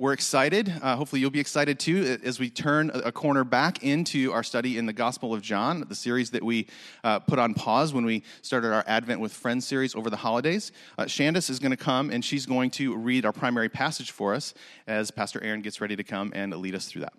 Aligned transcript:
We're 0.00 0.12
excited. 0.12 0.72
Uh, 0.80 0.94
hopefully, 0.94 1.20
you'll 1.20 1.32
be 1.32 1.40
excited 1.40 1.80
too 1.80 2.20
as 2.22 2.38
we 2.38 2.50
turn 2.50 2.92
a 2.94 3.10
corner 3.10 3.42
back 3.42 3.82
into 3.82 4.32
our 4.32 4.44
study 4.44 4.78
in 4.78 4.86
the 4.86 4.92
Gospel 4.92 5.34
of 5.34 5.42
John, 5.42 5.84
the 5.88 5.94
series 5.96 6.30
that 6.30 6.44
we 6.44 6.68
uh, 7.02 7.18
put 7.18 7.40
on 7.40 7.52
pause 7.52 7.92
when 7.92 8.04
we 8.04 8.22
started 8.40 8.72
our 8.72 8.84
Advent 8.86 9.20
with 9.20 9.32
Friends 9.32 9.66
series 9.66 9.96
over 9.96 10.08
the 10.08 10.18
holidays. 10.18 10.70
Uh, 10.96 11.06
Shandis 11.06 11.50
is 11.50 11.58
going 11.58 11.72
to 11.72 11.76
come 11.76 12.10
and 12.10 12.24
she's 12.24 12.46
going 12.46 12.70
to 12.70 12.94
read 12.94 13.26
our 13.26 13.32
primary 13.32 13.68
passage 13.68 14.12
for 14.12 14.34
us 14.34 14.54
as 14.86 15.10
Pastor 15.10 15.42
Aaron 15.42 15.62
gets 15.62 15.80
ready 15.80 15.96
to 15.96 16.04
come 16.04 16.30
and 16.32 16.54
lead 16.54 16.76
us 16.76 16.86
through 16.86 17.00
that. 17.00 17.14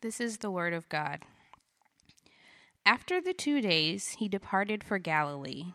This 0.00 0.20
is 0.20 0.38
the 0.38 0.50
Word 0.50 0.72
of 0.72 0.88
God. 0.88 1.20
After 2.84 3.20
the 3.20 3.32
two 3.32 3.60
days, 3.60 4.16
he 4.18 4.28
departed 4.28 4.82
for 4.82 4.98
Galilee 4.98 5.74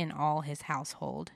in 0.00 0.10
all 0.10 0.40
his 0.40 0.62
household. 0.62 1.32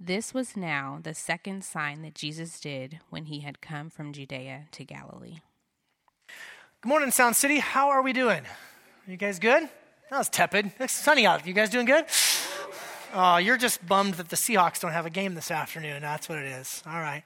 This 0.00 0.34
was 0.34 0.56
now 0.56 0.98
the 1.00 1.14
second 1.14 1.64
sign 1.64 2.02
that 2.02 2.16
Jesus 2.16 2.58
did 2.58 2.98
when 3.10 3.26
he 3.26 3.40
had 3.40 3.60
come 3.60 3.90
from 3.90 4.12
Judea 4.12 4.66
to 4.72 4.84
Galilee. 4.84 5.38
Good 6.82 6.88
morning, 6.88 7.12
Sound 7.12 7.36
City. 7.36 7.60
How 7.60 7.90
are 7.90 8.02
we 8.02 8.12
doing? 8.12 8.42
You 9.06 9.16
guys 9.16 9.38
good? 9.38 9.68
That 10.10 10.18
was 10.18 10.28
tepid. 10.28 10.72
It's 10.80 10.92
sunny 10.92 11.26
out. 11.26 11.46
You 11.46 11.52
guys 11.52 11.70
doing 11.70 11.86
good? 11.86 12.06
Oh, 13.14 13.38
you're 13.38 13.56
just 13.56 13.86
bummed 13.86 14.14
that 14.14 14.28
the 14.28 14.36
Seahawks 14.36 14.80
don't 14.80 14.92
have 14.92 15.06
a 15.06 15.10
game 15.10 15.34
this 15.34 15.50
afternoon. 15.50 16.02
That's 16.02 16.28
what 16.28 16.38
it 16.38 16.44
is. 16.44 16.82
All 16.86 17.00
right. 17.00 17.22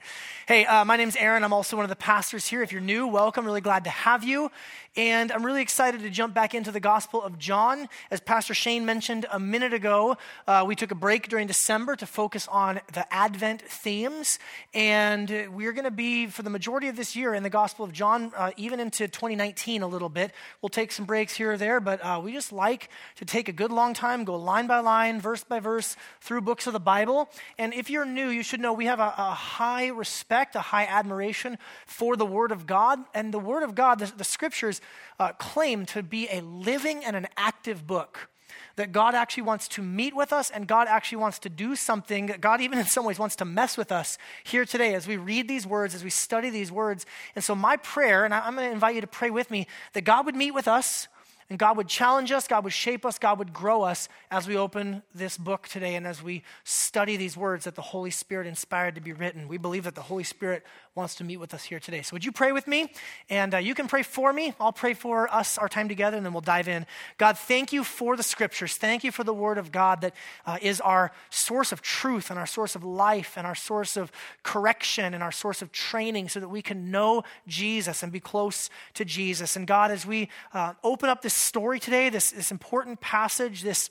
Hey, 0.47 0.65
uh, 0.65 0.85
my 0.85 0.97
name's 0.97 1.17
Aaron. 1.17 1.43
I'm 1.43 1.53
also 1.53 1.77
one 1.77 1.85
of 1.85 1.89
the 1.89 1.97
pastors 1.97 2.47
here. 2.47 2.63
If 2.63 2.71
you're 2.71 2.81
new, 2.81 3.09
welcome. 3.09 3.45
Really 3.45 3.61
glad 3.61 3.83
to 3.85 3.91
have 3.91 4.23
you. 4.23 4.49
And 4.95 5.33
I'm 5.33 5.45
really 5.45 5.63
excited 5.63 6.03
to 6.03 6.11
jump 6.11 6.35
back 6.35 6.55
into 6.55 6.71
the 6.71 6.79
Gospel 6.79 7.23
of 7.23 7.39
John. 7.39 7.89
As 8.11 8.21
Pastor 8.21 8.53
Shane 8.53 8.85
mentioned 8.85 9.25
a 9.33 9.41
minute 9.41 9.73
ago, 9.73 10.19
uh, 10.47 10.65
we 10.67 10.77
took 10.77 10.91
a 10.91 10.95
break 10.95 11.31
during 11.31 11.47
December 11.47 11.97
to 11.97 12.05
focus 12.05 12.47
on 12.49 12.79
the 12.93 13.11
Advent 13.13 13.63
themes. 13.63 14.39
And 14.75 15.49
we're 15.51 15.73
going 15.73 15.87
to 15.87 15.91
be, 15.91 16.27
for 16.27 16.43
the 16.43 16.51
majority 16.51 16.89
of 16.89 16.97
this 16.97 17.17
year, 17.17 17.33
in 17.33 17.43
the 17.43 17.51
Gospel 17.51 17.87
of 17.87 17.93
John, 17.93 18.33
uh, 18.37 18.51
even 18.59 18.81
into 18.81 19.09
2019 19.09 19.81
a 19.83 19.87
little 19.87 20.11
bit. 20.11 20.33
We'll 20.61 20.69
take 20.69 20.93
some 20.93 21.07
breaks 21.07 21.35
here 21.35 21.53
or 21.53 21.57
there, 21.57 21.81
but 21.81 22.05
uh, 22.05 22.21
we 22.23 22.35
just 22.35 22.53
like 22.53 22.91
to 23.17 23.25
take 23.25 23.49
a 23.49 23.53
good 23.53 23.73
long 23.73 23.95
time, 23.95 24.25
go 24.25 24.37
line 24.37 24.67
by 24.67 24.81
line, 24.81 25.23
verse 25.23 25.43
by 25.43 25.59
verse, 25.59 25.72
through 26.21 26.43
books 26.43 26.67
of 26.67 26.73
the 26.73 26.81
Bible. 26.81 27.29
And 27.59 27.73
if 27.73 27.89
you're 27.89 28.05
new, 28.05 28.29
you 28.29 28.43
should 28.43 28.61
know 28.61 28.73
we 28.73 28.87
have 28.87 29.01
a, 29.01 29.15
a 29.17 29.35
high 29.35 29.89
respect, 29.89 30.55
a 30.55 30.61
high 30.61 30.85
admiration 30.85 31.59
for 31.87 32.17
the 32.17 32.27
Word 32.27 32.53
of 32.53 32.67
God. 32.67 32.99
And 33.15 33.33
the 33.33 33.39
Word 33.39 33.63
of 33.63 33.75
God, 33.75 33.99
the, 33.99 34.13
the 34.17 34.25
Scriptures, 34.25 34.81
uh, 35.19 35.33
claim 35.33 35.87
to 35.87 36.03
be 36.03 36.29
a 36.31 36.41
living 36.41 37.05
and 37.05 37.17
an 37.17 37.29
active 37.37 37.87
book. 37.87 38.29
That 38.77 38.93
God 38.93 39.15
actually 39.15 39.45
wants 39.45 39.69
to 39.69 39.83
meet 39.83 40.17
with 40.17 40.33
us 40.33 40.51
and 40.51 40.67
God 40.67 40.89
actually 40.89 41.19
wants 41.19 41.39
to 41.41 41.51
do 41.51 41.77
something. 41.77 42.35
God, 42.41 42.61
even 42.61 42.79
in 42.79 42.87
some 42.87 43.05
ways, 43.05 43.19
wants 43.19 43.37
to 43.37 43.45
mess 43.45 43.77
with 43.77 43.93
us 43.93 44.17
here 44.45 44.65
today 44.65 44.95
as 44.95 45.07
we 45.07 45.17
read 45.17 45.47
these 45.47 45.67
words, 45.67 45.95
as 45.95 46.03
we 46.03 46.11
study 46.11 46.49
these 46.49 46.73
words. 46.73 47.05
And 47.35 47.45
so, 47.45 47.55
my 47.55 47.77
prayer, 47.77 48.25
and 48.25 48.33
I'm 48.33 48.55
going 48.55 48.69
to 48.69 48.73
invite 48.73 48.95
you 48.95 49.03
to 49.03 49.07
pray 49.07 49.31
with 49.31 49.51
me, 49.51 49.67
that 49.93 50.03
God 50.03 50.25
would 50.25 50.37
meet 50.37 50.53
with 50.53 50.69
us 50.69 51.09
and 51.53 51.59
God 51.59 51.77
would 51.77 51.89
challenge 51.89 52.33
us, 52.33 52.49
God 52.49 52.65
would 52.65 52.73
shape 52.73 53.05
us, 53.05 53.19
God 53.19 53.39
would 53.39 53.53
grow 53.53 53.83
us 53.83 54.09
as 54.31 54.49
we 54.49 54.57
open 54.57 55.03
this 55.15 55.37
book 55.37 55.69
today 55.69 55.97
and 55.97 56.07
as 56.07 56.23
we 56.23 56.45
study 56.65 57.19
these 57.19 57.37
words 57.37 57.67
that 57.67 57.75
the 57.75 57.83
Holy 57.83 58.11
Spirit 58.11 58.47
inspired 58.47 58.95
to 58.95 59.03
be 59.03 59.13
written. 59.13 59.49
We 59.49 59.59
believe 59.59 59.85
that 59.85 59.95
the 59.95 60.01
Holy 60.01 60.25
Spirit 60.25 60.65
wants 60.95 61.15
to 61.17 61.25
meet 61.25 61.37
with 61.37 61.53
us 61.53 61.65
here 61.65 61.79
today. 61.79 62.01
So, 62.01 62.15
would 62.15 62.25
you 62.25 62.33
pray 62.33 62.53
with 62.53 62.67
me? 62.67 62.91
And 63.29 63.55
uh, 63.55 63.59
you 63.59 63.75
can 63.75 63.87
pray 63.87 64.03
for 64.03 64.33
me. 64.33 64.55
I'll 64.59 64.73
pray 64.73 64.95
for 64.95 65.33
us, 65.33 65.59
our 65.59 65.69
time 65.69 65.89
together, 65.89 66.17
and 66.17 66.25
then 66.25 66.33
we'll 66.33 66.41
dive 66.41 66.69
in. 66.69 66.87
God, 67.19 67.37
thank 67.37 67.71
you 67.71 67.85
for 67.85 68.17
the 68.17 68.23
scriptures. 68.23 68.77
Thank 68.77 69.05
you 69.05 69.13
for 69.13 69.23
the 69.23 69.35
word 69.35 69.59
of 69.59 69.73
God 69.73 70.01
that 70.01 70.15
uh, 70.47 70.57
is 70.63 70.81
our 70.81 71.13
source 71.29 71.71
of 71.71 71.83
truth 71.83 72.31
and 72.31 72.39
our 72.39 72.47
source 72.47 72.75
of 72.75 72.83
life 72.83 73.35
and 73.37 73.47
our 73.47 73.55
source 73.55 73.99
of 73.99 74.11
correction 74.43 75.13
and 75.13 75.23
our 75.23 75.33
source 75.33 75.61
of 75.61 75.71
training 75.71 76.31
so 76.31 76.41
that 76.41 76.49
we 76.49 76.63
can 76.63 76.91
know 76.91 77.25
Jesus 77.47 78.03
and 78.03 78.11
be 78.11 78.21
close 78.21 78.71
to 78.95 79.05
Jesus. 79.05 79.57
And 79.57 79.67
God, 79.67 79.91
as 79.91 80.07
we 80.07 80.31
uh, 80.55 80.75
open 80.83 81.11
up 81.11 81.21
this 81.21 81.35
story 81.43 81.81
today, 81.81 82.09
this, 82.09 82.31
this 82.31 82.51
important 82.51 83.01
passage, 83.01 83.63
this 83.63 83.91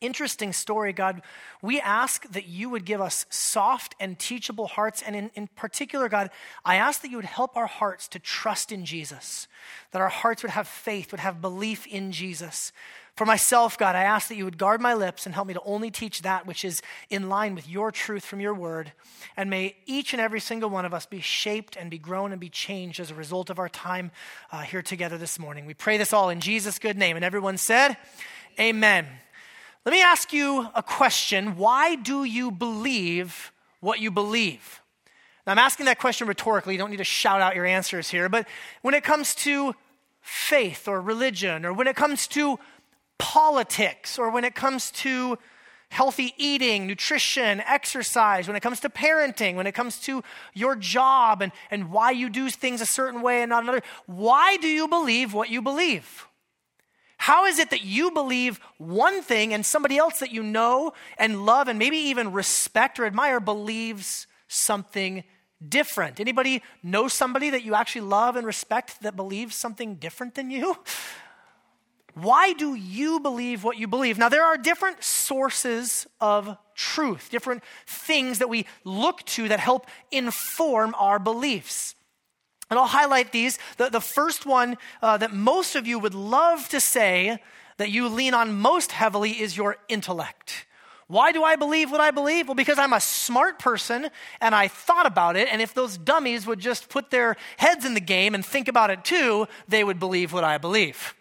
interesting 0.00 0.52
story, 0.52 0.92
God, 0.92 1.22
we 1.62 1.80
ask 1.80 2.30
that 2.32 2.46
you 2.46 2.68
would 2.70 2.84
give 2.84 3.00
us 3.00 3.26
soft 3.30 3.94
and 3.98 4.18
teachable 4.18 4.66
hearts. 4.66 5.02
And 5.02 5.16
in, 5.16 5.30
in 5.34 5.46
particular, 5.48 6.08
God, 6.08 6.30
I 6.64 6.76
ask 6.76 7.00
that 7.02 7.10
you 7.10 7.16
would 7.16 7.24
help 7.24 7.56
our 7.56 7.66
hearts 7.66 8.08
to 8.08 8.18
trust 8.18 8.70
in 8.70 8.84
Jesus, 8.84 9.48
that 9.92 10.02
our 10.02 10.08
hearts 10.08 10.42
would 10.42 10.52
have 10.52 10.68
faith, 10.68 11.12
would 11.12 11.20
have 11.20 11.40
belief 11.40 11.86
in 11.86 12.12
Jesus. 12.12 12.72
For 13.16 13.24
myself, 13.24 13.78
God, 13.78 13.94
I 13.94 14.02
ask 14.02 14.28
that 14.28 14.34
you 14.34 14.44
would 14.44 14.58
guard 14.58 14.80
my 14.80 14.92
lips 14.92 15.24
and 15.24 15.34
help 15.34 15.46
me 15.46 15.54
to 15.54 15.62
only 15.64 15.88
teach 15.88 16.22
that 16.22 16.46
which 16.46 16.64
is 16.64 16.82
in 17.10 17.28
line 17.28 17.54
with 17.54 17.68
your 17.68 17.92
truth 17.92 18.24
from 18.24 18.40
your 18.40 18.54
word. 18.54 18.92
And 19.36 19.48
may 19.48 19.76
each 19.86 20.12
and 20.12 20.20
every 20.20 20.40
single 20.40 20.68
one 20.68 20.84
of 20.84 20.92
us 20.92 21.06
be 21.06 21.20
shaped 21.20 21.76
and 21.76 21.90
be 21.90 21.98
grown 21.98 22.32
and 22.32 22.40
be 22.40 22.48
changed 22.48 22.98
as 22.98 23.12
a 23.12 23.14
result 23.14 23.50
of 23.50 23.60
our 23.60 23.68
time 23.68 24.10
uh, 24.50 24.62
here 24.62 24.82
together 24.82 25.16
this 25.16 25.38
morning. 25.38 25.64
We 25.64 25.74
pray 25.74 25.96
this 25.96 26.12
all 26.12 26.28
in 26.28 26.40
Jesus' 26.40 26.80
good 26.80 26.98
name. 26.98 27.14
And 27.14 27.24
everyone 27.24 27.56
said, 27.56 27.96
Amen. 28.58 29.06
Let 29.84 29.92
me 29.92 30.02
ask 30.02 30.32
you 30.32 30.66
a 30.74 30.82
question. 30.82 31.56
Why 31.56 31.94
do 31.94 32.24
you 32.24 32.50
believe 32.50 33.52
what 33.80 34.00
you 34.00 34.10
believe? 34.10 34.80
Now, 35.46 35.52
I'm 35.52 35.58
asking 35.58 35.86
that 35.86 36.00
question 36.00 36.26
rhetorically. 36.26 36.74
You 36.74 36.78
don't 36.78 36.90
need 36.90 36.96
to 36.96 37.04
shout 37.04 37.40
out 37.40 37.54
your 37.54 37.66
answers 37.66 38.08
here. 38.08 38.28
But 38.28 38.48
when 38.82 38.94
it 38.94 39.04
comes 39.04 39.36
to 39.36 39.74
faith 40.20 40.88
or 40.88 41.02
religion, 41.02 41.66
or 41.66 41.72
when 41.74 41.86
it 41.86 41.96
comes 41.96 42.26
to 42.28 42.58
politics 43.18 44.18
or 44.18 44.30
when 44.30 44.44
it 44.44 44.54
comes 44.54 44.90
to 44.90 45.38
healthy 45.90 46.34
eating, 46.36 46.86
nutrition, 46.86 47.60
exercise, 47.60 48.48
when 48.48 48.56
it 48.56 48.60
comes 48.60 48.80
to 48.80 48.88
parenting, 48.88 49.54
when 49.54 49.66
it 49.66 49.72
comes 49.72 50.00
to 50.00 50.24
your 50.52 50.74
job 50.74 51.40
and, 51.40 51.52
and 51.70 51.90
why 51.90 52.10
you 52.10 52.28
do 52.28 52.50
things 52.50 52.80
a 52.80 52.86
certain 52.86 53.22
way 53.22 53.42
and 53.42 53.50
not 53.50 53.62
another. 53.62 53.82
Why 54.06 54.56
do 54.56 54.66
you 54.66 54.88
believe 54.88 55.32
what 55.32 55.50
you 55.50 55.62
believe? 55.62 56.26
How 57.16 57.46
is 57.46 57.58
it 57.60 57.70
that 57.70 57.84
you 57.84 58.10
believe 58.10 58.58
one 58.78 59.22
thing 59.22 59.54
and 59.54 59.64
somebody 59.64 59.96
else 59.96 60.18
that 60.18 60.32
you 60.32 60.42
know 60.42 60.92
and 61.16 61.46
love 61.46 61.68
and 61.68 61.78
maybe 61.78 61.96
even 61.96 62.32
respect 62.32 62.98
or 62.98 63.06
admire 63.06 63.38
believes 63.38 64.26
something 64.48 65.22
different? 65.66 66.18
Anybody 66.18 66.60
know 66.82 67.06
somebody 67.06 67.50
that 67.50 67.62
you 67.62 67.74
actually 67.74 68.02
love 68.02 68.34
and 68.36 68.46
respect 68.46 69.00
that 69.02 69.14
believes 69.14 69.54
something 69.54 69.94
different 69.94 70.34
than 70.34 70.50
you? 70.50 70.76
Why 72.14 72.52
do 72.52 72.74
you 72.74 73.18
believe 73.20 73.64
what 73.64 73.76
you 73.76 73.88
believe? 73.88 74.18
Now, 74.18 74.28
there 74.28 74.44
are 74.44 74.56
different 74.56 75.02
sources 75.02 76.06
of 76.20 76.56
truth, 76.74 77.28
different 77.30 77.62
things 77.86 78.38
that 78.38 78.48
we 78.48 78.66
look 78.84 79.24
to 79.24 79.48
that 79.48 79.60
help 79.60 79.86
inform 80.10 80.94
our 80.96 81.18
beliefs. 81.18 81.94
And 82.70 82.78
I'll 82.78 82.86
highlight 82.86 83.32
these. 83.32 83.58
The, 83.76 83.90
the 83.90 84.00
first 84.00 84.46
one 84.46 84.76
uh, 85.02 85.16
that 85.18 85.32
most 85.32 85.76
of 85.76 85.86
you 85.86 85.98
would 85.98 86.14
love 86.14 86.68
to 86.70 86.80
say 86.80 87.38
that 87.76 87.90
you 87.90 88.08
lean 88.08 88.34
on 88.34 88.52
most 88.52 88.92
heavily 88.92 89.32
is 89.32 89.56
your 89.56 89.76
intellect. 89.88 90.66
Why 91.06 91.32
do 91.32 91.42
I 91.42 91.56
believe 91.56 91.90
what 91.90 92.00
I 92.00 92.10
believe? 92.10 92.48
Well, 92.48 92.54
because 92.54 92.78
I'm 92.78 92.92
a 92.92 93.00
smart 93.00 93.58
person 93.58 94.08
and 94.40 94.54
I 94.54 94.68
thought 94.68 95.06
about 95.06 95.36
it. 95.36 95.48
And 95.50 95.60
if 95.60 95.74
those 95.74 95.98
dummies 95.98 96.46
would 96.46 96.60
just 96.60 96.88
put 96.88 97.10
their 97.10 97.36
heads 97.58 97.84
in 97.84 97.94
the 97.94 98.00
game 98.00 98.34
and 98.34 98.44
think 98.44 98.68
about 98.68 98.90
it 98.90 99.04
too, 99.04 99.46
they 99.68 99.84
would 99.84 99.98
believe 99.98 100.32
what 100.32 100.44
I 100.44 100.56
believe. 100.58 101.14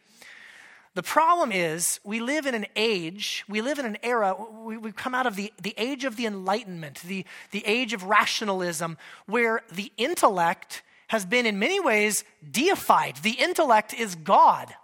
The 0.95 1.03
problem 1.03 1.51
is, 1.51 1.99
we 2.03 2.19
live 2.19 2.45
in 2.45 2.53
an 2.53 2.67
age, 2.75 3.43
we 3.49 3.61
live 3.61 3.79
in 3.79 3.85
an 3.85 3.97
era, 4.03 4.35
we, 4.63 4.75
have 4.75 4.95
come 4.95 5.15
out 5.15 5.25
of 5.25 5.35
the, 5.35 5.51
the 5.59 5.73
age 5.75 6.05
of 6.05 6.17
the 6.17 6.27
Enlightenment, 6.27 7.01
the, 7.05 7.25
the 7.49 7.65
age 7.65 7.93
of 7.93 8.03
rationalism, 8.03 8.97
where 9.25 9.61
the 9.71 9.91
intellect 9.97 10.83
has 11.07 11.25
been 11.25 11.47
in 11.47 11.57
many 11.57 11.79
ways 11.79 12.23
deified. 12.49 13.17
The 13.17 13.31
intellect 13.31 13.93
is 13.93 14.13
God. 14.13 14.75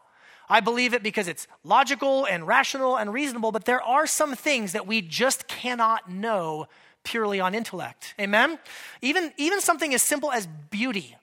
I 0.50 0.62
believe 0.62 0.96
it 0.96 1.04
because 1.04 1.28
it's 1.28 1.48
logical 1.64 2.26
and 2.26 2.48
rational 2.48 2.98
and 2.98 3.14
reasonable, 3.14 3.52
but 3.52 3.66
there 3.66 3.84
are 3.84 4.08
some 4.08 4.36
things 4.36 4.72
that 4.74 4.88
we 4.88 5.04
just 5.04 5.48
cannot 5.48 6.10
know 6.10 6.68
purely 7.04 7.40
on 7.40 7.54
intellect. 7.54 8.16
Amen? 8.20 8.58
Even, 9.04 9.32
even 9.38 9.62
something 9.62 9.94
as 9.94 10.02
simple 10.02 10.32
as 10.32 10.48
beauty. 10.72 11.16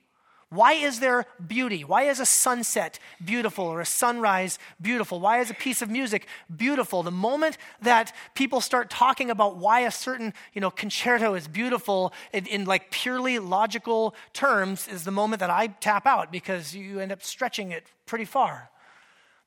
Why 0.56 0.72
is 0.72 1.00
there 1.00 1.26
beauty? 1.46 1.84
Why 1.84 2.04
is 2.04 2.18
a 2.18 2.24
sunset 2.24 2.98
beautiful 3.22 3.66
or 3.66 3.82
a 3.82 3.86
sunrise 3.86 4.58
beautiful? 4.80 5.20
Why 5.20 5.40
is 5.40 5.50
a 5.50 5.54
piece 5.54 5.82
of 5.82 5.90
music 5.90 6.26
beautiful? 6.56 7.02
The 7.02 7.10
moment 7.10 7.58
that 7.82 8.14
people 8.34 8.62
start 8.62 8.88
talking 8.88 9.30
about 9.30 9.58
why 9.58 9.80
a 9.80 9.90
certain, 9.90 10.32
you 10.54 10.62
know, 10.62 10.70
concerto 10.70 11.34
is 11.34 11.46
beautiful 11.46 12.14
in, 12.32 12.46
in 12.46 12.64
like 12.64 12.90
purely 12.90 13.38
logical 13.38 14.14
terms 14.32 14.88
is 14.88 15.04
the 15.04 15.10
moment 15.10 15.40
that 15.40 15.50
I 15.50 15.66
tap 15.66 16.06
out 16.06 16.32
because 16.32 16.74
you 16.74 17.00
end 17.00 17.12
up 17.12 17.22
stretching 17.22 17.70
it 17.70 17.86
pretty 18.06 18.24
far. 18.24 18.70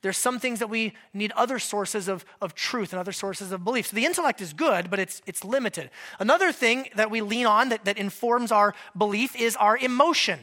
There's 0.04 0.18
some 0.18 0.40
things 0.40 0.60
that 0.60 0.70
we 0.70 0.94
need 1.12 1.32
other 1.32 1.58
sources 1.58 2.08
of, 2.08 2.24
of 2.40 2.54
truth 2.54 2.94
and 2.94 3.00
other 3.00 3.12
sources 3.12 3.52
of 3.52 3.64
belief. 3.64 3.88
So 3.88 3.96
the 3.96 4.06
intellect 4.06 4.42
is 4.42 4.54
good, 4.54 4.92
but 4.92 5.00
it's, 5.00 5.24
it's 5.26 5.44
limited. 5.44 5.90
Another 6.20 6.52
thing 6.52 6.90
that 6.96 7.10
we 7.10 7.22
lean 7.22 7.48
on 7.48 7.70
that, 7.70 7.86
that 7.86 7.98
informs 7.98 8.52
our 8.52 8.76
belief 8.96 9.36
is 9.36 9.56
our 9.56 9.76
emotion. 9.76 10.40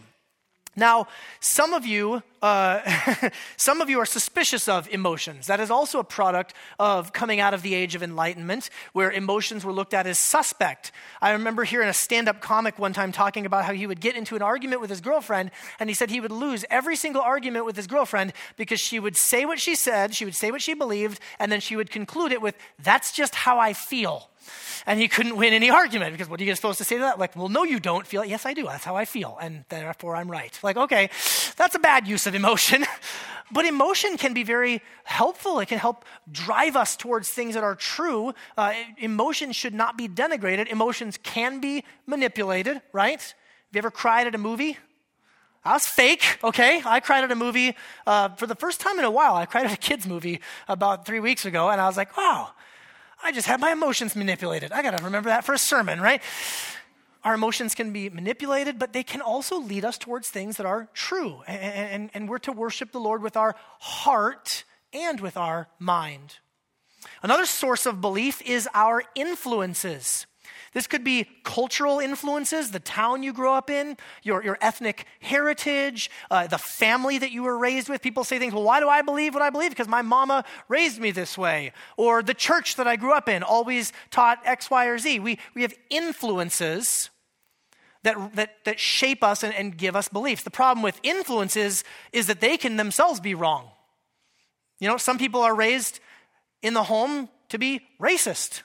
Now, 0.78 1.08
some 1.40 1.72
of 1.72 1.86
you, 1.86 2.22
uh, 2.42 3.30
some 3.56 3.80
of 3.80 3.88
you 3.88 3.98
are 3.98 4.04
suspicious 4.04 4.68
of 4.68 4.86
emotions. 4.90 5.46
That 5.46 5.58
is 5.58 5.70
also 5.70 5.98
a 5.98 6.04
product 6.04 6.52
of 6.78 7.14
coming 7.14 7.40
out 7.40 7.54
of 7.54 7.62
the 7.62 7.74
age 7.74 7.94
of 7.94 8.02
enlightenment, 8.02 8.68
where 8.92 9.10
emotions 9.10 9.64
were 9.64 9.72
looked 9.72 9.94
at 9.94 10.06
as 10.06 10.18
suspect. 10.18 10.92
I 11.22 11.30
remember 11.30 11.64
hearing 11.64 11.88
a 11.88 11.94
stand-up 11.94 12.42
comic 12.42 12.78
one 12.78 12.92
time 12.92 13.10
talking 13.10 13.46
about 13.46 13.64
how 13.64 13.72
he 13.72 13.86
would 13.86 14.00
get 14.00 14.16
into 14.16 14.36
an 14.36 14.42
argument 14.42 14.82
with 14.82 14.90
his 14.90 15.00
girlfriend, 15.00 15.50
and 15.80 15.88
he 15.88 15.94
said 15.94 16.10
he 16.10 16.20
would 16.20 16.30
lose 16.30 16.66
every 16.68 16.94
single 16.94 17.22
argument 17.22 17.64
with 17.64 17.76
his 17.76 17.86
girlfriend 17.86 18.34
because 18.56 18.78
she 18.78 19.00
would 19.00 19.16
say 19.16 19.46
what 19.46 19.58
she 19.58 19.74
said, 19.74 20.14
she 20.14 20.26
would 20.26 20.34
say 20.34 20.50
what 20.50 20.60
she 20.60 20.74
believed, 20.74 21.20
and 21.38 21.50
then 21.50 21.60
she 21.60 21.74
would 21.74 21.90
conclude 21.90 22.32
it 22.32 22.42
with, 22.42 22.54
"That's 22.78 23.12
just 23.12 23.34
how 23.34 23.58
I 23.58 23.72
feel." 23.72 24.28
And 24.86 25.00
he 25.00 25.08
couldn't 25.08 25.36
win 25.36 25.52
any 25.52 25.70
argument 25.70 26.12
because 26.12 26.28
what 26.28 26.40
are 26.40 26.44
you 26.44 26.54
supposed 26.54 26.78
to 26.78 26.84
say 26.84 26.96
to 26.96 27.02
that? 27.02 27.18
Like, 27.18 27.34
well, 27.36 27.48
no, 27.48 27.64
you 27.64 27.80
don't 27.80 28.06
feel 28.06 28.22
it. 28.22 28.28
Yes, 28.28 28.46
I 28.46 28.54
do. 28.54 28.64
That's 28.64 28.84
how 28.84 28.96
I 28.96 29.04
feel. 29.04 29.38
And 29.40 29.64
therefore 29.68 30.16
I'm 30.16 30.30
right. 30.30 30.58
Like, 30.62 30.76
okay, 30.76 31.10
that's 31.56 31.74
a 31.74 31.78
bad 31.78 32.06
use 32.06 32.26
of 32.26 32.34
emotion. 32.34 32.84
but 33.52 33.64
emotion 33.64 34.16
can 34.16 34.34
be 34.34 34.42
very 34.42 34.82
helpful. 35.04 35.60
It 35.60 35.66
can 35.66 35.78
help 35.78 36.04
drive 36.30 36.76
us 36.76 36.96
towards 36.96 37.28
things 37.28 37.54
that 37.54 37.64
are 37.64 37.74
true. 37.74 38.34
Uh, 38.56 38.74
emotion 38.98 39.52
should 39.52 39.74
not 39.74 39.96
be 39.96 40.08
denigrated. 40.08 40.68
Emotions 40.68 41.18
can 41.22 41.60
be 41.60 41.84
manipulated, 42.06 42.80
right? 42.92 43.20
Have 43.20 43.34
you 43.72 43.78
ever 43.78 43.90
cried 43.90 44.26
at 44.26 44.34
a 44.34 44.38
movie? 44.38 44.78
I 45.66 45.72
was 45.72 45.84
fake, 45.84 46.38
okay? 46.44 46.80
I 46.84 47.00
cried 47.00 47.24
at 47.24 47.32
a 47.32 47.34
movie 47.34 47.74
uh, 48.06 48.28
for 48.36 48.46
the 48.46 48.54
first 48.54 48.80
time 48.80 49.00
in 49.00 49.04
a 49.04 49.10
while. 49.10 49.34
I 49.34 49.46
cried 49.46 49.66
at 49.66 49.72
a 49.72 49.76
kid's 49.76 50.06
movie 50.06 50.40
about 50.68 51.04
three 51.04 51.18
weeks 51.18 51.44
ago, 51.44 51.70
and 51.70 51.80
I 51.80 51.88
was 51.88 51.96
like, 51.96 52.16
wow, 52.16 52.50
I 53.22 53.32
just 53.32 53.46
had 53.46 53.60
my 53.60 53.72
emotions 53.72 54.14
manipulated. 54.14 54.72
I 54.72 54.82
got 54.82 54.96
to 54.96 55.04
remember 55.04 55.30
that 55.30 55.44
for 55.44 55.54
a 55.54 55.58
sermon, 55.58 56.00
right? 56.00 56.22
Our 57.24 57.34
emotions 57.34 57.74
can 57.74 57.92
be 57.92 58.08
manipulated, 58.08 58.78
but 58.78 58.92
they 58.92 59.02
can 59.02 59.20
also 59.20 59.58
lead 59.58 59.84
us 59.84 59.98
towards 59.98 60.28
things 60.28 60.58
that 60.58 60.66
are 60.66 60.88
true. 60.94 61.42
And, 61.46 61.60
and, 61.60 62.10
and 62.14 62.28
we're 62.28 62.38
to 62.38 62.52
worship 62.52 62.92
the 62.92 63.00
Lord 63.00 63.22
with 63.22 63.36
our 63.36 63.56
heart 63.80 64.64
and 64.92 65.20
with 65.20 65.36
our 65.36 65.66
mind. 65.78 66.36
Another 67.22 67.46
source 67.46 67.86
of 67.86 68.00
belief 68.00 68.40
is 68.42 68.68
our 68.74 69.02
influences. 69.14 70.26
This 70.72 70.86
could 70.86 71.04
be 71.04 71.26
cultural 71.44 72.00
influences, 72.00 72.70
the 72.70 72.80
town 72.80 73.22
you 73.22 73.32
grew 73.32 73.50
up 73.50 73.70
in, 73.70 73.96
your, 74.22 74.42
your 74.42 74.58
ethnic 74.60 75.06
heritage, 75.20 76.10
uh, 76.30 76.46
the 76.46 76.58
family 76.58 77.18
that 77.18 77.30
you 77.30 77.42
were 77.42 77.56
raised 77.56 77.88
with. 77.88 78.02
People 78.02 78.24
say 78.24 78.38
things, 78.38 78.52
well, 78.52 78.62
why 78.62 78.80
do 78.80 78.88
I 78.88 79.02
believe 79.02 79.34
what 79.34 79.42
I 79.42 79.50
believe? 79.50 79.70
Because 79.70 79.88
my 79.88 80.02
mama 80.02 80.44
raised 80.68 81.00
me 81.00 81.10
this 81.10 81.38
way. 81.38 81.72
Or 81.96 82.22
the 82.22 82.34
church 82.34 82.76
that 82.76 82.86
I 82.86 82.96
grew 82.96 83.12
up 83.12 83.28
in 83.28 83.42
always 83.42 83.92
taught 84.10 84.40
X, 84.44 84.70
Y, 84.70 84.86
or 84.86 84.98
Z. 84.98 85.20
We, 85.20 85.38
we 85.54 85.62
have 85.62 85.74
influences 85.90 87.10
that, 88.02 88.34
that, 88.36 88.64
that 88.64 88.78
shape 88.78 89.24
us 89.24 89.42
and, 89.42 89.54
and 89.54 89.76
give 89.76 89.96
us 89.96 90.08
beliefs. 90.08 90.42
The 90.42 90.50
problem 90.50 90.82
with 90.82 91.00
influences 91.02 91.84
is 92.12 92.26
that 92.28 92.40
they 92.40 92.56
can 92.56 92.76
themselves 92.76 93.20
be 93.20 93.34
wrong. 93.34 93.70
You 94.78 94.88
know, 94.88 94.96
some 94.96 95.18
people 95.18 95.40
are 95.40 95.54
raised 95.54 96.00
in 96.62 96.74
the 96.74 96.84
home 96.84 97.28
to 97.48 97.58
be 97.58 97.80
racist. 98.00 98.62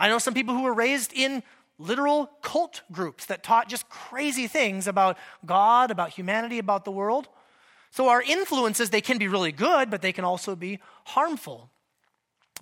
I 0.00 0.08
know 0.08 0.18
some 0.18 0.34
people 0.34 0.54
who 0.54 0.62
were 0.62 0.74
raised 0.74 1.12
in 1.12 1.42
literal 1.78 2.30
cult 2.42 2.82
groups 2.90 3.26
that 3.26 3.42
taught 3.42 3.68
just 3.68 3.88
crazy 3.88 4.46
things 4.46 4.86
about 4.86 5.18
God, 5.44 5.90
about 5.90 6.10
humanity, 6.10 6.58
about 6.58 6.84
the 6.84 6.90
world. 6.90 7.28
So 7.90 8.08
our 8.08 8.22
influences, 8.22 8.90
they 8.90 9.02
can 9.02 9.18
be 9.18 9.28
really 9.28 9.52
good, 9.52 9.90
but 9.90 10.00
they 10.00 10.12
can 10.12 10.24
also 10.24 10.56
be 10.56 10.78
harmful. 11.04 11.70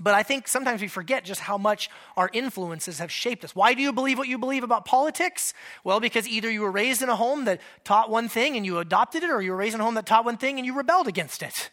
But 0.00 0.14
I 0.14 0.22
think 0.22 0.48
sometimes 0.48 0.80
we 0.80 0.88
forget 0.88 1.24
just 1.24 1.40
how 1.40 1.58
much 1.58 1.90
our 2.16 2.30
influences 2.32 2.98
have 2.98 3.10
shaped 3.10 3.44
us. 3.44 3.54
Why 3.54 3.74
do 3.74 3.82
you 3.82 3.92
believe 3.92 4.18
what 4.18 4.28
you 4.28 4.38
believe 4.38 4.62
about 4.62 4.84
politics? 4.84 5.54
Well, 5.84 6.00
because 6.00 6.26
either 6.26 6.50
you 6.50 6.62
were 6.62 6.70
raised 6.70 7.02
in 7.02 7.08
a 7.08 7.16
home 7.16 7.44
that 7.46 7.60
taught 7.84 8.10
one 8.10 8.28
thing 8.28 8.56
and 8.56 8.64
you 8.64 8.78
adopted 8.78 9.22
it, 9.22 9.30
or 9.30 9.42
you 9.42 9.52
were 9.52 9.56
raised 9.56 9.74
in 9.74 9.80
a 9.80 9.84
home 9.84 9.94
that 9.94 10.06
taught 10.06 10.24
one 10.24 10.38
thing 10.38 10.58
and 10.58 10.66
you 10.66 10.76
rebelled 10.76 11.08
against 11.08 11.42
it. 11.42 11.70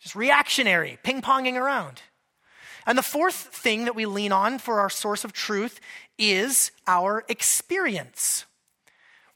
Just 0.00 0.14
reactionary, 0.14 0.98
ping 1.02 1.20
ponging 1.22 1.54
around. 1.54 2.02
And 2.86 2.96
the 2.96 3.02
fourth 3.02 3.34
thing 3.34 3.84
that 3.84 3.94
we 3.94 4.06
lean 4.06 4.32
on 4.32 4.58
for 4.58 4.80
our 4.80 4.90
source 4.90 5.24
of 5.24 5.32
truth 5.32 5.80
is 6.18 6.70
our 6.86 7.24
experience. 7.28 8.44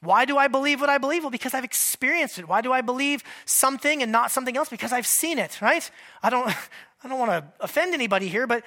Why 0.01 0.25
do 0.25 0.37
I 0.37 0.47
believe 0.47 0.81
what 0.81 0.89
I 0.89 0.97
believe? 0.97 1.23
Well, 1.23 1.31
because 1.31 1.53
I've 1.53 1.63
experienced 1.63 2.37
it. 2.37 2.47
Why 2.47 2.61
do 2.61 2.73
I 2.73 2.81
believe 2.81 3.23
something 3.45 4.03
and 4.03 4.11
not 4.11 4.31
something 4.31 4.57
else? 4.57 4.67
Because 4.67 4.91
I've 4.91 5.07
seen 5.07 5.39
it, 5.39 5.61
right? 5.61 5.89
I 6.21 6.29
don't, 6.29 6.47
I 7.03 7.07
don't 7.07 7.19
want 7.19 7.31
to 7.31 7.45
offend 7.61 7.93
anybody 7.93 8.27
here, 8.27 8.45
but 8.45 8.63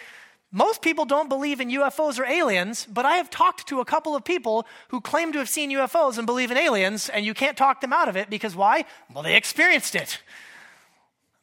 most 0.53 0.81
people 0.81 1.05
don't 1.05 1.29
believe 1.29 1.61
in 1.61 1.69
UFOs 1.69 2.19
or 2.19 2.25
aliens, 2.25 2.87
but 2.91 3.05
I 3.05 3.17
have 3.17 3.29
talked 3.29 3.67
to 3.69 3.81
a 3.81 3.85
couple 3.85 4.17
of 4.17 4.25
people 4.25 4.67
who 4.89 5.01
claim 5.01 5.33
to 5.33 5.39
have 5.39 5.49
seen 5.49 5.71
UFOs 5.73 6.17
and 6.17 6.27
believe 6.27 6.51
in 6.51 6.57
aliens, 6.57 7.11
and 7.11 7.27
you 7.27 7.35
can't 7.35 7.57
talk 7.57 7.81
them 7.81 7.93
out 7.93 8.09
of 8.09 8.17
it 8.17 8.31
because 8.31 8.57
why? 8.57 8.85
Well, 9.13 9.23
they 9.23 9.37
experienced 9.37 9.95
it 9.95 10.21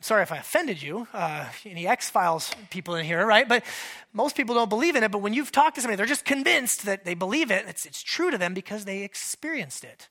sorry 0.03 0.21
if 0.21 0.31
I 0.31 0.37
offended 0.37 0.81
you, 0.81 1.07
uh, 1.13 1.45
any 1.65 1.87
X 1.87 2.09
Files 2.09 2.51
people 2.69 2.95
in 2.95 3.05
here, 3.05 3.25
right? 3.25 3.47
But 3.47 3.63
most 4.11 4.35
people 4.35 4.53
don't 4.53 4.69
believe 4.69 4.95
in 4.95 5.03
it. 5.03 5.11
But 5.11 5.19
when 5.19 5.33
you've 5.33 5.51
talked 5.51 5.75
to 5.75 5.81
somebody, 5.81 5.95
they're 5.95 6.05
just 6.05 6.25
convinced 6.25 6.85
that 6.85 7.05
they 7.05 7.13
believe 7.13 7.51
it. 7.51 7.65
It's, 7.67 7.85
it's 7.85 8.03
true 8.03 8.29
to 8.29 8.37
them 8.37 8.53
because 8.53 8.85
they 8.85 9.03
experienced 9.03 9.83
it. 9.83 10.09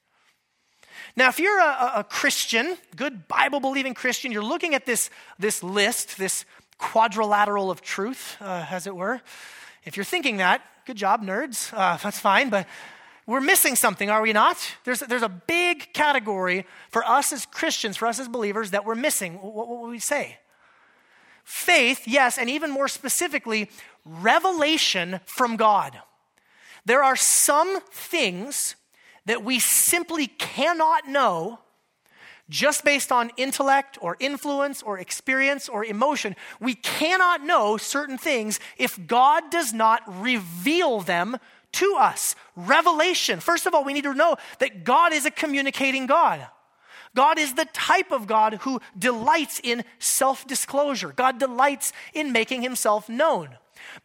Now, 1.15 1.29
if 1.29 1.39
you're 1.39 1.61
a, 1.61 1.93
a 1.97 2.07
Christian, 2.09 2.79
good 2.97 3.29
Bible 3.29 3.61
believing 3.61 3.93
Christian, 3.93 4.33
you're 4.33 4.43
looking 4.43 4.75
at 4.75 4.87
this, 4.87 5.11
this 5.39 5.63
list, 5.63 6.17
this 6.17 6.47
quadrilateral 6.79 7.71
of 7.71 7.83
truth, 7.83 8.37
uh, 8.41 8.67
as 8.71 8.87
it 8.87 8.97
were. 8.97 9.21
If 9.85 9.97
you're 9.97 10.05
thinking 10.05 10.39
that, 10.39 10.63
good 10.87 10.97
job, 10.97 11.23
nerds. 11.23 11.73
Uh, 11.73 11.99
that's 11.99 12.19
fine. 12.19 12.49
But 12.49 12.67
we're 13.27 13.41
missing 13.41 13.77
something, 13.77 14.11
are 14.11 14.23
we 14.23 14.33
not? 14.33 14.57
There's, 14.85 15.01
there's 15.01 15.23
a 15.23 15.29
big 15.29 15.93
category 15.93 16.67
for 16.91 17.05
us 17.05 17.33
as 17.33 17.47
Christians, 17.47 17.97
for 17.97 18.07
us 18.07 18.19
as 18.19 18.29
believers, 18.29 18.73
that 18.73 18.85
we're 18.85 18.97
missing. 18.97 19.35
What, 19.35 19.69
what 19.69 19.81
would 19.81 19.91
we 19.91 20.01
say? 20.01 20.39
Faith, 21.45 22.03
yes, 22.07 22.39
and 22.39 22.51
even 22.51 22.71
more 22.71 22.89
specifically, 22.89 23.71
revelation 24.05 25.21
from 25.25 25.57
God. 25.57 26.01
There 26.85 27.03
are 27.03 27.17
some 27.17 27.81
things 27.93 28.77
that 29.27 29.45
we 29.45 29.61
simply 29.61 30.27
cannot 30.27 31.09
know 31.09 31.61
just 32.49 32.85
based 32.85 33.13
on 33.13 33.31
intellect 33.37 33.97
or 34.01 34.17
influence 34.21 34.83
or 34.83 34.99
experience 34.99 35.69
or 35.69 35.85
emotion. 35.85 36.37
We 36.61 36.75
cannot 36.75 37.43
know 37.45 37.77
certain 37.77 38.19
things 38.19 38.61
if 38.77 39.07
God 39.07 39.45
does 39.51 39.73
not 39.73 40.03
reveal 40.07 41.01
them 41.01 41.39
to 41.73 41.97
us. 41.99 42.35
Revelation. 42.57 43.41
First 43.41 43.67
of 43.67 43.75
all, 43.75 43.85
we 43.85 43.93
need 43.93 44.05
to 44.05 44.15
know 44.15 44.37
that 44.59 44.85
God 44.85 45.13
is 45.13 45.27
a 45.27 45.31
communicating 45.31 46.07
God. 46.07 46.47
God 47.15 47.39
is 47.39 47.55
the 47.55 47.67
type 47.67 48.11
of 48.11 48.27
God 48.27 48.55
who 48.63 48.81
delights 48.99 49.61
in 49.63 49.85
self 49.99 50.47
disclosure. 50.47 51.13
God 51.15 51.39
delights 51.39 51.93
in 52.15 52.33
making 52.33 52.63
himself 52.63 53.09
known. 53.09 53.51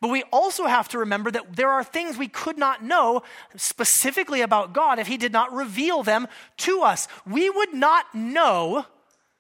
But 0.02 0.10
we 0.10 0.24
also 0.32 0.66
have 0.66 0.90
to 0.90 1.00
remember 1.00 1.32
that 1.32 1.56
there 1.56 1.70
are 1.70 1.84
things 1.84 2.18
we 2.18 2.28
could 2.28 2.58
not 2.58 2.84
know 2.84 3.22
specifically 3.56 4.42
about 4.42 4.74
God 4.74 5.00
if 5.00 5.08
he 5.08 5.18
did 5.18 5.32
not 5.32 5.54
reveal 5.54 6.04
them 6.04 6.28
to 6.58 6.82
us. 6.82 7.08
We 7.26 7.50
would 7.50 7.74
not 7.74 8.14
know, 8.14 8.86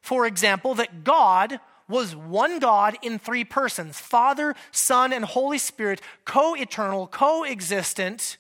for 0.02 0.26
example, 0.26 0.76
that 0.76 1.04
God 1.04 1.60
was 1.88 2.16
one 2.16 2.60
God 2.60 2.98
in 3.02 3.20
three 3.20 3.44
persons 3.44 4.00
Father, 4.00 4.56
Son, 4.72 5.14
and 5.14 5.24
Holy 5.26 5.58
Spirit, 5.58 6.02
co 6.26 6.56
eternal, 6.56 7.08
co-existent, 7.08 8.38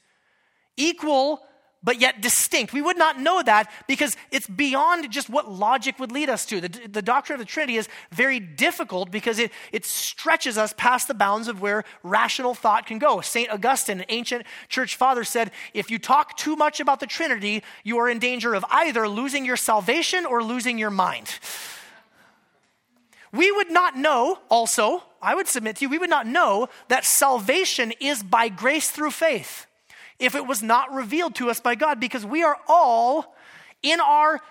equal 0.75 1.41
but 1.83 2.01
yet 2.01 2.21
distinct. 2.21 2.73
We 2.73 2.81
would 2.81 2.97
not 2.97 3.19
know 3.19 3.41
that 3.41 3.71
because 3.87 4.17
it's 4.31 4.47
beyond 4.47 5.09
just 5.11 5.29
what 5.29 5.49
logic 5.49 5.99
would 5.99 6.11
lead 6.11 6.29
us 6.29 6.45
to. 6.47 6.59
The, 6.59 6.67
the 6.67 7.01
doctrine 7.01 7.39
of 7.39 7.45
the 7.45 7.49
Trinity 7.49 7.77
is 7.77 7.87
very 8.11 8.39
difficult 8.39 9.11
because 9.11 9.39
it, 9.39 9.51
it 9.71 9.85
stretches 9.85 10.57
us 10.57 10.73
past 10.75 11.07
the 11.07 11.13
bounds 11.13 11.47
of 11.47 11.61
where 11.61 11.83
rational 12.03 12.53
thought 12.53 12.87
can 12.87 12.99
go. 12.99 13.21
St. 13.21 13.49
Augustine, 13.49 13.99
an 13.99 14.05
ancient 14.09 14.45
church 14.67 14.95
father, 14.95 15.23
said 15.23 15.51
if 15.73 15.89
you 15.91 15.99
talk 15.99 16.35
too 16.35 16.55
much 16.55 16.79
about 16.79 16.99
the 16.99 17.07
Trinity, 17.07 17.63
you 17.83 17.97
are 17.99 18.09
in 18.09 18.19
danger 18.19 18.53
of 18.53 18.65
either 18.69 19.07
losing 19.07 19.45
your 19.45 19.55
salvation 19.55 20.25
or 20.25 20.43
losing 20.43 20.77
your 20.77 20.91
mind. 20.91 21.39
We 23.37 23.51
would 23.51 23.69
not 23.69 23.95
know, 23.95 24.39
also, 24.49 25.03
I 25.21 25.35
would 25.35 25.47
submit 25.47 25.75
to 25.77 25.85
you, 25.85 25.89
we 25.89 25.99
would 25.99 26.09
not 26.09 26.25
know 26.25 26.69
that 26.87 27.05
salvation 27.05 27.93
is 27.99 28.23
by 28.23 28.49
grace 28.49 28.89
through 28.89 29.11
faith 29.11 29.67
if 30.17 30.33
it 30.33 30.47
was 30.47 30.63
not 30.63 30.91
revealed 30.91 31.35
to 31.35 31.51
us 31.51 31.59
by 31.59 31.75
God 31.75 31.99
because 31.99 32.25
we 32.25 32.41
are 32.41 32.57
all 32.67 33.35
in 33.83 33.99
our 33.99 34.41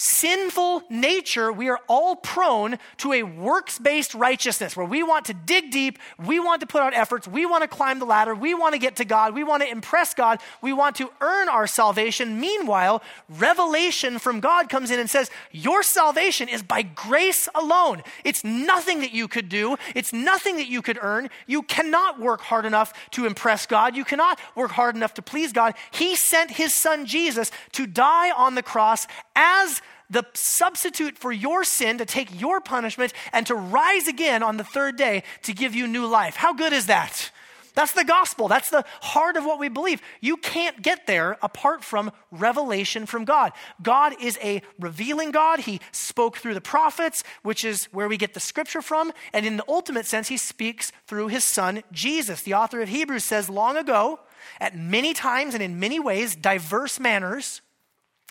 sinful 0.00 0.82
nature, 0.88 1.52
we 1.52 1.68
are 1.68 1.78
all 1.86 2.16
prone 2.16 2.78
to 2.96 3.12
a 3.12 3.22
works 3.22 3.78
based 3.78 4.14
righteousness 4.14 4.74
where 4.74 4.86
we 4.86 5.02
want 5.02 5.26
to 5.26 5.34
dig 5.34 5.70
deep, 5.70 5.98
we 6.18 6.40
want 6.40 6.62
to 6.62 6.66
put 6.66 6.80
out 6.80 6.94
efforts, 6.94 7.28
we 7.28 7.44
want 7.44 7.62
to 7.62 7.68
climb 7.68 7.98
the 7.98 8.06
ladder, 8.06 8.34
we 8.34 8.54
want 8.54 8.72
to 8.72 8.78
get 8.78 8.96
to 8.96 9.04
God, 9.04 9.34
we 9.34 9.44
want 9.44 9.62
to 9.62 9.70
impress 9.70 10.14
God, 10.14 10.40
we 10.62 10.72
want 10.72 10.96
to 10.96 11.10
earn 11.20 11.50
our 11.50 11.66
salvation. 11.66 12.40
Meanwhile, 12.40 13.02
revelation 13.28 14.18
from 14.18 14.40
God 14.40 14.70
comes 14.70 14.90
in 14.90 14.98
and 14.98 15.10
says, 15.10 15.30
Your 15.52 15.82
salvation 15.82 16.48
is 16.48 16.62
by 16.62 16.80
grace 16.80 17.46
alone. 17.54 18.02
It's 18.24 18.42
nothing 18.42 19.00
that 19.00 19.12
you 19.12 19.28
could 19.28 19.50
do, 19.50 19.76
it's 19.94 20.14
nothing 20.14 20.56
that 20.56 20.68
you 20.68 20.80
could 20.80 20.98
earn. 21.02 21.28
You 21.46 21.62
cannot 21.62 22.18
work 22.18 22.40
hard 22.40 22.64
enough 22.64 22.94
to 23.10 23.26
impress 23.26 23.66
God, 23.66 23.94
you 23.94 24.06
cannot 24.06 24.40
work 24.54 24.70
hard 24.70 24.96
enough 24.96 25.12
to 25.14 25.22
please 25.22 25.52
God. 25.52 25.74
He 25.90 26.16
sent 26.16 26.52
his 26.52 26.74
son 26.74 27.04
Jesus 27.04 27.50
to 27.72 27.86
die 27.86 28.30
on 28.30 28.54
the 28.54 28.62
cross 28.62 29.06
as 29.36 29.82
the 30.10 30.24
substitute 30.34 31.16
for 31.16 31.32
your 31.32 31.64
sin 31.64 31.98
to 31.98 32.04
take 32.04 32.40
your 32.40 32.60
punishment 32.60 33.12
and 33.32 33.46
to 33.46 33.54
rise 33.54 34.08
again 34.08 34.42
on 34.42 34.56
the 34.56 34.64
third 34.64 34.96
day 34.96 35.22
to 35.42 35.52
give 35.52 35.74
you 35.74 35.86
new 35.86 36.06
life. 36.06 36.36
How 36.36 36.52
good 36.52 36.72
is 36.72 36.86
that? 36.86 37.30
That's 37.74 37.92
the 37.92 38.04
gospel. 38.04 38.48
That's 38.48 38.70
the 38.70 38.84
heart 39.00 39.36
of 39.36 39.44
what 39.44 39.58
we 39.58 39.68
believe. 39.68 40.02
You 40.20 40.36
can't 40.36 40.82
get 40.82 41.06
there 41.06 41.38
apart 41.40 41.84
from 41.84 42.10
revelation 42.30 43.06
from 43.06 43.24
God. 43.24 43.52
God 43.80 44.14
is 44.20 44.38
a 44.42 44.62
revealing 44.78 45.30
God. 45.30 45.60
He 45.60 45.80
spoke 45.92 46.36
through 46.36 46.54
the 46.54 46.60
prophets, 46.60 47.22
which 47.42 47.64
is 47.64 47.84
where 47.86 48.08
we 48.08 48.16
get 48.16 48.34
the 48.34 48.40
scripture 48.40 48.82
from. 48.82 49.12
And 49.32 49.46
in 49.46 49.56
the 49.56 49.64
ultimate 49.68 50.06
sense, 50.06 50.28
he 50.28 50.36
speaks 50.36 50.92
through 51.06 51.28
his 51.28 51.44
son, 51.44 51.82
Jesus. 51.92 52.42
The 52.42 52.54
author 52.54 52.82
of 52.82 52.88
Hebrews 52.88 53.24
says 53.24 53.48
long 53.48 53.76
ago, 53.76 54.20
at 54.60 54.76
many 54.76 55.14
times 55.14 55.54
and 55.54 55.62
in 55.62 55.78
many 55.78 56.00
ways, 56.00 56.34
diverse 56.34 56.98
manners, 56.98 57.60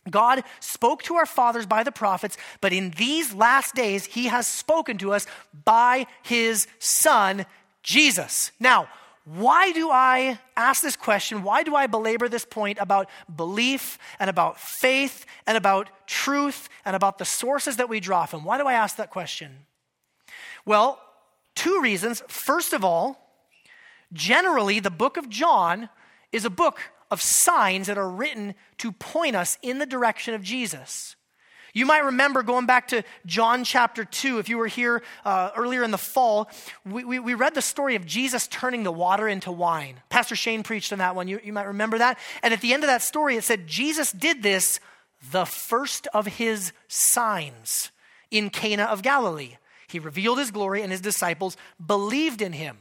God 0.10 0.44
spoke 0.60 1.03
to 1.03 1.15
our 1.15 1.25
fathers 1.25 1.65
by 1.65 1.84
the 1.84 1.91
prophets, 1.91 2.38
but 2.62 2.74
in 2.74 2.91
these 2.91 3.34
last 3.34 3.75
days, 3.75 4.06
he 4.06 4.27
has 4.27 4.48
spoken 4.48 4.98
to 5.00 5.13
us 5.13 5.27
by 5.65 6.08
his 6.24 6.68
son, 6.79 7.46
Jesus. 7.84 8.51
Now, 8.60 8.88
why 9.25 9.72
do 9.74 9.91
I 9.91 10.39
ask 10.58 10.82
this 10.82 10.96
question? 10.96 11.44
Why 11.44 11.63
do 11.63 11.75
I 11.75 11.86
belabor 11.88 12.27
this 12.27 12.46
point 12.46 12.79
about 12.82 13.10
belief 13.36 14.00
and 14.20 14.29
about 14.29 14.60
faith 14.60 15.25
and 15.46 15.56
about 15.56 15.89
truth 16.08 16.68
and 16.84 16.96
about 16.96 17.20
the 17.20 17.25
sources 17.25 17.77
that 17.77 17.89
we 17.89 18.00
draw 18.00 18.25
from? 18.25 18.44
Why 18.44 18.58
do 18.58 18.65
I 18.65 18.74
ask 18.74 18.96
that 18.96 19.12
question? 19.12 19.51
Well, 20.65 21.00
two 21.53 21.79
reasons. 21.82 22.24
First 22.27 22.74
of 22.74 22.84
all, 22.84 23.20
generally, 24.13 24.79
the 24.79 24.89
book 24.89 25.18
of 25.18 25.29
John 25.29 25.89
is 26.32 26.46
a 26.46 26.50
book 26.50 26.79
of 27.12 27.22
signs 27.22 27.88
that 27.88 27.98
are 27.98 28.10
written 28.10 28.56
to 28.78 28.92
point 28.92 29.36
us 29.36 29.58
in 29.62 29.80
the 29.80 29.86
direction 29.86 30.34
of 30.34 30.44
Jesus. 30.44 31.16
You 31.74 31.86
might 31.86 32.04
remember 32.04 32.42
going 32.42 32.66
back 32.66 32.88
to 32.89 33.04
John 33.25 33.63
chapter 33.63 34.04
2, 34.04 34.39
if 34.39 34.50
you 34.50 34.58
were 34.58 34.68
here 34.68 35.04
uh, 35.24 35.51
earlier 35.56 35.84
in 35.84 35.92
the 35.92 35.98
fall, 35.98 36.50
we, 36.84 37.04
we, 37.04 37.20
we, 37.20 37.34
read 37.36 37.54
the 37.54 37.62
story 37.62 37.96
of 37.96 38.06
Jesus 38.06 38.48
turning 38.48 38.84
the 38.84 38.92
water 38.92 39.28
into 39.28 39.51
wine. 39.51 40.01
Pastor 40.10 40.36
Shane 40.36 40.63
preached 40.63 40.92
on 40.92 41.00
that 41.00 41.16
one. 41.16 41.28
You, 41.28 41.39
you 41.44 41.54
might 41.54 41.68
remember 41.68 42.00
that. 42.00 42.18
And 42.42 42.54
at 42.54 42.62
the 42.62 42.74
end 42.74 42.84
of 42.84 42.88
that 42.88 43.04
story, 43.04 43.36
it 43.36 43.44
said 43.44 43.68
Jesus 43.68 44.12
did 44.12 44.42
this 44.42 44.80
the 45.32 45.46
first 45.46 46.08
of 46.13 46.25
his 46.25 46.72
signs 46.88 47.92
in 48.32 48.50
Cana 48.50 48.84
of 48.84 49.01
Galilee. 49.01 49.58
He 49.88 50.00
revealed 50.00 50.38
his 50.38 50.51
glory, 50.51 50.82
and 50.82 50.92
his 50.92 51.01
disciples 51.01 51.58
believed 51.84 52.42
in 52.42 52.54
him. 52.54 52.78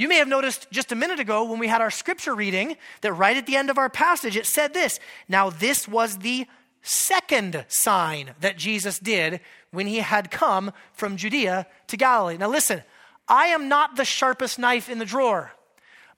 You 0.00 0.08
may 0.08 0.16
have 0.16 0.28
noticed 0.28 0.66
just 0.70 0.92
a 0.92 0.94
minute 0.94 1.20
ago 1.20 1.44
when 1.44 1.58
we 1.58 1.68
had 1.68 1.82
our 1.82 1.90
scripture 1.90 2.34
reading 2.34 2.78
that 3.02 3.12
right 3.12 3.36
at 3.36 3.44
the 3.44 3.56
end 3.56 3.68
of 3.68 3.76
our 3.76 3.90
passage 3.90 4.34
it 4.34 4.46
said 4.46 4.72
this. 4.72 4.98
Now, 5.28 5.50
this 5.50 5.86
was 5.86 6.16
the 6.16 6.46
second 6.80 7.66
sign 7.68 8.30
that 8.40 8.56
Jesus 8.56 8.98
did 8.98 9.40
when 9.72 9.86
he 9.86 9.98
had 9.98 10.30
come 10.30 10.72
from 10.94 11.18
Judea 11.18 11.66
to 11.88 11.98
Galilee. 11.98 12.38
Now, 12.38 12.48
listen, 12.48 12.82
I 13.28 13.48
am 13.48 13.68
not 13.68 13.96
the 13.96 14.06
sharpest 14.06 14.58
knife 14.58 14.88
in 14.88 14.98
the 14.98 15.04
drawer. 15.04 15.52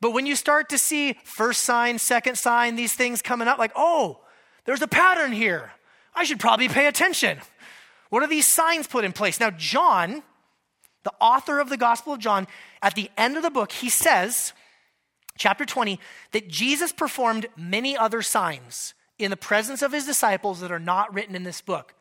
But 0.00 0.12
when 0.12 0.26
you 0.26 0.36
start 0.36 0.68
to 0.68 0.78
see 0.78 1.18
first 1.24 1.62
sign, 1.62 1.98
second 1.98 2.38
sign, 2.38 2.76
these 2.76 2.94
things 2.94 3.20
coming 3.20 3.48
up, 3.48 3.58
like, 3.58 3.72
oh, 3.74 4.20
there's 4.64 4.82
a 4.82 4.86
pattern 4.86 5.32
here. 5.32 5.72
I 6.14 6.22
should 6.22 6.38
probably 6.38 6.68
pay 6.68 6.86
attention. 6.86 7.38
What 8.10 8.22
are 8.22 8.28
these 8.28 8.46
signs 8.46 8.86
put 8.86 9.04
in 9.04 9.10
place? 9.10 9.40
Now, 9.40 9.50
John 9.50 10.22
the 11.04 11.12
author 11.20 11.58
of 11.58 11.68
the 11.68 11.76
Gospel 11.76 12.12
of 12.12 12.20
John, 12.20 12.46
at 12.82 12.94
the 12.94 13.10
end 13.16 13.36
of 13.36 13.42
the 13.42 13.50
book, 13.50 13.72
he 13.72 13.88
says, 13.88 14.52
chapter 15.36 15.64
20, 15.64 15.98
that 16.32 16.48
Jesus 16.48 16.92
performed 16.92 17.46
many 17.56 17.96
other 17.96 18.22
signs 18.22 18.94
in 19.18 19.30
the 19.30 19.36
presence 19.36 19.82
of 19.82 19.92
his 19.92 20.06
disciples 20.06 20.60
that 20.60 20.72
are 20.72 20.78
not 20.78 21.12
written 21.14 21.34
in 21.34 21.44
this 21.44 21.60
book. 21.60 21.94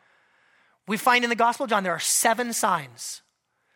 We 0.88 0.98
find 0.98 1.24
in 1.24 1.30
the 1.30 1.36
Gospel 1.36 1.66
of 1.66 1.70
John 1.70 1.84
there 1.84 1.94
are 1.94 2.00
seven 2.00 2.54
signs 2.54 3.22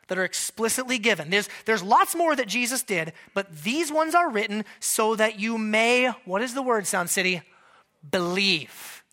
that 0.08 0.18
are 0.18 0.24
explicitly 0.24 0.98
given. 0.98 1.30
There's, 1.30 1.50
there's 1.66 1.84
lots 1.84 2.16
more 2.16 2.36
that 2.36 2.48
Jesus 2.48 2.84
did, 2.84 3.14
but 3.34 3.64
these 3.64 3.92
ones 3.92 4.14
are 4.14 4.30
written 4.30 4.66
so 4.80 5.16
that 5.16 5.40
you 5.40 5.58
may, 5.58 6.08
what 6.26 6.42
is 6.42 6.54
the 6.54 6.62
word, 6.62 6.86
Sound 6.86 7.10
City? 7.10 7.42
Believe. 8.10 9.04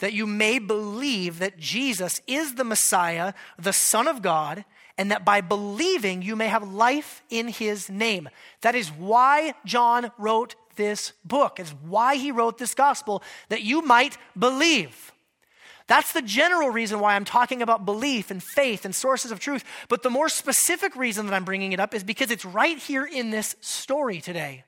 That 0.00 0.12
you 0.12 0.26
may 0.26 0.58
believe 0.58 1.38
that 1.38 1.58
Jesus 1.58 2.20
is 2.26 2.54
the 2.54 2.64
Messiah, 2.64 3.32
the 3.58 3.72
Son 3.72 4.06
of 4.06 4.20
God, 4.20 4.64
and 4.98 5.10
that 5.10 5.24
by 5.24 5.40
believing 5.40 6.22
you 6.22 6.36
may 6.36 6.48
have 6.48 6.72
life 6.72 7.22
in 7.30 7.48
his 7.48 7.88
name. 7.88 8.28
That 8.60 8.74
is 8.74 8.88
why 8.88 9.54
John 9.64 10.10
wrote 10.18 10.54
this 10.76 11.12
book. 11.24 11.60
It's 11.60 11.74
why 11.86 12.16
he 12.16 12.32
wrote 12.32 12.58
this 12.58 12.74
gospel, 12.74 13.22
that 13.48 13.62
you 13.62 13.82
might 13.82 14.16
believe. 14.38 15.12
That's 15.86 16.12
the 16.12 16.22
general 16.22 16.70
reason 16.70 17.00
why 17.00 17.14
I'm 17.14 17.24
talking 17.24 17.60
about 17.60 17.84
belief 17.84 18.30
and 18.30 18.42
faith 18.42 18.84
and 18.84 18.94
sources 18.94 19.30
of 19.30 19.40
truth. 19.40 19.64
But 19.88 20.02
the 20.02 20.10
more 20.10 20.28
specific 20.28 20.96
reason 20.96 21.26
that 21.26 21.34
I'm 21.34 21.44
bringing 21.44 21.72
it 21.72 21.80
up 21.80 21.94
is 21.94 22.04
because 22.04 22.30
it's 22.30 22.44
right 22.44 22.78
here 22.78 23.04
in 23.04 23.30
this 23.30 23.56
story 23.60 24.20
today. 24.20 24.64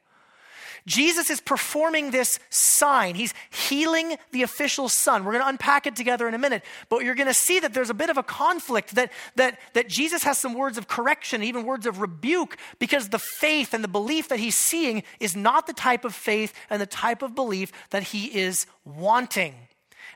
Jesus 0.86 1.30
is 1.30 1.40
performing 1.40 2.10
this 2.10 2.38
sign. 2.50 3.14
He's 3.14 3.32
healing 3.50 4.16
the 4.32 4.42
official 4.42 4.88
son. 4.90 5.24
We're 5.24 5.32
going 5.32 5.44
to 5.44 5.48
unpack 5.48 5.86
it 5.86 5.96
together 5.96 6.28
in 6.28 6.34
a 6.34 6.38
minute, 6.38 6.62
but 6.90 7.04
you're 7.04 7.14
going 7.14 7.26
to 7.26 7.34
see 7.34 7.58
that 7.60 7.72
there's 7.72 7.88
a 7.88 7.94
bit 7.94 8.10
of 8.10 8.18
a 8.18 8.22
conflict, 8.22 8.94
that, 8.96 9.10
that, 9.36 9.58
that 9.72 9.88
Jesus 9.88 10.24
has 10.24 10.36
some 10.36 10.52
words 10.52 10.76
of 10.76 10.86
correction, 10.86 11.42
even 11.42 11.64
words 11.64 11.86
of 11.86 12.00
rebuke, 12.00 12.58
because 12.78 13.08
the 13.08 13.18
faith 13.18 13.72
and 13.72 13.82
the 13.82 13.88
belief 13.88 14.28
that 14.28 14.38
he's 14.38 14.56
seeing 14.56 15.02
is 15.20 15.34
not 15.34 15.66
the 15.66 15.72
type 15.72 16.04
of 16.04 16.14
faith 16.14 16.52
and 16.68 16.82
the 16.82 16.86
type 16.86 17.22
of 17.22 17.34
belief 17.34 17.72
that 17.90 18.02
he 18.02 18.38
is 18.38 18.66
wanting. 18.84 19.54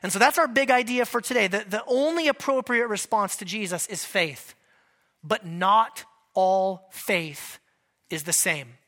And 0.03 0.13
so 0.13 0.19
that's 0.19 0.37
our 0.37 0.47
big 0.47 0.69
idea 0.69 1.05
for 1.05 1.19
today. 1.19 1.47
The, 1.47 1.65
the 1.67 1.83
only 1.87 2.27
appropriate 2.27 2.87
response 2.87 3.35
to 3.37 3.45
Jesus 3.45 3.87
is 3.87 4.05
faith, 4.05 4.53
but 5.23 5.45
not 5.45 6.05
all 6.35 6.87
faith 6.91 7.59
is 8.09 8.23
the 8.23 8.33
same. 8.33 8.78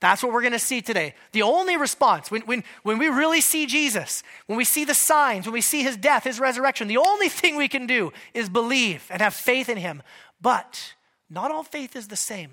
That's 0.00 0.22
what 0.22 0.32
we're 0.32 0.42
going 0.42 0.52
to 0.52 0.60
see 0.60 0.80
today. 0.80 1.14
The 1.32 1.42
only 1.42 1.76
response, 1.76 2.30
when, 2.30 2.42
when, 2.42 2.62
when 2.84 2.98
we 2.98 3.08
really 3.08 3.40
see 3.40 3.66
Jesus, 3.66 4.22
when 4.46 4.56
we 4.56 4.64
see 4.64 4.84
the 4.84 4.94
signs, 4.94 5.44
when 5.44 5.52
we 5.52 5.60
see 5.60 5.82
his 5.82 5.96
death, 5.96 6.24
his 6.24 6.38
resurrection, 6.38 6.86
the 6.86 6.98
only 6.98 7.28
thing 7.28 7.56
we 7.56 7.68
can 7.68 7.86
do 7.86 8.12
is 8.32 8.48
believe 8.48 9.06
and 9.10 9.20
have 9.20 9.34
faith 9.34 9.68
in 9.68 9.76
him. 9.76 10.02
But 10.40 10.94
not 11.28 11.50
all 11.50 11.64
faith 11.64 11.96
is 11.96 12.08
the 12.08 12.16
same. 12.16 12.50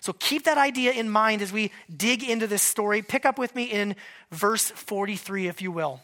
So 0.00 0.14
keep 0.14 0.44
that 0.44 0.56
idea 0.56 0.92
in 0.92 1.10
mind 1.10 1.42
as 1.42 1.52
we 1.52 1.70
dig 1.94 2.24
into 2.24 2.46
this 2.46 2.62
story. 2.62 3.02
Pick 3.02 3.26
up 3.26 3.38
with 3.38 3.54
me 3.54 3.64
in 3.64 3.94
verse 4.30 4.70
43, 4.70 5.48
if 5.48 5.60
you 5.60 5.70
will. 5.70 6.00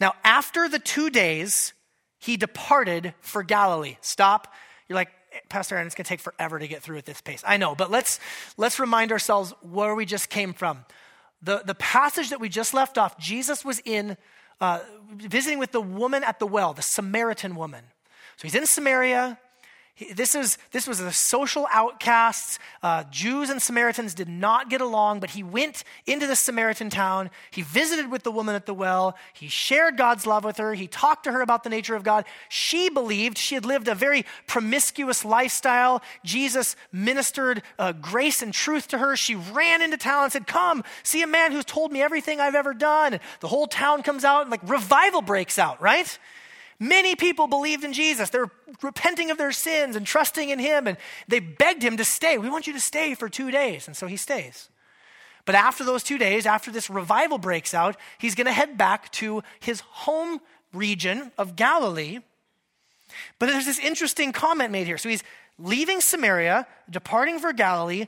Now, 0.00 0.14
after 0.24 0.68
the 0.68 0.78
two 0.78 1.10
days, 1.10 1.74
he 2.18 2.36
departed 2.36 3.14
for 3.20 3.42
Galilee. 3.42 3.96
Stop. 4.00 4.52
You're 4.88 4.96
like, 4.96 5.10
Pastor 5.48 5.74
Aaron, 5.74 5.86
it's 5.86 5.94
going 5.94 6.04
to 6.04 6.08
take 6.08 6.20
forever 6.20 6.58
to 6.58 6.68
get 6.68 6.82
through 6.82 6.98
at 6.98 7.06
this 7.06 7.20
pace. 7.20 7.42
I 7.46 7.56
know, 7.56 7.74
but 7.74 7.90
let's, 7.90 8.20
let's 8.56 8.78
remind 8.78 9.12
ourselves 9.12 9.54
where 9.62 9.94
we 9.94 10.04
just 10.04 10.28
came 10.30 10.52
from. 10.52 10.84
The, 11.42 11.62
the 11.64 11.74
passage 11.74 12.30
that 12.30 12.40
we 12.40 12.48
just 12.48 12.74
left 12.74 12.98
off, 12.98 13.18
Jesus 13.18 13.64
was 13.64 13.80
in 13.84 14.16
uh, 14.60 14.80
visiting 15.16 15.58
with 15.58 15.72
the 15.72 15.80
woman 15.80 16.24
at 16.24 16.38
the 16.38 16.46
well, 16.46 16.72
the 16.72 16.82
Samaritan 16.82 17.54
woman. 17.54 17.84
So 18.36 18.42
he's 18.42 18.54
in 18.54 18.66
Samaria. 18.66 19.38
This, 20.12 20.34
is, 20.34 20.58
this 20.70 20.86
was 20.86 20.98
the 20.98 21.12
social 21.12 21.66
outcasts. 21.72 22.60
Uh, 22.82 23.02
Jews 23.10 23.50
and 23.50 23.60
Samaritans 23.60 24.14
did 24.14 24.28
not 24.28 24.70
get 24.70 24.80
along, 24.80 25.18
but 25.18 25.30
he 25.30 25.42
went 25.42 25.82
into 26.06 26.26
the 26.26 26.36
Samaritan 26.36 26.88
town. 26.88 27.30
He 27.50 27.62
visited 27.62 28.10
with 28.10 28.22
the 28.22 28.30
woman 28.30 28.54
at 28.54 28.66
the 28.66 28.74
well. 28.74 29.16
He 29.32 29.48
shared 29.48 29.96
God's 29.96 30.26
love 30.26 30.44
with 30.44 30.58
her. 30.58 30.74
He 30.74 30.86
talked 30.86 31.24
to 31.24 31.32
her 31.32 31.40
about 31.40 31.64
the 31.64 31.70
nature 31.70 31.96
of 31.96 32.04
God. 32.04 32.24
She 32.48 32.88
believed 32.88 33.38
she 33.38 33.56
had 33.56 33.64
lived 33.64 33.88
a 33.88 33.94
very 33.94 34.24
promiscuous 34.46 35.24
lifestyle. 35.24 36.00
Jesus 36.24 36.76
ministered 36.92 37.62
uh, 37.78 37.92
grace 37.92 38.40
and 38.40 38.54
truth 38.54 38.88
to 38.88 38.98
her. 38.98 39.16
She 39.16 39.34
ran 39.34 39.82
into 39.82 39.96
town 39.96 40.24
and 40.24 40.32
said, 40.32 40.46
Come, 40.46 40.84
see 41.02 41.22
a 41.22 41.26
man 41.26 41.50
who's 41.50 41.64
told 41.64 41.90
me 41.90 42.02
everything 42.02 42.38
I've 42.38 42.54
ever 42.54 42.72
done. 42.72 43.18
The 43.40 43.48
whole 43.48 43.66
town 43.66 44.04
comes 44.04 44.24
out 44.24 44.42
and 44.42 44.50
like 44.50 44.68
revival 44.68 45.22
breaks 45.22 45.58
out, 45.58 45.82
right? 45.82 46.18
Many 46.80 47.16
people 47.16 47.48
believed 47.48 47.82
in 47.82 47.92
Jesus. 47.92 48.30
They're 48.30 48.50
repenting 48.82 49.30
of 49.30 49.38
their 49.38 49.50
sins 49.50 49.96
and 49.96 50.06
trusting 50.06 50.50
in 50.50 50.58
him, 50.58 50.86
and 50.86 50.96
they 51.26 51.40
begged 51.40 51.82
him 51.82 51.96
to 51.96 52.04
stay. 52.04 52.38
We 52.38 52.50
want 52.50 52.66
you 52.66 52.72
to 52.72 52.80
stay 52.80 53.14
for 53.14 53.28
two 53.28 53.50
days. 53.50 53.88
And 53.88 53.96
so 53.96 54.06
he 54.06 54.16
stays. 54.16 54.68
But 55.44 55.54
after 55.54 55.82
those 55.82 56.04
two 56.04 56.18
days, 56.18 56.46
after 56.46 56.70
this 56.70 56.90
revival 56.90 57.38
breaks 57.38 57.74
out, 57.74 57.96
he's 58.18 58.34
going 58.34 58.46
to 58.46 58.52
head 58.52 58.78
back 58.78 59.10
to 59.12 59.42
his 59.60 59.80
home 59.80 60.40
region 60.72 61.32
of 61.38 61.56
Galilee. 61.56 62.18
But 63.38 63.46
there's 63.46 63.64
this 63.64 63.78
interesting 63.78 64.32
comment 64.32 64.70
made 64.70 64.86
here. 64.86 64.98
So 64.98 65.08
he's 65.08 65.24
leaving 65.58 66.00
Samaria, 66.00 66.66
departing 66.88 67.38
for 67.38 67.52
Galilee. 67.52 68.06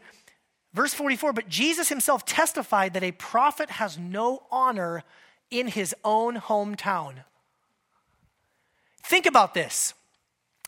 Verse 0.75 0.95
44 0.95 1.33
But 1.33 1.49
Jesus 1.49 1.89
himself 1.89 2.25
testified 2.25 2.95
that 2.95 3.03
a 3.03 3.13
prophet 3.13 3.71
has 3.71 3.99
no 3.99 4.43
honor 4.51 5.03
in 5.51 5.67
his 5.67 5.95
own 6.05 6.37
hometown. 6.37 7.25
Think 9.03 9.27
about 9.27 9.55
this. 9.55 9.95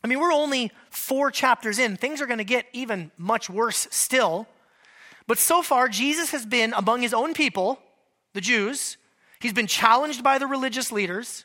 I 0.05 0.09
mean, 0.09 0.19
we're 0.19 0.33
only 0.33 0.73
four 0.91 1.31
chapters 1.31 1.79
in. 1.79 1.97
Things 1.97 2.21
are 2.21 2.27
going 2.27 2.39
to 2.39 2.45
get 2.45 2.67
even 2.73 3.13
much 3.17 3.49
worse 3.49 3.87
still. 3.91 4.49
But 5.27 5.39
so 5.39 5.63
far, 5.63 5.89
Jesus 5.89 6.33
has 6.33 6.45
been 6.45 6.73
among 6.77 7.03
his 7.03 7.15
own 7.15 7.35
people, 7.35 7.79
the 8.35 8.41
Jews. 8.41 8.97
He's 9.41 9.53
been 9.53 9.69
challenged 9.69 10.25
by 10.25 10.39
the 10.39 10.47
religious 10.47 10.91
leaders. 10.91 11.45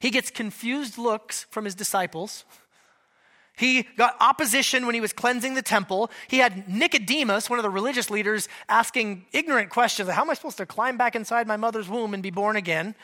He 0.00 0.10
gets 0.10 0.30
confused 0.30 0.98
looks 0.98 1.46
from 1.50 1.64
his 1.64 1.74
disciples. 1.74 2.44
He 3.56 3.84
got 3.96 4.16
opposition 4.20 4.86
when 4.86 4.94
he 4.94 5.00
was 5.00 5.12
cleansing 5.12 5.54
the 5.54 5.62
temple. 5.62 6.10
He 6.26 6.38
had 6.38 6.68
Nicodemus, 6.68 7.48
one 7.48 7.58
of 7.58 7.62
the 7.62 7.70
religious 7.70 8.10
leaders, 8.10 8.48
asking 8.68 9.26
ignorant 9.32 9.70
questions 9.70 10.08
How 10.08 10.22
am 10.22 10.30
I 10.30 10.34
supposed 10.34 10.56
to 10.58 10.66
climb 10.66 10.96
back 10.96 11.14
inside 11.14 11.46
my 11.46 11.56
mother's 11.56 11.88
womb 11.88 12.14
and 12.14 12.22
be 12.22 12.30
born 12.30 12.56
again? 12.56 12.94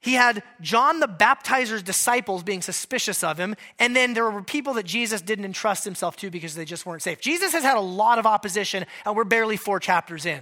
He 0.00 0.14
had 0.14 0.42
John 0.60 1.00
the 1.00 1.08
Baptizer's 1.08 1.82
disciples 1.82 2.42
being 2.42 2.62
suspicious 2.62 3.24
of 3.24 3.38
him, 3.38 3.56
and 3.78 3.96
then 3.96 4.14
there 4.14 4.30
were 4.30 4.42
people 4.42 4.74
that 4.74 4.86
Jesus 4.86 5.20
didn't 5.20 5.44
entrust 5.44 5.84
himself 5.84 6.16
to 6.18 6.30
because 6.30 6.54
they 6.54 6.64
just 6.64 6.86
weren't 6.86 7.02
safe. 7.02 7.20
Jesus 7.20 7.52
has 7.52 7.64
had 7.64 7.76
a 7.76 7.80
lot 7.80 8.18
of 8.18 8.26
opposition, 8.26 8.86
and 9.04 9.16
we're 9.16 9.24
barely 9.24 9.56
four 9.56 9.80
chapters 9.80 10.26
in. 10.26 10.40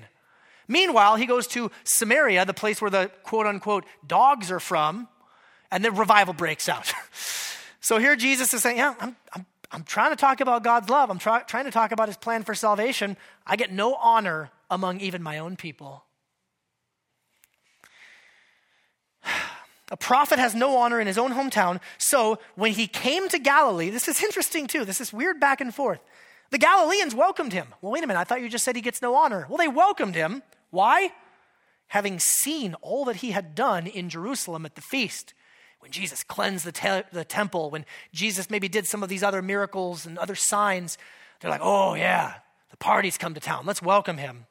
Meanwhile, 0.67 1.17
he 1.17 1.27
goes 1.27 1.47
to 1.49 1.71
Samaria, 1.85 2.45
the 2.45 2.55
place 2.55 2.81
where 2.81 2.91
the 2.91 3.11
quote 3.23 3.47
unquote 3.47 3.85
dogs 4.07 4.51
are 4.51 4.61
from, 4.61 5.09
and 5.71 5.85
the 5.85 5.91
revival 5.91 6.35
breaks 6.35 6.69
out. 6.69 6.93
so 7.81 7.99
here 7.99 8.17
Jesus 8.17 8.53
is 8.55 8.63
saying, 8.63 8.79
Yeah, 8.79 8.95
I'm, 9.01 9.17
I'm, 9.33 9.47
I'm 9.71 9.83
trying 9.85 10.11
to 10.11 10.17
talk 10.17 10.41
about 10.41 10.63
God's 10.63 10.89
love, 10.89 11.11
I'm 11.11 11.19
try, 11.19 11.41
trying 11.43 11.65
to 11.65 11.71
talk 11.71 11.93
about 11.93 12.09
his 12.09 12.17
plan 12.17 12.43
for 12.43 12.55
salvation. 12.55 13.17
I 13.47 13.57
get 13.57 13.73
no 13.73 13.95
honor 13.95 14.51
among 14.71 15.01
even 15.01 15.23
my 15.23 15.39
own 15.39 15.57
people. 15.57 16.05
A 19.91 19.97
prophet 19.97 20.39
has 20.39 20.55
no 20.55 20.77
honor 20.79 21.01
in 21.01 21.07
his 21.07 21.19
own 21.19 21.33
hometown. 21.33 21.81
So 21.99 22.39
when 22.55 22.73
he 22.73 22.87
came 22.87 23.29
to 23.29 23.39
Galilee, 23.39 23.91
this 23.91 24.09
is 24.09 24.23
interesting 24.25 24.67
too. 24.67 24.85
This 24.85 25.01
is 25.01 25.13
weird 25.13 25.41
back 25.41 25.61
and 25.61 25.75
forth. 25.75 26.01
The 26.51 26.59
Galileans 26.59 27.15
welcomed 27.15 27.53
him. 27.53 27.69
Well, 27.81 27.93
wait 27.93 28.05
a 28.05 28.07
minute. 28.07 28.21
I 28.21 28.25
thought 28.25 28.41
you 28.41 28.49
just 28.49 28.65
said 28.65 28.77
he 28.77 28.83
gets 28.83 29.03
no 29.03 29.15
honor. 29.15 29.47
Well, 29.49 29.59
they 29.59 29.69
welcomed 29.69 30.15
him. 30.15 30.43
Why? 30.71 31.13
Having 31.89 32.21
seen 32.21 32.75
all 32.81 33.05
that 33.07 33.17
he 33.17 33.33
had 33.33 33.55
done 33.55 33.87
in 33.87 34.09
Jerusalem 34.09 34.65
at 34.65 34.75
the 34.75 34.81
feast. 34.81 35.35
When 35.81 35.91
Jesus 35.91 36.25
cleansed 36.25 36.65
the, 36.65 36.73
te- 36.73 37.09
the 37.13 37.25
temple, 37.25 37.71
when 37.71 37.85
Jesus 38.13 38.49
maybe 38.49 38.69
did 38.69 38.87
some 38.87 39.03
of 39.03 39.09
these 39.09 39.23
other 39.23 39.43
miracles 39.43 40.07
and 40.07 40.17
other 40.17 40.35
signs, 40.35 40.97
they're 41.41 41.51
like, 41.51 41.61
oh, 41.63 41.95
yeah, 41.95 42.35
the 42.71 42.77
party's 42.77 43.19
come 43.19 43.35
to 43.35 43.41
town. 43.41 43.67
Let's 43.67 43.83
welcome 43.83 44.17
him. 44.17 44.47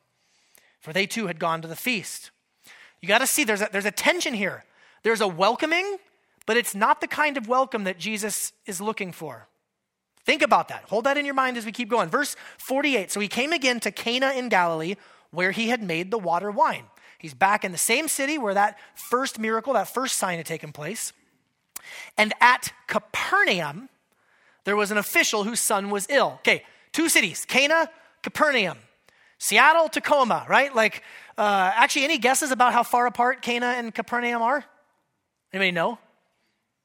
For 0.79 0.93
they 0.93 1.07
too 1.07 1.27
had 1.27 1.39
gone 1.39 1.61
to 1.61 1.67
the 1.67 1.75
feast. 1.75 2.29
You 3.01 3.07
got 3.07 3.19
to 3.19 3.27
see 3.27 3.43
there's 3.43 3.61
a, 3.61 3.69
there's 3.71 3.85
a 3.85 3.91
tension 3.91 4.33
here. 4.33 4.63
There's 5.03 5.21
a 5.21 5.27
welcoming, 5.27 5.97
but 6.45 6.57
it's 6.57 6.73
not 6.73 7.01
the 7.01 7.07
kind 7.07 7.37
of 7.37 7.47
welcome 7.47 7.83
that 7.83 7.99
Jesus 7.99 8.53
is 8.65 8.81
looking 8.81 9.11
for. 9.11 9.47
Think 10.25 10.41
about 10.41 10.69
that. 10.69 10.85
Hold 10.85 11.03
that 11.03 11.17
in 11.17 11.25
your 11.25 11.33
mind 11.33 11.57
as 11.57 11.65
we 11.65 11.71
keep 11.71 11.89
going. 11.89 12.09
Verse 12.09 12.35
48. 12.57 13.11
So 13.11 13.19
he 13.19 13.27
came 13.27 13.51
again 13.51 13.79
to 13.81 13.91
Cana 13.91 14.31
in 14.31 14.49
Galilee, 14.49 14.95
where 15.31 15.51
he 15.51 15.67
had 15.67 15.83
made 15.83 16.11
the 16.11 16.17
water 16.17 16.49
wine. 16.49 16.85
He's 17.17 17.33
back 17.33 17.63
in 17.63 17.71
the 17.71 17.77
same 17.77 18.07
city 18.07 18.37
where 18.37 18.53
that 18.53 18.77
first 18.95 19.39
miracle, 19.39 19.73
that 19.73 19.87
first 19.87 20.17
sign 20.17 20.37
had 20.37 20.45
taken 20.45 20.71
place. 20.71 21.11
And 22.17 22.33
at 22.39 22.71
Capernaum, 22.87 23.89
there 24.63 24.75
was 24.75 24.91
an 24.91 24.97
official 24.97 25.43
whose 25.43 25.59
son 25.59 25.89
was 25.89 26.07
ill. 26.09 26.35
Okay, 26.39 26.63
two 26.91 27.09
cities 27.09 27.45
Cana, 27.45 27.89
Capernaum. 28.21 28.77
Seattle, 29.39 29.89
Tacoma, 29.89 30.45
right? 30.47 30.73
Like, 30.73 31.03
uh, 31.37 31.71
actually, 31.75 32.05
any 32.05 32.17
guesses 32.17 32.51
about 32.51 32.71
how 32.71 32.81
far 32.81 33.07
apart 33.07 33.41
Cana 33.41 33.73
and 33.77 33.93
Capernaum 33.93 34.41
are? 34.41 34.63
Anybody 35.53 35.71
know? 35.71 35.99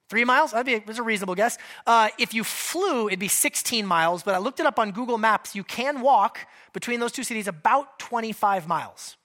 Three 0.08 0.24
miles? 0.24 0.52
That'd 0.52 0.66
be 0.66 0.74
a, 0.74 0.80
that's 0.80 0.98
a 0.98 1.02
reasonable 1.02 1.34
guess. 1.34 1.58
Uh, 1.86 2.08
if 2.18 2.32
you 2.32 2.44
flew, 2.44 3.08
it'd 3.08 3.18
be 3.18 3.28
16 3.28 3.84
miles, 3.84 4.22
but 4.22 4.34
I 4.34 4.38
looked 4.38 4.60
it 4.60 4.66
up 4.66 4.78
on 4.78 4.90
Google 4.92 5.18
Maps. 5.18 5.54
You 5.54 5.64
can 5.64 6.00
walk 6.00 6.46
between 6.72 7.00
those 7.00 7.12
two 7.12 7.24
cities 7.24 7.46
about 7.46 7.98
25 7.98 8.66
miles. 8.66 9.16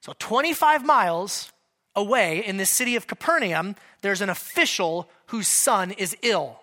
So, 0.00 0.14
25 0.18 0.84
miles 0.84 1.52
away 1.96 2.44
in 2.44 2.58
the 2.58 2.66
city 2.66 2.96
of 2.96 3.06
Capernaum, 3.06 3.76
there's 4.02 4.20
an 4.20 4.30
official 4.30 5.10
whose 5.26 5.48
son 5.48 5.90
is 5.92 6.16
ill. 6.22 6.60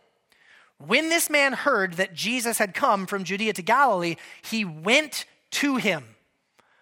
When 0.78 1.10
this 1.10 1.30
man 1.30 1.54
heard 1.54 1.94
that 1.94 2.14
Jesus 2.14 2.58
had 2.58 2.74
come 2.74 3.06
from 3.06 3.24
Judea 3.24 3.54
to 3.54 3.62
Galilee, 3.62 4.16
he 4.42 4.66
went 4.66 5.26
to 5.52 5.78
him. 5.78 6.04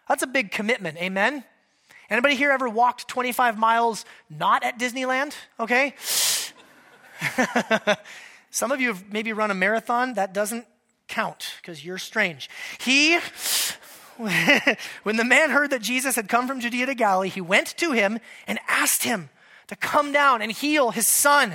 That's 0.08 0.24
a 0.24 0.28
big 0.28 0.52
commitment, 0.52 0.98
amen? 0.98 1.44
Anybody 2.10 2.36
here 2.36 2.52
ever 2.52 2.68
walked 2.68 3.08
25 3.08 3.58
miles 3.58 4.06
not 4.30 4.63
at 4.63 4.78
Disneyland? 4.78 5.34
Okay. 5.60 5.96
Some 8.52 8.72
of 8.72 8.82
you 8.82 8.89
have 8.89 9.12
maybe 9.12 9.34
run 9.34 9.52
a 9.52 9.56
marathon. 9.56 10.13
That 10.13 10.34
doesn't 10.34 10.66
count 11.08 11.56
because 11.62 11.84
you're 11.84 11.98
strange. 11.98 12.50
He, 12.80 13.18
when 15.04 15.18
the 15.18 15.24
man 15.24 15.50
heard 15.50 15.72
that 15.72 15.82
Jesus 15.82 16.16
had 16.16 16.28
come 16.28 16.48
from 16.48 16.60
Judea 16.60 16.88
to 16.88 16.96
Galilee, 16.96 17.30
he 17.30 17.42
went 17.42 17.76
to 17.78 17.92
him 17.92 18.20
and 18.48 18.60
asked 18.68 19.04
him 19.04 19.30
to 19.68 19.76
come 19.76 20.12
down 20.12 20.42
and 20.42 20.52
heal 20.52 20.92
his 20.92 21.08
son. 21.08 21.54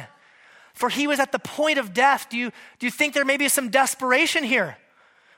For 0.72 0.88
he 0.88 1.06
was 1.06 1.20
at 1.20 1.32
the 1.32 1.38
point 1.38 1.78
of 1.78 1.92
death. 1.92 2.28
Do 2.30 2.38
you, 2.38 2.50
do 2.78 2.86
you 2.86 2.90
think 2.90 3.12
there 3.12 3.24
may 3.24 3.36
be 3.36 3.48
some 3.48 3.68
desperation 3.68 4.44
here? 4.44 4.76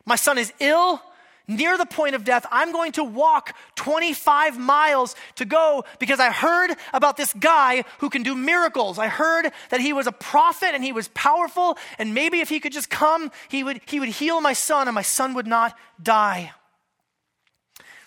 My 0.05 0.16
son 0.16 0.38
is 0.38 0.53
ill 0.61 1.03
near 1.46 1.76
the 1.76 1.87
point 1.87 2.14
of 2.14 2.24
death, 2.24 2.46
I'm 2.50 2.72
going 2.72 2.92
to 2.92 3.05
walk 3.05 3.57
25 3.76 4.59
miles 4.59 5.14
to 5.37 5.44
go 5.44 5.85
because 5.98 6.20
I 6.20 6.31
heard 6.31 6.76
about 6.92 7.16
this 7.16 7.33
guy 7.33 7.85
who 7.98 8.11
can 8.11 8.22
do 8.22 8.35
miracles. 8.35 8.98
I 8.98 9.09
heard 9.09 9.50
that 9.70 9.81
he 9.81 9.92
was 9.92 10.07
a 10.07 10.12
prophet 10.12 10.70
and 10.74 10.85
he 10.85 10.92
was 10.92 11.09
powerful, 11.09 11.76
and 11.98 12.14
maybe 12.14 12.40
if 12.40 12.48
he 12.48 12.61
could 12.61 12.72
just 12.72 12.90
come, 12.90 13.31
he 13.48 13.64
would, 13.64 13.81
he 13.87 14.00
would 14.00 14.09
heal 14.09 14.40
my 14.40 14.53
son 14.53 14.88
and 14.88 14.94
my 14.94 15.03
son 15.03 15.35
would 15.35 15.46
not 15.46 15.76
die. 16.03 16.53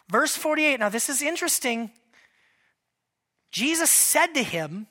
Verse 0.10 0.36
48, 0.36 0.80
now 0.80 0.90
this 0.90 1.10
is 1.10 1.22
interesting. 1.22 1.92
Jesus 3.52 3.90
said 3.90 4.34
to 4.34 4.44
him, 4.44 4.88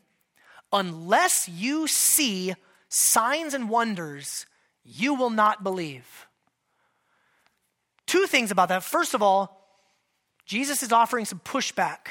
Unless 0.73 1.49
you 1.49 1.87
see 1.87 2.55
signs 2.89 3.53
and 3.53 3.69
wonders, 3.69 4.47
you 4.85 5.15
will 5.15 5.31
not 5.31 5.63
believe. 5.63 6.27
Two 8.13 8.27
things 8.27 8.51
about 8.51 8.69
that. 8.69 8.83
First 8.83 9.15
of 9.15 9.23
all, 9.23 9.67
Jesus 10.45 10.83
is 10.83 10.93
offering 10.93 11.25
some 11.25 11.39
pushback. 11.39 12.09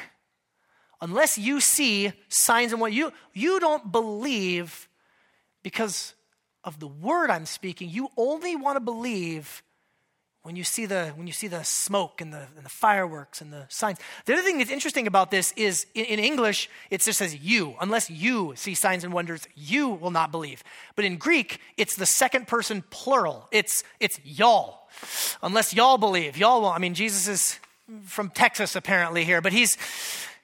Unless 1.00 1.38
you 1.38 1.60
see 1.62 2.12
signs 2.28 2.72
and 2.72 2.82
what 2.82 2.92
you 2.92 3.14
you 3.36 3.60
don't 3.60 3.92
believe 3.92 4.90
because 5.62 6.16
of 6.64 6.80
the 6.80 6.88
word 6.88 7.30
I'm 7.30 7.46
speaking, 7.46 7.88
you 7.88 8.10
only 8.18 8.56
want 8.56 8.78
to 8.78 8.80
believe 8.80 9.62
when 10.44 10.56
you 10.56 10.64
see 10.64 10.86
the 10.86 11.12
when 11.16 11.28
you 11.28 11.34
see 11.34 11.48
the 11.48 11.64
smoke 11.64 12.22
and 12.22 12.34
the, 12.34 12.48
and 12.56 12.66
the 12.66 12.70
fireworks 12.70 13.42
and 13.42 13.54
the 13.54 13.66
signs 13.70 14.00
the 14.26 14.34
other 14.34 14.42
thing 14.42 14.58
that's 14.58 14.72
interesting 14.72 15.08
about 15.08 15.30
this 15.30 15.54
is 15.56 15.86
in, 15.94 16.06
in, 16.06 16.20
english 16.20 16.70
it 16.90 17.02
just 17.02 17.20
says 17.20 17.36
you 17.36 17.76
unless 17.80 18.10
you 18.10 18.54
see 18.56 18.74
signs 18.74 19.04
and 19.04 19.14
wonders 19.14 19.48
you 19.56 19.90
will 19.90 20.12
not 20.12 20.32
believe 20.32 20.64
but 20.96 21.06
in 21.06 21.18
greek 21.18 21.60
it's 21.78 21.96
the 21.96 22.06
second 22.06 22.48
person 22.48 22.84
plural 22.90 23.48
it's 23.52 23.84
it's 24.00 24.20
y'all 24.26 24.82
unless 25.42 25.74
y'all 25.74 25.98
believe. 25.98 26.38
Y'all 26.38 26.62
won't. 26.62 26.76
I 26.76 26.80
mean, 26.80 26.94
Jesus 26.94 27.28
is 27.28 27.60
from 28.04 28.30
Texas 28.30 28.76
apparently 28.76 29.24
here, 29.26 29.42
but 29.42 29.54
he's 29.54 29.78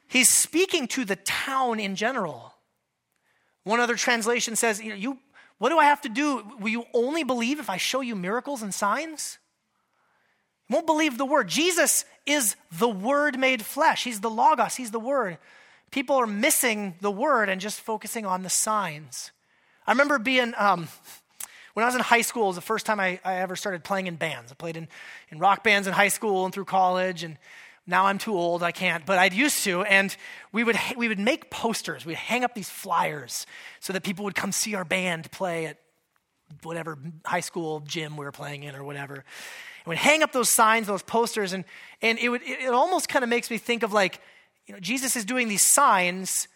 he's 0.08 0.30
speaking 0.30 0.88
to 0.90 1.06
the 1.06 1.16
town 1.18 1.80
in 1.80 1.96
general. 1.96 2.54
One 3.64 3.80
other 3.80 3.96
translation 3.96 4.56
says, 4.56 4.82
you, 4.82 4.90
know, 4.90 4.96
you 4.96 5.18
What 5.58 5.70
do 5.70 5.78
I 5.78 5.86
have 5.86 6.02
to 6.02 6.10
do? 6.10 6.44
Will 6.60 6.70
you 6.70 6.86
only 6.94 7.24
believe 7.24 7.60
if 7.60 7.70
I 7.70 7.78
show 7.78 8.02
you 8.02 8.16
miracles 8.16 8.62
and 8.62 8.74
signs? 8.74 9.40
Won't 10.70 10.86
believe 10.86 11.18
the 11.18 11.26
word. 11.26 11.48
Jesus 11.48 12.06
is 12.26 12.56
the 12.72 12.90
word 12.90 13.40
made 13.40 13.64
flesh. 13.64 14.04
He's 14.04 14.20
the 14.20 14.30
Logos, 14.30 14.76
He's 14.76 14.92
the 14.92 15.00
word. 15.00 15.38
People 15.92 16.18
are 16.18 16.28
missing 16.28 16.96
the 17.00 17.12
word 17.12 17.48
and 17.48 17.62
just 17.62 17.80
focusing 17.80 18.26
on 18.26 18.44
the 18.44 18.50
signs. 18.50 19.32
I 19.86 19.92
remember 19.92 20.20
being, 20.20 20.54
um, 20.58 20.90
when 21.74 21.86
I 21.86 21.88
was 21.88 21.96
in 21.96 22.02
high 22.02 22.22
school, 22.22 22.44
it 22.44 22.48
was 22.48 22.56
the 22.56 22.62
first 22.62 22.86
time 22.86 23.00
I, 23.00 23.22
I 23.24 23.36
ever 23.36 23.56
started 23.56 23.86
playing 23.86 24.08
in 24.08 24.16
bands. 24.16 24.52
I 24.52 24.56
played 24.56 24.76
in, 24.76 24.90
in 25.30 25.40
rock 25.40 25.64
bands 25.64 25.88
in 25.88 25.94
high 25.94 26.10
school 26.10 26.44
and 26.44 26.54
through 26.54 26.66
college, 26.66 27.24
and 27.24 27.38
now 27.90 28.08
I'm 28.08 28.18
too 28.18 28.38
old, 28.38 28.64
I 28.64 28.74
can't, 28.74 29.06
but 29.06 29.18
I'd 29.18 29.34
used 29.34 29.64
to. 29.64 29.84
And 29.84 30.14
we 30.52 30.66
would, 30.66 30.78
we 30.98 31.08
would 31.08 31.20
make 31.20 31.50
posters. 31.50 32.06
We'd 32.06 32.18
hang 32.18 32.44
up 32.44 32.54
these 32.54 32.70
flyers 32.70 33.46
so 33.80 33.94
that 33.94 34.04
people 34.04 34.26
would 34.26 34.36
come 34.36 34.52
see 34.52 34.76
our 34.76 34.84
band 34.84 35.32
play 35.32 35.68
at 35.68 35.78
whatever 36.64 36.98
high 37.26 37.40
school 37.40 37.80
gym 37.80 38.18
we 38.18 38.26
were 38.26 38.34
playing 38.34 38.64
in 38.64 38.76
or 38.76 38.84
whatever. 38.84 39.24
We'd 39.88 39.98
hang 39.98 40.22
up 40.22 40.32
those 40.32 40.50
signs, 40.50 40.88
those 40.88 41.04
posters, 41.04 41.54
and, 41.54 41.64
and 42.02 42.20
it, 42.20 42.30
would, 42.30 42.42
it, 42.44 42.60
it 42.62 42.74
almost 42.74 43.10
kind 43.10 43.24
of 43.24 43.30
makes 43.30 43.50
me 43.50 43.58
think 43.58 43.84
of 43.84 43.94
like, 43.94 44.20
you 44.66 44.74
know, 44.74 44.80
Jesus 44.80 45.16
is 45.16 45.26
doing 45.26 45.48
these 45.48 45.66
signs 45.66 46.48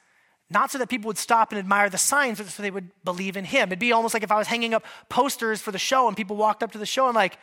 not 0.52 0.70
so 0.70 0.78
that 0.80 0.90
people 0.90 1.08
would 1.08 1.18
stop 1.18 1.52
and 1.52 1.60
admire 1.60 1.90
the 1.90 1.98
signs, 1.98 2.38
but 2.38 2.48
so 2.48 2.62
they 2.62 2.72
would 2.72 2.92
believe 3.06 3.38
in 3.38 3.46
him. 3.46 3.70
It'd 3.70 3.80
be 3.80 3.94
almost 3.94 4.14
like 4.14 4.24
if 4.24 4.32
I 4.32 4.38
was 4.38 4.48
hanging 4.48 4.74
up 4.74 4.86
posters 5.08 5.62
for 5.62 5.72
the 5.72 5.80
show 5.80 6.10
and 6.10 6.18
people 6.18 6.36
walked 6.36 6.62
up 6.62 6.74
to 6.74 6.78
the 6.78 6.86
show 6.86 7.08
and 7.08 7.16
like, 7.16 7.38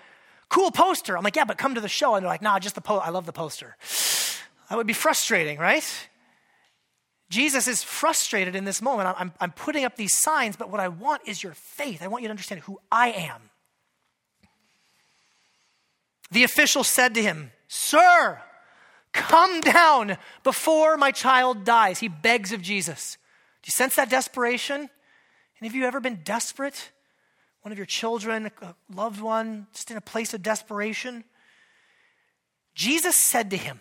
cool 0.50 0.70
poster. 0.70 1.16
I'm 1.16 1.24
like, 1.24 1.34
yeah, 1.34 1.46
but 1.46 1.56
come 1.56 1.74
to 1.74 1.80
the 1.80 1.88
show. 1.88 2.14
And 2.14 2.22
they're 2.22 2.30
like, 2.30 2.42
nah, 2.42 2.58
just 2.58 2.74
the 2.74 2.82
poster. 2.82 3.06
I 3.06 3.10
love 3.10 3.24
the 3.24 3.32
poster. 3.32 3.76
That 4.68 4.76
would 4.76 4.86
be 4.86 4.92
frustrating, 4.92 5.58
right? 5.58 6.08
Jesus 7.30 7.66
is 7.66 7.82
frustrated 7.82 8.54
in 8.54 8.64
this 8.64 8.82
moment. 8.82 9.14
I'm, 9.18 9.32
I'm 9.40 9.52
putting 9.52 9.84
up 9.84 9.96
these 9.96 10.14
signs, 10.14 10.56
but 10.56 10.70
what 10.70 10.80
I 10.80 10.88
want 10.88 11.22
is 11.26 11.42
your 11.42 11.54
faith. 11.54 12.02
I 12.02 12.08
want 12.08 12.22
you 12.22 12.28
to 12.28 12.32
understand 12.32 12.62
who 12.62 12.78
I 12.92 13.10
am. 13.10 13.50
The 16.30 16.44
official 16.44 16.84
said 16.84 17.14
to 17.14 17.22
him, 17.22 17.52
Sir, 17.68 18.42
Come 19.12 19.60
down 19.60 20.16
before 20.44 20.96
my 20.96 21.10
child 21.10 21.64
dies. 21.64 21.98
He 21.98 22.08
begs 22.08 22.52
of 22.52 22.62
Jesus. 22.62 23.16
Do 23.62 23.68
you 23.68 23.72
sense 23.72 23.96
that 23.96 24.10
desperation? 24.10 24.80
And 24.80 24.88
have 25.62 25.74
you 25.74 25.84
ever 25.84 26.00
been 26.00 26.20
desperate? 26.24 26.90
One 27.62 27.72
of 27.72 27.78
your 27.78 27.86
children, 27.86 28.50
a 28.62 28.74
loved 28.94 29.20
one, 29.20 29.66
just 29.72 29.90
in 29.90 29.96
a 29.96 30.02
place 30.02 30.34
of 30.34 30.42
desperation? 30.42 31.24
Jesus 32.74 33.16
said 33.16 33.50
to 33.50 33.56
him, 33.56 33.80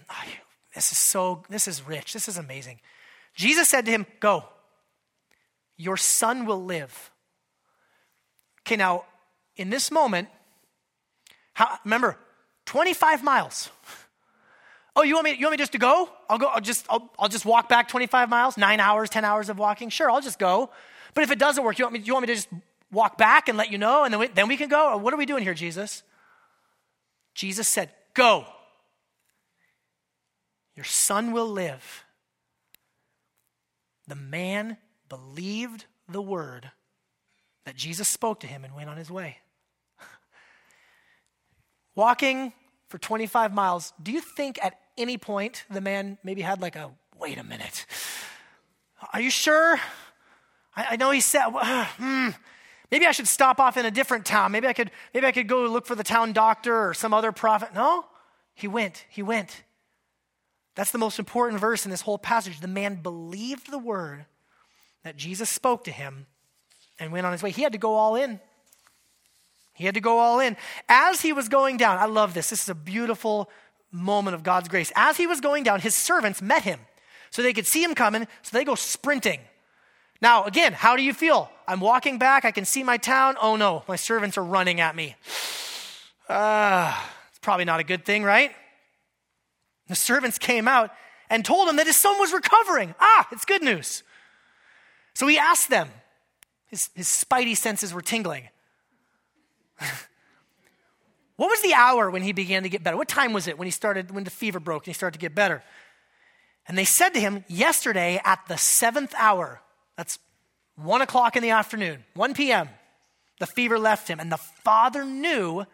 This 0.74 0.92
is 0.92 0.98
so, 0.98 1.44
this 1.50 1.68
is 1.68 1.86
rich, 1.86 2.14
this 2.14 2.28
is 2.28 2.38
amazing. 2.38 2.80
Jesus 3.36 3.70
said 3.70 3.86
to 3.86 3.92
him, 3.92 4.08
Go, 4.20 4.46
your 5.76 5.98
son 5.98 6.46
will 6.46 6.64
live. 6.64 7.12
Okay, 8.62 8.76
now, 8.76 9.06
in 9.56 9.70
this 9.70 9.92
moment, 9.92 10.30
how, 11.54 11.78
remember, 11.86 12.18
25 12.68 13.24
miles. 13.24 13.70
Oh, 14.96 15.04
you 15.04 15.16
want 15.16 15.26
me, 15.26 15.32
you 15.32 15.46
want 15.46 15.52
me 15.52 15.58
just 15.58 15.72
to 15.72 15.78
go? 15.78 16.10
I'll 16.30 16.38
go, 16.38 16.48
I'll 16.48 16.62
just, 16.62 16.86
I'll, 16.90 17.10
I'll 17.18 17.30
just 17.30 17.46
walk 17.46 17.70
back 17.70 17.88
25 17.88 18.30
miles, 18.30 18.58
nine 18.58 18.80
hours, 18.80 19.10
10 19.10 19.26
hours 19.26 19.50
of 19.50 19.58
walking. 19.58 19.90
Sure, 19.90 20.12
I'll 20.12 20.22
just 20.22 20.38
go. 20.38 20.70
But 21.14 21.24
if 21.24 21.32
it 21.32 21.40
doesn't 21.40 21.64
work, 21.64 21.80
you 21.80 21.86
want 21.86 21.94
me, 21.94 22.00
you 22.00 22.14
want 22.14 22.28
me 22.28 22.28
to 22.28 22.36
just 22.36 22.50
walk 22.92 23.18
back 23.18 23.48
and 23.48 23.58
let 23.58 23.72
you 23.72 23.78
know 23.78 24.04
and 24.04 24.14
then 24.14 24.20
we, 24.20 24.28
then 24.28 24.48
we 24.48 24.58
can 24.58 24.70
go? 24.70 24.92
Or 24.94 24.98
what 24.98 25.14
are 25.14 25.18
we 25.18 25.26
doing 25.26 25.44
here, 25.44 25.54
Jesus? 25.54 26.04
Jesus 27.34 27.68
said, 27.68 27.92
Go. 28.14 28.46
Your 30.76 30.84
son 30.84 31.32
will 31.32 31.48
live. 31.48 32.06
The 34.08 34.16
man 34.16 34.78
believed 35.10 35.86
the 36.08 36.22
word 36.22 36.72
that 37.66 37.76
Jesus 37.76 38.08
spoke 38.08 38.40
to 38.42 38.48
him 38.48 38.64
and 38.64 38.76
went 38.76 38.90
on 38.90 38.98
his 38.98 39.10
way. 39.10 39.38
Walking 41.98 42.54
for 42.90 43.00
25 43.00 43.52
miles, 43.56 43.92
do 44.02 44.12
you 44.12 44.22
think 44.22 44.64
at 44.64 44.80
any 45.00 45.18
point 45.18 45.66
the 45.68 45.82
man 45.82 46.20
maybe 46.24 46.44
had 46.44 46.62
like 46.62 46.76
a, 46.76 46.92
wait 47.20 47.40
a 47.40 47.44
minute, 47.44 47.88
are 49.12 49.20
you 49.20 49.32
sure? 49.32 49.80
I, 50.76 50.86
I 50.92 50.96
know 50.98 51.10
he 51.10 51.22
said, 51.22 51.48
uh, 51.52 52.32
maybe 52.92 53.08
I 53.08 53.12
should 53.14 53.28
stop 53.28 53.60
off 53.60 53.78
in 53.78 53.86
a 53.88 53.90
different 53.90 54.28
town. 54.28 54.52
Maybe 54.52 54.68
I 54.68 54.74
could, 54.74 54.92
maybe 55.12 55.26
I 55.26 55.32
could 55.32 55.48
go 55.48 55.64
look 55.64 55.88
for 55.88 55.96
the 55.96 56.04
town 56.04 56.34
doctor 56.34 56.88
or 56.88 56.94
some 56.94 57.16
other 57.16 57.32
prophet. 57.32 57.70
No, 57.74 58.06
he 58.54 58.68
went. 58.68 59.04
He 59.10 59.24
went. 59.24 59.64
That's 60.76 60.92
the 60.92 61.00
most 61.00 61.18
important 61.18 61.60
verse 61.60 61.84
in 61.84 61.90
this 61.90 62.02
whole 62.02 62.20
passage. 62.20 62.60
The 62.60 62.68
man 62.68 63.02
believed 63.02 63.72
the 63.72 63.80
word 63.80 64.28
that 65.04 65.18
Jesus 65.18 65.50
spoke 65.50 65.84
to 65.86 65.92
him 65.92 66.28
and 67.00 67.12
went 67.12 67.26
on 67.26 67.32
his 67.32 67.42
way. 67.42 67.50
He 67.50 67.64
had 67.64 67.72
to 67.72 67.80
go 67.80 67.96
all 67.96 68.16
in. 68.16 68.40
He 69.78 69.86
had 69.86 69.94
to 69.94 70.02
go 70.02 70.18
all 70.18 70.40
in. 70.40 70.58
As 70.90 71.22
he 71.22 71.34
was 71.34 71.50
going 71.50 71.78
down, 71.78 72.00
I 72.00 72.06
love 72.06 72.34
this. 72.34 72.50
This 72.50 72.64
is 72.64 72.70
a 72.70 72.76
beautiful 72.76 73.48
moment 73.92 74.34
of 74.34 74.42
God's 74.42 74.68
grace. 74.68 74.92
As 74.96 75.18
he 75.18 75.28
was 75.28 75.40
going 75.40 75.64
down, 75.64 75.82
his 75.82 75.94
servants 75.94 76.42
met 76.42 76.64
him 76.64 76.80
so 77.30 77.44
they 77.44 77.54
could 77.54 77.68
see 77.68 77.84
him 77.84 77.94
coming, 77.94 78.28
so 78.42 78.58
they 78.58 78.64
go 78.64 78.74
sprinting. 78.74 79.40
Now, 80.20 80.46
again, 80.46 80.74
how 80.74 80.96
do 80.96 81.04
you 81.04 81.14
feel? 81.14 81.52
I'm 81.68 81.80
walking 81.80 82.18
back, 82.18 82.44
I 82.44 82.50
can 82.50 82.66
see 82.66 82.84
my 82.84 82.98
town. 82.98 83.36
Oh 83.40 83.56
no, 83.56 83.84
my 83.88 83.98
servants 83.98 84.36
are 84.38 84.44
running 84.44 84.82
at 84.82 84.96
me. 84.96 85.16
Ah, 86.30 87.06
uh, 87.06 87.10
it's 87.30 87.40
probably 87.40 87.64
not 87.64 87.80
a 87.80 87.86
good 87.86 88.04
thing, 88.04 88.22
right? 88.22 88.52
The 89.88 89.96
servants 89.96 90.38
came 90.38 90.68
out 90.68 90.92
and 91.30 91.46
told 91.46 91.70
him 91.70 91.78
that 91.78 91.88
his 91.88 91.96
son 91.96 92.20
was 92.20 92.34
recovering. 92.34 92.94
Ah, 93.00 93.26
it's 93.32 93.46
good 93.46 93.64
news. 93.64 94.04
So 95.14 95.26
he 95.26 95.38
asked 95.38 95.70
them, 95.70 95.90
his, 96.66 96.90
his 96.96 97.08
spidey 97.08 97.56
senses 97.56 97.94
were 97.94 98.02
tingling. 98.02 98.50
What 101.38 101.52
was 101.52 101.62
the 101.62 101.76
hour 101.76 102.10
when 102.10 102.24
he 102.24 102.34
began 102.34 102.64
to 102.64 102.70
get 102.70 102.84
better? 102.84 102.98
What 102.98 103.08
time 103.08 103.32
was 103.32 103.48
it 103.48 103.60
when 103.60 103.68
he 103.68 103.72
started, 103.72 104.10
when 104.10 104.24
the 104.24 104.32
fever 104.32 104.60
broke 104.60 104.88
and 104.88 104.88
he 104.88 104.94
started 104.94 105.20
to 105.20 105.22
get 105.22 105.36
better? 105.36 105.64
And 106.68 106.76
they 106.76 106.84
said 106.84 107.10
to 107.10 107.20
him, 107.20 107.46
Yesterday 107.48 108.20
at 108.26 108.40
the 108.48 108.58
seventh 108.58 109.14
hour, 109.16 109.62
that's 109.96 110.18
one 110.76 111.02
o'clock 111.02 111.36
in 111.36 111.44
the 111.44 111.52
afternoon, 111.52 112.04
1 112.16 112.34
p.m., 112.34 112.70
the 113.40 113.46
fever 113.46 113.78
left 113.78 114.08
him. 114.08 114.20
And 114.20 114.32
the 114.32 114.38
father 114.38 115.06
knew 115.06 115.66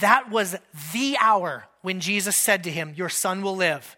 that 0.00 0.30
was 0.30 0.56
the 0.92 1.16
hour 1.20 1.66
when 1.82 1.98
Jesus 1.98 2.36
said 2.36 2.62
to 2.64 2.70
him, 2.70 2.94
Your 2.96 3.08
son 3.08 3.42
will 3.42 3.56
live. 3.56 3.96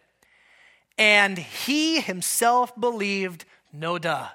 And 0.96 1.38
he 1.38 2.00
himself 2.00 2.78
believed, 2.80 3.44
no 3.72 3.98
duh. 3.98 4.28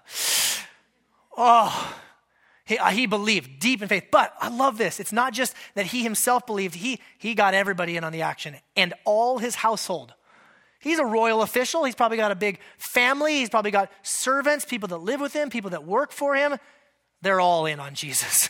Oh, 1.35 1.95
he, 2.65 2.77
uh, 2.77 2.89
he 2.89 3.05
believed 3.05 3.59
deep 3.59 3.81
in 3.81 3.87
faith. 3.87 4.05
But 4.11 4.33
I 4.39 4.49
love 4.49 4.77
this. 4.77 4.99
It's 4.99 5.11
not 5.11 5.33
just 5.33 5.53
that 5.75 5.87
he 5.87 6.03
himself 6.03 6.45
believed, 6.45 6.75
he, 6.75 6.99
he 7.17 7.35
got 7.35 7.53
everybody 7.53 7.97
in 7.97 8.03
on 8.03 8.11
the 8.11 8.21
action 8.21 8.55
and 8.75 8.93
all 9.05 9.37
his 9.37 9.55
household. 9.55 10.13
He's 10.79 10.99
a 10.99 11.05
royal 11.05 11.41
official. 11.41 11.83
He's 11.85 11.95
probably 11.95 12.17
got 12.17 12.31
a 12.31 12.35
big 12.35 12.59
family. 12.77 13.35
He's 13.35 13.49
probably 13.49 13.71
got 13.71 13.91
servants, 14.01 14.65
people 14.65 14.87
that 14.89 14.97
live 14.97 15.21
with 15.21 15.33
him, 15.33 15.49
people 15.49 15.71
that 15.71 15.85
work 15.85 16.11
for 16.11 16.35
him. 16.35 16.57
They're 17.21 17.39
all 17.39 17.65
in 17.65 17.79
on 17.79 17.93
Jesus. 17.95 18.49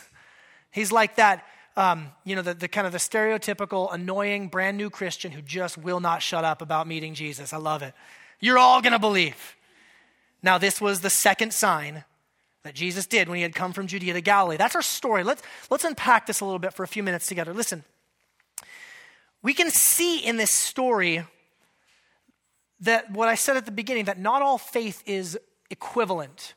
He's 0.70 0.90
like 0.90 1.16
that, 1.16 1.44
um, 1.76 2.08
you 2.24 2.34
know, 2.36 2.42
the, 2.42 2.54
the 2.54 2.68
kind 2.68 2.86
of 2.86 2.92
the 2.92 2.98
stereotypical 2.98 3.92
annoying 3.92 4.48
brand 4.48 4.76
new 4.76 4.90
Christian 4.90 5.32
who 5.32 5.42
just 5.42 5.78
will 5.78 6.00
not 6.00 6.22
shut 6.22 6.44
up 6.44 6.62
about 6.62 6.86
meeting 6.86 7.14
Jesus. 7.14 7.52
I 7.52 7.58
love 7.58 7.82
it. 7.82 7.94
You're 8.40 8.58
all 8.58 8.82
going 8.82 8.92
to 8.92 8.98
believe. 8.98 9.56
Now, 10.42 10.58
this 10.58 10.80
was 10.80 11.00
the 11.00 11.10
second 11.10 11.54
sign 11.54 12.04
that 12.64 12.74
Jesus 12.74 13.06
did 13.06 13.28
when 13.28 13.36
he 13.36 13.42
had 13.42 13.54
come 13.54 13.72
from 13.72 13.86
Judea 13.86 14.14
to 14.14 14.20
Galilee. 14.20 14.56
That's 14.56 14.74
our 14.74 14.82
story. 14.82 15.22
Let's, 15.22 15.42
let's 15.70 15.84
unpack 15.84 16.26
this 16.26 16.40
a 16.40 16.44
little 16.44 16.58
bit 16.58 16.72
for 16.72 16.82
a 16.82 16.88
few 16.88 17.02
minutes 17.02 17.26
together. 17.26 17.52
Listen, 17.52 17.84
we 19.42 19.52
can 19.52 19.70
see 19.70 20.18
in 20.18 20.38
this 20.38 20.50
story 20.50 21.24
that 22.80 23.10
what 23.12 23.28
I 23.28 23.34
said 23.34 23.58
at 23.58 23.66
the 23.66 23.70
beginning, 23.70 24.06
that 24.06 24.18
not 24.18 24.40
all 24.42 24.58
faith 24.58 25.02
is 25.06 25.38
equivalent. 25.70 26.54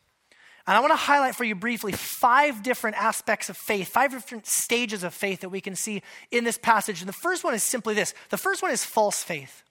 And 0.65 0.75
I 0.75 0.79
want 0.79 0.91
to 0.91 0.97
highlight 0.97 1.35
for 1.35 1.43
you 1.43 1.55
briefly 1.55 1.91
five 1.91 2.63
different 2.63 2.97
aspects 2.97 3.49
of 3.49 3.57
faith, 3.57 3.89
five 3.89 4.11
different 4.11 4.47
stages 4.47 5.03
of 5.03 5.13
faith 5.13 5.41
that 5.41 5.49
we 5.49 5.61
can 5.61 5.75
see 5.75 6.01
in 6.31 6.45
this 6.45 6.57
passage. 6.57 7.01
And 7.01 7.07
the 7.07 7.13
first 7.13 7.43
one 7.43 7.53
is 7.53 7.63
simply 7.63 7.93
this 7.93 8.13
the 8.29 8.37
first 8.37 8.61
one 8.61 8.71
is 8.71 8.83
false 8.83 9.23
faith 9.23 9.63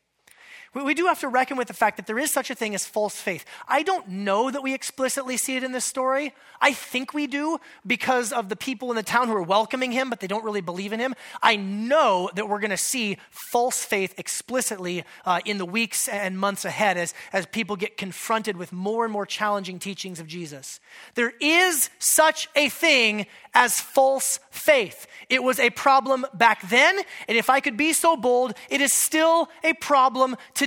we 0.84 0.94
do 0.94 1.06
have 1.06 1.20
to 1.20 1.28
reckon 1.28 1.56
with 1.56 1.68
the 1.68 1.74
fact 1.74 1.96
that 1.96 2.06
there 2.06 2.18
is 2.18 2.30
such 2.30 2.50
a 2.50 2.54
thing 2.54 2.74
as 2.74 2.84
false 2.84 3.16
faith. 3.16 3.44
I 3.66 3.82
don't 3.82 4.08
know 4.08 4.50
that 4.50 4.62
we 4.62 4.74
explicitly 4.74 5.36
see 5.36 5.56
it 5.56 5.64
in 5.64 5.72
this 5.72 5.84
story. 5.84 6.34
I 6.60 6.72
think 6.72 7.14
we 7.14 7.26
do 7.26 7.58
because 7.86 8.32
of 8.32 8.48
the 8.48 8.56
people 8.56 8.90
in 8.90 8.96
the 8.96 9.02
town 9.02 9.28
who 9.28 9.34
are 9.34 9.42
welcoming 9.42 9.92
him, 9.92 10.10
but 10.10 10.20
they 10.20 10.26
don't 10.26 10.44
really 10.44 10.60
believe 10.60 10.92
in 10.92 11.00
him. 11.00 11.14
I 11.42 11.56
know 11.56 12.30
that 12.34 12.48
we're 12.48 12.60
going 12.60 12.70
to 12.70 12.76
see 12.76 13.18
false 13.30 13.84
faith 13.84 14.14
explicitly 14.18 15.04
uh, 15.24 15.40
in 15.44 15.58
the 15.58 15.64
weeks 15.64 16.08
and 16.08 16.38
months 16.38 16.64
ahead 16.64 16.96
as, 16.96 17.14
as 17.32 17.46
people 17.46 17.76
get 17.76 17.96
confronted 17.96 18.56
with 18.56 18.72
more 18.72 19.04
and 19.04 19.12
more 19.12 19.26
challenging 19.26 19.78
teachings 19.78 20.20
of 20.20 20.26
Jesus. 20.26 20.80
There 21.14 21.32
is 21.40 21.90
such 21.98 22.48
a 22.54 22.68
thing 22.68 23.26
as 23.54 23.80
false 23.80 24.38
faith. 24.50 25.06
It 25.30 25.42
was 25.42 25.58
a 25.58 25.70
problem 25.70 26.26
back 26.34 26.68
then, 26.68 26.98
and 27.28 27.38
if 27.38 27.48
I 27.48 27.60
could 27.60 27.76
be 27.76 27.92
so 27.92 28.16
bold, 28.16 28.54
it 28.68 28.80
is 28.80 28.92
still 28.92 29.48
a 29.64 29.72
problem 29.74 30.36
today. 30.54 30.65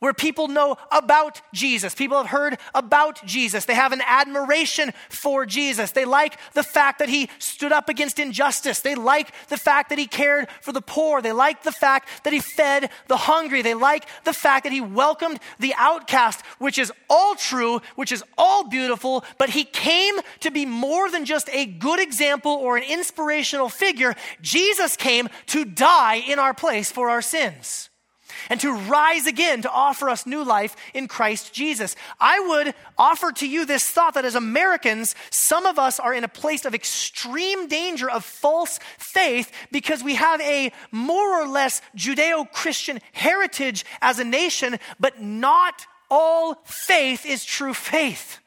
Where 0.00 0.14
people 0.14 0.48
know 0.48 0.76
about 0.90 1.40
Jesus. 1.54 1.94
People 1.94 2.16
have 2.16 2.26
heard 2.26 2.58
about 2.74 3.24
Jesus. 3.24 3.66
They 3.66 3.74
have 3.74 3.92
an 3.92 4.02
admiration 4.04 4.92
for 5.08 5.46
Jesus. 5.46 5.92
They 5.92 6.06
like 6.06 6.38
the 6.54 6.62
fact 6.62 6.98
that 6.98 7.08
he 7.08 7.28
stood 7.38 7.70
up 7.70 7.88
against 7.88 8.18
injustice. 8.18 8.80
They 8.80 8.94
like 8.94 9.30
the 9.48 9.58
fact 9.58 9.90
that 9.90 9.98
he 9.98 10.06
cared 10.06 10.48
for 10.62 10.72
the 10.72 10.80
poor. 10.80 11.22
They 11.22 11.32
like 11.32 11.62
the 11.62 11.72
fact 11.72 12.08
that 12.24 12.32
he 12.32 12.40
fed 12.40 12.90
the 13.08 13.16
hungry. 13.16 13.62
They 13.62 13.74
like 13.74 14.06
the 14.24 14.32
fact 14.32 14.64
that 14.64 14.72
he 14.72 14.80
welcomed 14.80 15.38
the 15.58 15.74
outcast, 15.76 16.44
which 16.58 16.78
is 16.78 16.90
all 17.08 17.34
true, 17.34 17.82
which 17.94 18.10
is 18.10 18.24
all 18.38 18.68
beautiful, 18.68 19.24
but 19.38 19.50
he 19.50 19.64
came 19.64 20.14
to 20.40 20.50
be 20.50 20.64
more 20.64 21.10
than 21.10 21.26
just 21.26 21.48
a 21.50 21.66
good 21.66 22.00
example 22.00 22.52
or 22.52 22.78
an 22.78 22.84
inspirational 22.84 23.68
figure. 23.68 24.14
Jesus 24.40 24.96
came 24.96 25.28
to 25.46 25.66
die 25.66 26.16
in 26.16 26.38
our 26.38 26.54
place 26.54 26.90
for 26.90 27.10
our 27.10 27.20
sins 27.20 27.89
and 28.48 28.60
to 28.60 28.72
rise 28.72 29.26
again 29.26 29.62
to 29.62 29.70
offer 29.70 30.08
us 30.08 30.26
new 30.26 30.44
life 30.44 30.76
in 30.94 31.08
Christ 31.08 31.52
Jesus. 31.52 31.96
I 32.18 32.40
would 32.40 32.74
offer 32.96 33.32
to 33.32 33.48
you 33.48 33.64
this 33.64 33.88
thought 33.88 34.14
that 34.14 34.24
as 34.24 34.34
Americans, 34.34 35.14
some 35.30 35.66
of 35.66 35.78
us 35.78 36.00
are 36.00 36.14
in 36.14 36.24
a 36.24 36.28
place 36.28 36.64
of 36.64 36.74
extreme 36.74 37.68
danger 37.68 38.10
of 38.10 38.24
false 38.24 38.78
faith 38.98 39.52
because 39.70 40.02
we 40.02 40.14
have 40.14 40.40
a 40.40 40.72
more 40.90 41.42
or 41.42 41.46
less 41.46 41.82
Judeo 41.96 42.50
Christian 42.52 43.00
heritage 43.12 43.84
as 44.00 44.18
a 44.18 44.24
nation, 44.24 44.78
but 44.98 45.20
not 45.20 45.86
all 46.10 46.54
faith 46.64 47.24
is 47.24 47.44
true 47.44 47.74
faith. 47.74 48.38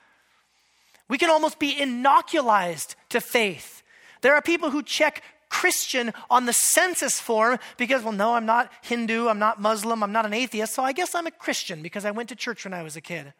We 1.09 1.17
can 1.17 1.29
almost 1.29 1.59
be 1.59 1.75
inoculized 1.75 2.95
to 3.09 3.21
faith. 3.21 3.83
There 4.21 4.33
are 4.35 4.41
people 4.41 4.71
who 4.71 4.83
check 4.83 5.21
Christian 5.53 6.11
on 6.31 6.47
the 6.47 6.51
census 6.51 7.19
form 7.19 7.59
because, 7.77 8.01
well, 8.01 8.11
no, 8.11 8.33
I'm 8.33 8.47
not 8.47 8.71
Hindu, 8.81 9.27
I'm 9.27 9.37
not 9.37 9.61
Muslim, 9.61 10.01
I'm 10.01 10.11
not 10.11 10.25
an 10.25 10.33
atheist, 10.33 10.73
so 10.73 10.81
I 10.81 10.93
guess 10.93 11.13
I'm 11.13 11.27
a 11.27 11.31
Christian 11.31 11.83
because 11.83 12.05
I 12.05 12.11
went 12.11 12.29
to 12.29 12.35
church 12.35 12.65
when 12.65 12.73
I 12.73 12.81
was 12.81 12.95
a 12.95 13.01
kid. 13.01 13.33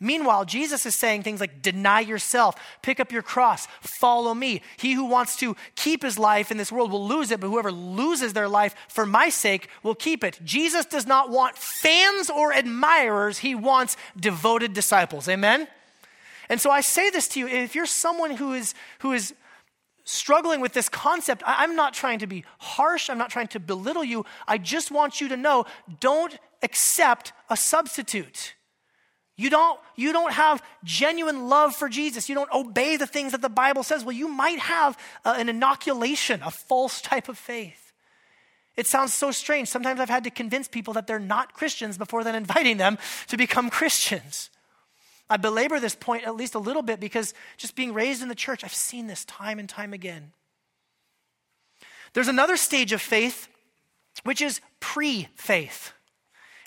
Meanwhile, 0.00 0.46
Jesus 0.46 0.84
is 0.84 0.96
saying 0.96 1.22
things 1.22 1.38
like, 1.38 1.62
deny 1.62 2.00
yourself, 2.00 2.56
pick 2.82 2.98
up 2.98 3.12
your 3.12 3.22
cross, 3.22 3.68
follow 3.80 4.34
me. 4.34 4.62
He 4.78 4.94
who 4.94 5.04
wants 5.04 5.36
to 5.36 5.54
keep 5.76 6.02
his 6.02 6.18
life 6.18 6.50
in 6.50 6.56
this 6.56 6.72
world 6.72 6.90
will 6.90 7.06
lose 7.06 7.30
it, 7.30 7.38
but 7.38 7.48
whoever 7.48 7.70
loses 7.70 8.32
their 8.32 8.48
life 8.48 8.74
for 8.88 9.06
my 9.06 9.28
sake 9.28 9.68
will 9.84 9.94
keep 9.94 10.24
it. 10.24 10.40
Jesus 10.44 10.84
does 10.84 11.06
not 11.06 11.30
want 11.30 11.56
fans 11.56 12.30
or 12.30 12.52
admirers, 12.52 13.38
he 13.38 13.54
wants 13.54 13.96
devoted 14.18 14.72
disciples. 14.72 15.28
Amen? 15.28 15.68
And 16.48 16.60
so 16.60 16.70
I 16.70 16.80
say 16.80 17.10
this 17.10 17.28
to 17.28 17.40
you 17.40 17.46
if 17.46 17.76
you're 17.76 17.86
someone 17.86 18.32
who 18.32 18.54
is, 18.54 18.74
who 18.98 19.12
is 19.12 19.34
struggling 20.04 20.60
with 20.60 20.72
this 20.72 20.88
concept, 20.88 21.42
I'm 21.46 21.74
not 21.74 21.94
trying 21.94 22.20
to 22.20 22.26
be 22.26 22.44
harsh. 22.58 23.10
I'm 23.10 23.18
not 23.18 23.30
trying 23.30 23.48
to 23.48 23.60
belittle 23.60 24.04
you. 24.04 24.24
I 24.46 24.58
just 24.58 24.90
want 24.90 25.20
you 25.20 25.28
to 25.28 25.36
know 25.36 25.64
don't 26.00 26.38
accept 26.62 27.32
a 27.50 27.56
substitute. 27.56 28.54
You 29.36 29.50
don't, 29.50 29.80
you 29.96 30.12
don't 30.12 30.32
have 30.32 30.62
genuine 30.84 31.48
love 31.48 31.74
for 31.74 31.88
Jesus. 31.88 32.28
You 32.28 32.36
don't 32.36 32.52
obey 32.52 32.96
the 32.96 33.06
things 33.06 33.32
that 33.32 33.42
the 33.42 33.48
Bible 33.48 33.82
says. 33.82 34.04
Well, 34.04 34.12
you 34.12 34.28
might 34.28 34.60
have 34.60 34.96
uh, 35.24 35.34
an 35.36 35.48
inoculation, 35.48 36.40
a 36.44 36.52
false 36.52 37.00
type 37.00 37.28
of 37.28 37.36
faith. 37.36 37.92
It 38.76 38.86
sounds 38.86 39.12
so 39.12 39.30
strange. 39.30 39.68
Sometimes 39.68 40.00
I've 40.00 40.08
had 40.08 40.24
to 40.24 40.30
convince 40.30 40.68
people 40.68 40.94
that 40.94 41.06
they're 41.06 41.18
not 41.18 41.52
Christians 41.52 41.98
before 41.98 42.24
then 42.24 42.34
inviting 42.34 42.76
them 42.76 42.98
to 43.28 43.36
become 43.36 43.70
Christians. 43.70 44.50
I 45.34 45.36
belabor 45.36 45.80
this 45.80 45.96
point 45.96 46.22
at 46.22 46.36
least 46.36 46.54
a 46.54 46.60
little 46.60 46.80
bit 46.80 47.00
because 47.00 47.34
just 47.56 47.74
being 47.74 47.92
raised 47.92 48.22
in 48.22 48.28
the 48.28 48.36
church, 48.36 48.62
I've 48.62 48.72
seen 48.72 49.08
this 49.08 49.24
time 49.24 49.58
and 49.58 49.68
time 49.68 49.92
again. 49.92 50.30
There's 52.12 52.28
another 52.28 52.56
stage 52.56 52.92
of 52.92 53.02
faith, 53.02 53.48
which 54.22 54.40
is 54.40 54.60
pre 54.78 55.26
faith. 55.34 55.92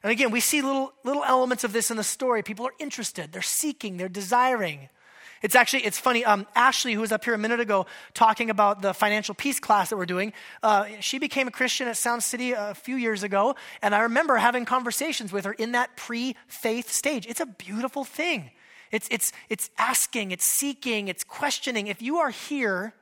And 0.04 0.12
again, 0.12 0.32
we 0.32 0.42
see 0.42 0.62
little, 0.62 0.92
little 1.06 1.24
elements 1.24 1.64
of 1.64 1.72
this 1.72 1.90
in 1.90 1.96
the 1.96 2.04
story. 2.04 2.44
People 2.44 2.68
are 2.68 2.74
interested, 2.78 3.32
they're 3.32 3.42
seeking, 3.42 3.96
they're 3.96 4.10
desiring. 4.10 4.90
It's 5.42 5.56
actually, 5.56 5.86
it's 5.86 5.98
funny. 5.98 6.26
Um, 6.26 6.46
Ashley, 6.54 6.94
who 6.94 7.00
was 7.00 7.14
up 7.14 7.24
here 7.24 7.36
a 7.36 7.38
minute 7.38 7.62
ago 7.62 7.86
talking 8.14 8.50
about 8.50 8.82
the 8.82 8.94
financial 8.94 9.34
peace 9.34 9.62
class 9.62 9.92
that 9.92 9.96
we're 9.96 10.06
doing, 10.06 10.34
uh, 10.62 10.88
she 11.00 11.20
became 11.20 11.48
a 11.48 11.52
Christian 11.52 11.88
at 11.88 11.96
Sound 11.96 12.22
City 12.22 12.52
a 12.52 12.74
few 12.74 12.98
years 12.98 13.24
ago. 13.24 13.56
And 13.82 13.96
I 13.96 14.02
remember 14.02 14.36
having 14.36 14.66
conversations 14.66 15.32
with 15.32 15.46
her 15.46 15.54
in 15.54 15.72
that 15.72 15.96
pre 15.96 16.36
faith 16.48 16.92
stage. 16.92 17.26
It's 17.28 17.40
a 17.40 17.46
beautiful 17.46 18.04
thing. 18.04 18.52
It's, 18.92 19.08
it's, 19.12 19.32
it's 19.50 19.70
asking, 19.78 20.32
it's 20.32 20.46
seeking, 20.46 21.08
it's 21.08 21.24
questioning. 21.24 21.88
If 21.88 22.02
you 22.02 22.18
are 22.18 22.30
here 22.30 22.94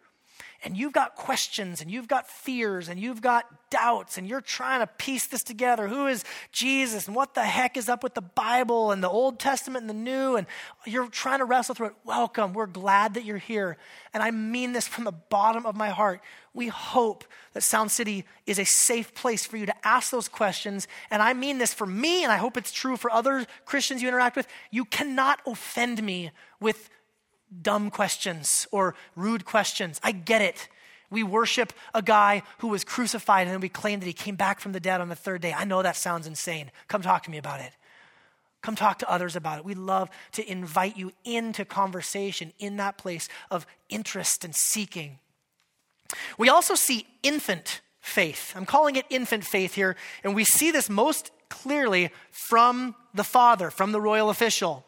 and 0.65 0.75
you've 0.75 0.93
got 0.93 1.15
questions 1.15 1.79
and 1.79 1.91
you've 1.91 2.07
got 2.07 2.27
fears 2.27 2.89
and 2.89 2.99
you've 2.99 3.21
got 3.21 3.45
doubts 3.69 4.17
and 4.17 4.27
you're 4.27 4.41
trying 4.41 4.79
to 4.79 4.87
piece 4.87 5.27
this 5.27 5.43
together 5.43 5.87
who 5.87 6.07
is 6.07 6.23
Jesus 6.51 7.05
and 7.05 7.15
what 7.15 7.35
the 7.35 7.43
heck 7.43 7.77
is 7.77 7.87
up 7.87 8.01
with 8.01 8.15
the 8.15 8.21
Bible 8.21 8.89
and 8.89 9.03
the 9.03 9.09
Old 9.09 9.37
Testament 9.39 9.83
and 9.83 9.89
the 9.89 9.93
New, 9.93 10.35
and 10.35 10.47
you're 10.85 11.07
trying 11.07 11.37
to 11.39 11.45
wrestle 11.45 11.75
through 11.75 11.87
it, 11.87 11.95
welcome. 12.03 12.53
We're 12.53 12.65
glad 12.65 13.13
that 13.13 13.23
you're 13.23 13.37
here. 13.37 13.77
And 14.11 14.23
I 14.23 14.31
mean 14.31 14.73
this 14.73 14.87
from 14.87 15.03
the 15.03 15.11
bottom 15.11 15.67
of 15.67 15.75
my 15.75 15.89
heart. 15.89 16.19
We 16.55 16.67
hope 16.69 17.25
that 17.53 17.61
Sound 17.61 17.91
City 17.91 18.25
is 18.47 18.57
a 18.57 18.65
safe 18.65 19.13
place 19.13 19.45
for 19.45 19.57
you 19.57 19.67
to 19.67 19.87
ask 19.87 20.09
those 20.09 20.27
questions. 20.27 20.87
And 21.11 21.21
I 21.21 21.33
mean 21.33 21.59
this 21.59 21.75
for 21.75 21.85
me, 21.85 22.23
and 22.23 22.31
I 22.31 22.37
hope 22.37 22.57
it's 22.57 22.71
true 22.71 22.97
for 22.97 23.11
other 23.11 23.45
Christians 23.65 24.01
you 24.01 24.07
interact 24.07 24.35
with. 24.35 24.47
You 24.71 24.85
cannot 24.85 25.41
offend 25.45 26.01
me 26.01 26.31
with 26.59 26.89
dumb 27.61 27.89
questions 27.89 28.67
or 28.71 28.95
rude 29.15 29.45
questions. 29.45 29.99
I 30.03 30.11
get 30.11 30.41
it. 30.41 30.67
We 31.09 31.23
worship 31.23 31.71
a 31.93 32.01
guy 32.01 32.43
who 32.59 32.67
was 32.67 32.83
crucified 32.83 33.47
and 33.47 33.53
then 33.53 33.61
we 33.61 33.69
claim 33.69 33.99
that 33.99 34.05
he 34.05 34.13
came 34.13 34.35
back 34.35 34.59
from 34.59 34.71
the 34.71 34.79
dead 34.79 35.01
on 35.01 35.09
the 35.09 35.15
third 35.15 35.41
day. 35.41 35.53
I 35.53 35.65
know 35.65 35.81
that 35.81 35.95
sounds 35.95 36.27
insane. 36.27 36.71
Come 36.87 37.01
talk 37.01 37.23
to 37.23 37.31
me 37.31 37.37
about 37.37 37.61
it. 37.61 37.71
Come 38.61 38.75
talk 38.75 38.97
to 38.99 39.09
others 39.09 39.35
about 39.35 39.59
it. 39.59 39.65
We 39.65 39.75
love 39.75 40.09
to 40.31 40.51
invite 40.51 40.97
you 40.97 41.11
into 41.23 41.65
conversation 41.65 42.51
in 42.57 42.77
that 42.77 42.97
place 42.97 43.29
of 43.51 43.67
interest 43.89 44.43
and 44.43 44.55
seeking. 44.55 45.19
We 46.37 46.49
also 46.49 46.73
see 46.73 47.05
infant 47.21 47.81
faith. 48.01 48.53
I'm 48.55 48.65
calling 48.65 48.95
it 48.95 49.05
infant 49.09 49.43
faith 49.43 49.75
here, 49.75 49.95
and 50.23 50.33
we 50.35 50.43
see 50.43 50.71
this 50.71 50.89
most 50.89 51.31
clearly 51.49 52.09
from 52.31 52.95
the 53.13 53.23
father, 53.23 53.69
from 53.69 53.91
the 53.91 54.01
royal 54.01 54.29
official. 54.29 54.83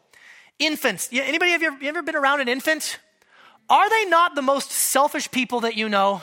Infants. 0.58 1.08
Anybody 1.12 1.52
have 1.52 1.62
you 1.62 1.68
ever, 1.68 1.78
you 1.82 1.88
ever 1.88 2.02
been 2.02 2.16
around 2.16 2.40
an 2.40 2.48
infant? 2.48 2.98
Are 3.70 3.88
they 3.88 4.06
not 4.06 4.34
the 4.34 4.42
most 4.42 4.70
selfish 4.70 5.30
people 5.30 5.60
that 5.60 5.76
you 5.76 5.88
know? 5.88 6.22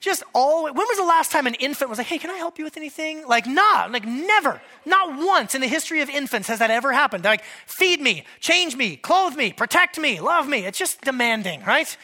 Just 0.00 0.22
all. 0.32 0.64
When 0.64 0.74
was 0.74 0.96
the 0.96 1.04
last 1.04 1.32
time 1.32 1.46
an 1.46 1.54
infant 1.54 1.90
was 1.90 1.98
like, 1.98 2.06
"Hey, 2.06 2.18
can 2.18 2.30
I 2.30 2.36
help 2.36 2.58
you 2.58 2.64
with 2.64 2.76
anything?" 2.76 3.26
Like, 3.26 3.46
nah, 3.46 3.88
like 3.90 4.04
never, 4.04 4.60
not 4.86 5.18
once 5.18 5.56
in 5.56 5.60
the 5.60 5.66
history 5.66 6.00
of 6.00 6.08
infants 6.08 6.46
has 6.48 6.60
that 6.60 6.70
ever 6.70 6.92
happened. 6.92 7.24
They're 7.24 7.32
like, 7.32 7.44
"Feed 7.66 8.00
me, 8.00 8.24
change 8.38 8.76
me, 8.76 8.96
clothe 8.96 9.36
me, 9.36 9.52
protect 9.52 9.98
me, 9.98 10.20
love 10.20 10.48
me." 10.48 10.66
It's 10.66 10.78
just 10.78 11.00
demanding, 11.00 11.64
right? 11.64 11.96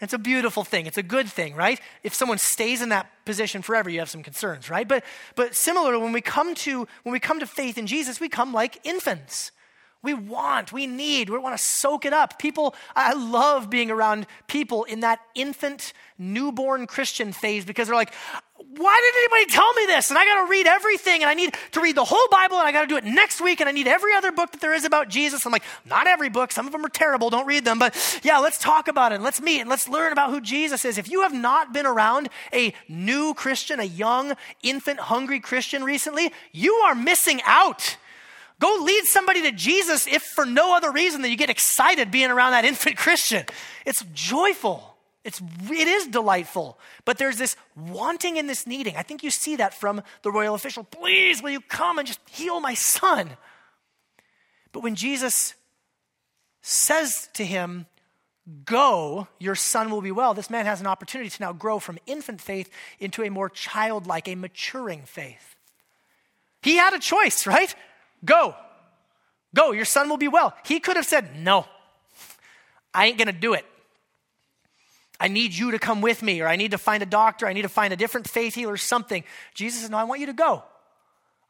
It's 0.00 0.12
a 0.12 0.18
beautiful 0.18 0.64
thing. 0.64 0.86
It's 0.86 0.98
a 0.98 1.02
good 1.02 1.28
thing, 1.28 1.54
right? 1.54 1.80
If 2.02 2.14
someone 2.14 2.38
stays 2.38 2.82
in 2.82 2.88
that 2.90 3.10
position 3.24 3.62
forever, 3.62 3.88
you 3.88 3.98
have 3.98 4.10
some 4.10 4.22
concerns, 4.22 4.68
right? 4.68 4.88
But 4.88 5.04
but 5.36 5.54
similarly, 5.54 6.02
when 6.02 6.12
we 6.12 6.22
come 6.22 6.54
to 6.56 6.88
when 7.02 7.12
we 7.12 7.20
come 7.20 7.40
to 7.40 7.46
faith 7.46 7.76
in 7.76 7.86
Jesus, 7.86 8.18
we 8.18 8.28
come 8.28 8.52
like 8.54 8.80
infants. 8.84 9.52
We 10.06 10.14
want, 10.14 10.72
we 10.72 10.86
need, 10.86 11.30
we 11.30 11.36
want 11.36 11.58
to 11.58 11.62
soak 11.62 12.04
it 12.04 12.12
up. 12.12 12.38
People, 12.38 12.76
I 12.94 13.12
love 13.12 13.68
being 13.68 13.90
around 13.90 14.28
people 14.46 14.84
in 14.84 15.00
that 15.00 15.18
infant, 15.34 15.92
newborn 16.16 16.86
Christian 16.86 17.32
phase 17.32 17.64
because 17.64 17.88
they're 17.88 17.96
like, 17.96 18.14
why 18.54 19.00
didn't 19.02 19.18
anybody 19.18 19.52
tell 19.52 19.72
me 19.74 19.86
this? 19.86 20.10
And 20.10 20.16
I 20.16 20.24
got 20.24 20.44
to 20.44 20.48
read 20.48 20.68
everything, 20.68 21.22
and 21.22 21.28
I 21.28 21.34
need 21.34 21.56
to 21.72 21.80
read 21.80 21.96
the 21.96 22.04
whole 22.04 22.28
Bible, 22.30 22.56
and 22.56 22.68
I 22.68 22.70
got 22.70 22.82
to 22.82 22.86
do 22.86 22.96
it 22.96 23.02
next 23.02 23.40
week, 23.40 23.58
and 23.58 23.68
I 23.68 23.72
need 23.72 23.88
every 23.88 24.14
other 24.14 24.30
book 24.30 24.52
that 24.52 24.60
there 24.60 24.74
is 24.74 24.84
about 24.84 25.08
Jesus. 25.08 25.44
I'm 25.44 25.50
like, 25.50 25.64
not 25.84 26.06
every 26.06 26.28
book. 26.28 26.52
Some 26.52 26.66
of 26.66 26.72
them 26.72 26.86
are 26.86 26.88
terrible. 26.88 27.28
Don't 27.28 27.46
read 27.48 27.64
them. 27.64 27.80
But 27.80 28.20
yeah, 28.22 28.38
let's 28.38 28.58
talk 28.58 28.86
about 28.86 29.10
it. 29.10 29.16
And 29.16 29.24
let's 29.24 29.42
meet 29.42 29.60
and 29.60 29.68
let's 29.68 29.88
learn 29.88 30.12
about 30.12 30.30
who 30.30 30.40
Jesus 30.40 30.84
is. 30.84 30.98
If 30.98 31.10
you 31.10 31.22
have 31.22 31.34
not 31.34 31.72
been 31.72 31.84
around 31.84 32.28
a 32.52 32.72
new 32.88 33.34
Christian, 33.34 33.80
a 33.80 33.84
young, 33.84 34.34
infant, 34.62 35.00
hungry 35.00 35.40
Christian 35.40 35.82
recently, 35.82 36.32
you 36.52 36.74
are 36.74 36.94
missing 36.94 37.40
out. 37.44 37.96
Go 38.58 38.78
lead 38.82 39.04
somebody 39.04 39.42
to 39.42 39.52
Jesus 39.52 40.06
if 40.06 40.22
for 40.22 40.46
no 40.46 40.74
other 40.74 40.90
reason 40.90 41.22
than 41.22 41.30
you 41.30 41.36
get 41.36 41.50
excited 41.50 42.10
being 42.10 42.30
around 42.30 42.52
that 42.52 42.64
infant 42.72 42.96
Christian. 42.96 43.44
It's 43.84 44.04
joyful. 44.14 44.96
It's, 45.24 45.42
it 45.68 45.88
is 45.88 46.06
delightful. 46.06 46.78
But 47.04 47.18
there's 47.18 47.36
this 47.36 47.56
wanting 47.76 48.38
and 48.38 48.48
this 48.48 48.66
needing. 48.66 48.96
I 48.96 49.02
think 49.02 49.22
you 49.22 49.30
see 49.30 49.56
that 49.56 49.74
from 49.74 50.02
the 50.22 50.30
royal 50.30 50.54
official. 50.54 50.84
Please, 50.84 51.42
will 51.42 51.50
you 51.50 51.60
come 51.60 51.98
and 51.98 52.06
just 52.06 52.20
heal 52.30 52.60
my 52.60 52.74
son? 52.74 53.30
But 54.72 54.82
when 54.82 54.94
Jesus 54.94 55.54
says 56.62 57.28
to 57.34 57.44
him, 57.44 57.86
Go, 58.64 59.26
your 59.40 59.56
son 59.56 59.90
will 59.90 60.02
be 60.02 60.12
well, 60.12 60.32
this 60.32 60.50
man 60.50 60.66
has 60.66 60.80
an 60.80 60.86
opportunity 60.86 61.28
to 61.28 61.42
now 61.42 61.52
grow 61.52 61.80
from 61.80 61.98
infant 62.06 62.40
faith 62.40 62.70
into 63.00 63.24
a 63.24 63.28
more 63.28 63.48
childlike, 63.48 64.28
a 64.28 64.36
maturing 64.36 65.02
faith. 65.02 65.56
He 66.62 66.76
had 66.76 66.94
a 66.94 67.00
choice, 67.00 67.44
right? 67.46 67.74
Go. 68.24 68.54
Go. 69.54 69.72
Your 69.72 69.84
son 69.84 70.08
will 70.08 70.16
be 70.16 70.28
well. 70.28 70.54
He 70.64 70.80
could 70.80 70.96
have 70.96 71.06
said, 71.06 71.36
No, 71.36 71.66
I 72.92 73.06
ain't 73.06 73.18
going 73.18 73.26
to 73.26 73.32
do 73.32 73.54
it. 73.54 73.64
I 75.18 75.28
need 75.28 75.54
you 75.54 75.70
to 75.70 75.78
come 75.78 76.02
with 76.02 76.22
me, 76.22 76.42
or 76.42 76.46
I 76.46 76.56
need 76.56 76.72
to 76.72 76.78
find 76.78 77.02
a 77.02 77.06
doctor, 77.06 77.46
I 77.46 77.52
need 77.52 77.62
to 77.62 77.68
find 77.68 77.92
a 77.92 77.96
different 77.96 78.28
faith 78.28 78.54
healer, 78.54 78.76
something. 78.76 79.24
Jesus 79.54 79.82
said, 79.82 79.90
No, 79.90 79.98
I 79.98 80.04
want 80.04 80.20
you 80.20 80.26
to 80.26 80.32
go. 80.32 80.62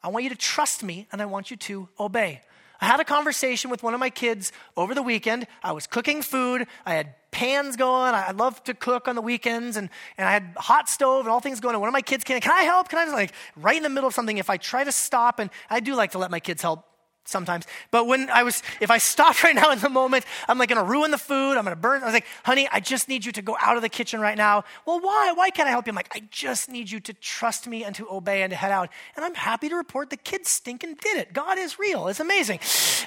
I 0.03 0.09
want 0.09 0.25
you 0.25 0.31
to 0.31 0.37
trust 0.37 0.85
me 0.85 1.09
and 1.11 1.21
I 1.21 1.27
want 1.27 1.51
you 1.51 1.57
to 1.57 1.89
obey. 1.99 2.43
I 2.81 2.87
had 2.87 3.01
a 3.01 3.05
conversation 3.05 3.71
with 3.71 3.83
one 3.83 3.95
of 3.95 4.01
my 4.01 4.11
kids 4.11 4.53
over 4.77 4.95
the 4.95 5.03
weekend. 5.03 5.47
I 5.63 5.73
was 5.73 5.87
cooking 5.87 6.23
food. 6.23 6.67
I 6.85 6.95
had 6.95 7.15
pans 7.31 7.77
going. 7.77 8.15
I 8.15 8.31
love 8.31 8.63
to 8.65 8.75
cook 8.75 9.09
on 9.09 9.15
the 9.15 9.23
weekends, 9.23 9.77
and, 9.77 9.91
and 10.17 10.29
I 10.29 10.33
had 10.33 10.55
hot 10.57 10.89
stove 10.89 11.27
and 11.27 11.33
all 11.33 11.41
things 11.41 11.61
going. 11.61 11.75
And 11.75 11.81
one 11.81 11.89
of 11.89 11.93
my 11.93 12.03
kids 12.03 12.25
came, 12.25 12.41
can 12.41 12.53
I 12.53 12.63
help? 12.63 12.89
Can 12.89 12.99
I 12.99 13.05
just 13.05 13.15
like 13.15 13.33
right 13.57 13.77
in 13.77 13.83
the 13.83 13.89
middle 13.91 14.09
of 14.09 14.15
something? 14.15 14.39
If 14.39 14.51
I 14.51 14.57
try 14.57 14.85
to 14.85 14.93
stop, 14.93 15.39
and 15.39 15.51
I 15.69 15.81
do 15.81 15.95
like 15.95 16.13
to 16.13 16.19
let 16.19 16.31
my 16.31 16.41
kids 16.41 16.63
help 16.63 16.85
sometimes. 17.27 17.67
But 17.91 18.07
when 18.07 18.31
I 18.31 18.43
was, 18.43 18.63
if 18.81 18.91
I 18.91 18.99
stopped 18.99 19.43
right 19.45 19.55
now 19.55 19.71
in 19.71 19.79
the 19.79 19.89
moment, 19.89 20.25
I'm 20.49 20.59
like 20.59 20.69
going 20.69 20.85
to 20.85 20.91
ruin 20.91 21.11
the 21.11 21.19
food. 21.19 21.57
I'm 21.57 21.65
going 21.65 21.77
to 21.77 21.81
burn. 21.81 22.03
I 22.03 22.07
was 22.07 22.15
like, 22.15 22.27
honey, 22.45 22.69
I 22.73 22.81
just 22.81 23.09
need 23.09 23.25
you 23.25 23.33
to 23.33 23.43
go 23.43 23.57
out 23.61 23.77
of 23.77 23.83
the 23.83 23.89
kitchen 23.89 24.21
right 24.21 24.37
now. 24.37 24.65
Well, 24.87 25.01
why? 25.01 25.33
Why 25.33 25.51
can't 25.51 25.69
I 25.69 25.71
help 25.71 25.87
you? 25.87 25.91
I'm 25.91 25.97
like, 25.97 26.15
I 26.15 26.23
just 26.31 26.69
need 26.69 26.91
you 26.91 27.01
to 27.01 27.13
trust 27.13 27.67
me 27.67 27.85
and 27.85 27.95
to 27.97 28.09
obey 28.11 28.43
and 28.43 28.51
to 28.51 28.57
head 28.57 28.73
out. 28.73 28.91
And 29.17 29.25
I'm 29.25 29.35
happy 29.35 29.69
to 29.69 29.77
report 29.77 30.11
the 30.11 30.17
kids 30.17 30.51
stinking 30.51 30.97
did 31.01 31.19
it. 31.19 31.33
God 31.33 31.59
is 31.59 31.79
real. 31.79 32.09
It's 32.09 32.21
amazing. 32.21 32.61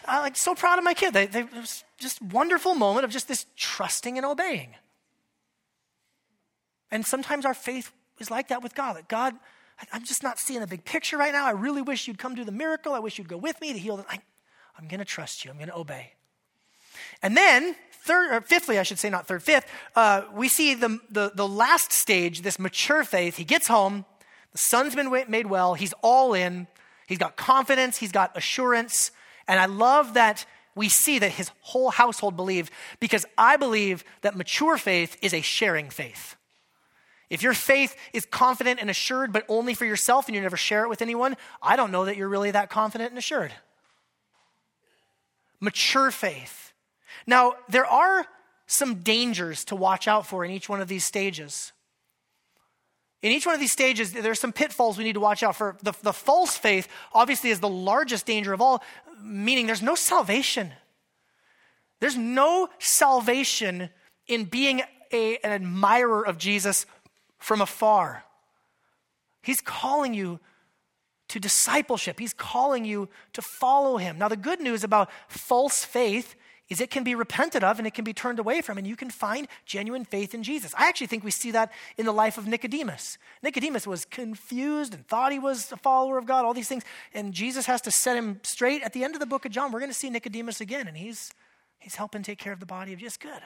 I'm 0.05 0.21
like 0.21 0.35
so 0.35 0.55
proud 0.55 0.77
of 0.77 0.83
my 0.83 0.93
kid. 0.93 1.13
They, 1.13 1.25
they, 1.25 1.41
it 1.41 1.53
was 1.53 1.83
just 1.97 2.21
wonderful 2.21 2.75
moment 2.75 3.05
of 3.05 3.11
just 3.11 3.27
this 3.27 3.45
trusting 3.55 4.17
and 4.17 4.25
obeying. 4.25 4.75
And 6.91 7.05
sometimes 7.05 7.45
our 7.45 7.53
faith 7.53 7.91
is 8.19 8.31
like 8.31 8.49
that 8.49 8.63
with 8.63 8.75
God. 8.75 8.95
That 8.95 9.07
God, 9.07 9.35
I'm 9.91 10.03
just 10.03 10.23
not 10.23 10.39
seeing 10.39 10.59
the 10.59 10.67
big 10.67 10.83
picture 10.85 11.17
right 11.17 11.31
now. 11.31 11.45
I 11.45 11.51
really 11.51 11.81
wish 11.81 12.07
you'd 12.07 12.17
come 12.17 12.35
do 12.35 12.43
the 12.43 12.51
miracle. 12.51 12.93
I 12.93 12.99
wish 12.99 13.17
you'd 13.17 13.29
go 13.29 13.37
with 13.37 13.59
me 13.61 13.73
to 13.73 13.79
heal. 13.79 14.03
I, 14.09 14.19
I'm 14.77 14.87
going 14.87 14.99
to 14.99 15.05
trust 15.05 15.43
you. 15.43 15.51
I'm 15.51 15.57
going 15.57 15.69
to 15.69 15.77
obey. 15.77 16.13
And 17.21 17.35
then, 17.35 17.75
third, 17.91 18.33
or 18.33 18.41
fifthly, 18.41 18.79
I 18.79 18.83
should 18.83 18.99
say, 18.99 19.09
not 19.09 19.27
third, 19.27 19.43
fifth, 19.43 19.65
uh, 19.95 20.23
we 20.33 20.47
see 20.47 20.73
the, 20.73 20.99
the, 21.09 21.31
the 21.33 21.47
last 21.47 21.91
stage, 21.91 22.41
this 22.41 22.59
mature 22.59 23.03
faith. 23.03 23.37
He 23.37 23.43
gets 23.43 23.67
home, 23.67 24.05
the 24.51 24.57
son's 24.57 24.95
been 24.95 25.11
made 25.27 25.47
well, 25.47 25.75
he's 25.75 25.93
all 26.01 26.33
in, 26.33 26.67
he's 27.07 27.17
got 27.17 27.35
confidence, 27.35 27.97
he's 27.97 28.11
got 28.11 28.35
assurance. 28.37 29.11
And 29.47 29.59
I 29.59 29.65
love 29.65 30.13
that 30.13 30.45
we 30.75 30.89
see 30.89 31.19
that 31.19 31.31
his 31.31 31.51
whole 31.61 31.89
household 31.89 32.35
believed 32.35 32.71
because 32.99 33.25
I 33.37 33.57
believe 33.57 34.03
that 34.21 34.35
mature 34.35 34.77
faith 34.77 35.17
is 35.21 35.33
a 35.33 35.41
sharing 35.41 35.89
faith. 35.89 36.35
If 37.29 37.43
your 37.43 37.53
faith 37.53 37.95
is 38.11 38.25
confident 38.25 38.79
and 38.79 38.89
assured, 38.89 39.31
but 39.31 39.45
only 39.47 39.73
for 39.73 39.85
yourself 39.85 40.27
and 40.27 40.35
you 40.35 40.41
never 40.41 40.57
share 40.57 40.83
it 40.83 40.89
with 40.89 41.01
anyone, 41.01 41.37
I 41.61 41.75
don't 41.75 41.91
know 41.91 42.05
that 42.05 42.17
you're 42.17 42.29
really 42.29 42.51
that 42.51 42.69
confident 42.69 43.11
and 43.11 43.19
assured. 43.19 43.53
Mature 45.59 46.09
faith. 46.09 46.73
Now, 47.27 47.53
there 47.67 47.85
are 47.85 48.25
some 48.65 48.95
dangers 48.95 49.63
to 49.65 49.75
watch 49.75 50.07
out 50.07 50.25
for 50.25 50.43
in 50.43 50.51
each 50.51 50.69
one 50.69 50.81
of 50.81 50.87
these 50.87 51.05
stages. 51.05 51.71
In 53.21 53.31
each 53.31 53.45
one 53.45 53.53
of 53.53 53.59
these 53.59 53.71
stages, 53.71 54.13
there's 54.13 54.39
some 54.39 54.53
pitfalls 54.53 54.97
we 54.97 55.03
need 55.03 55.13
to 55.13 55.19
watch 55.19 55.43
out 55.43 55.55
for. 55.55 55.75
The, 55.83 55.93
the 56.01 56.13
false 56.13 56.57
faith, 56.57 56.87
obviously, 57.13 57.49
is 57.49 57.59
the 57.59 57.69
largest 57.69 58.25
danger 58.25 58.53
of 58.53 58.61
all, 58.61 58.81
meaning 59.21 59.67
there's 59.67 59.81
no 59.81 59.95
salvation. 59.95 60.71
There's 61.99 62.15
no 62.15 62.69
salvation 62.79 63.89
in 64.27 64.45
being 64.45 64.81
a, 65.11 65.37
an 65.37 65.51
admirer 65.51 66.25
of 66.25 66.37
Jesus 66.37 66.85
from 67.39 67.61
afar. 67.61 68.23
He's 69.41 69.61
calling 69.61 70.13
you 70.13 70.39
to 71.29 71.39
discipleship. 71.39 72.19
He's 72.19 72.33
calling 72.33 72.85
you 72.85 73.09
to 73.33 73.41
follow 73.41 73.97
him. 73.97 74.17
Now, 74.17 74.27
the 74.27 74.37
good 74.37 74.59
news 74.59 74.83
about 74.83 75.09
false 75.27 75.85
faith 75.85 76.35
is 76.69 76.79
it 76.79 76.91
can 76.91 77.03
be 77.03 77.15
repented 77.15 77.63
of 77.63 77.79
and 77.79 77.87
it 77.87 77.93
can 77.93 78.03
be 78.03 78.13
turned 78.13 78.37
away 78.37 78.61
from, 78.61 78.77
and 78.77 78.85
you 78.85 78.95
can 78.95 79.09
find 79.09 79.47
genuine 79.65 80.05
faith 80.05 80.35
in 80.35 80.43
Jesus. 80.43 80.73
I 80.77 80.87
actually 80.87 81.07
think 81.07 81.23
we 81.23 81.31
see 81.31 81.51
that 81.51 81.71
in 81.97 82.05
the 82.05 82.11
life 82.11 82.37
of 82.37 82.47
Nicodemus. 82.47 83.17
Nicodemus 83.41 83.87
was 83.87 84.05
confused 84.05 84.93
and 84.93 85.07
thought 85.07 85.31
he 85.31 85.39
was 85.39 85.71
a 85.71 85.77
follower 85.77 86.17
of 86.17 86.27
God, 86.27 86.45
all 86.45 86.53
these 86.53 86.67
things, 86.67 86.83
and 87.13 87.33
Jesus 87.33 87.65
has 87.65 87.81
to 87.81 87.91
set 87.91 88.15
him 88.15 88.39
straight. 88.43 88.83
At 88.83 88.93
the 88.93 89.03
end 89.03 89.15
of 89.15 89.19
the 89.19 89.25
book 89.25 89.45
of 89.45 89.51
John, 89.51 89.71
we're 89.71 89.79
going 89.79 89.91
to 89.91 89.97
see 89.97 90.09
Nicodemus 90.09 90.61
again, 90.61 90.87
and 90.87 90.95
he's, 90.95 91.31
he's 91.79 91.95
helping 91.95 92.21
take 92.21 92.37
care 92.37 92.53
of 92.53 92.59
the 92.59 92.67
body 92.67 92.93
of 92.93 92.99
Jesus. 92.99 93.17
Good. 93.17 93.41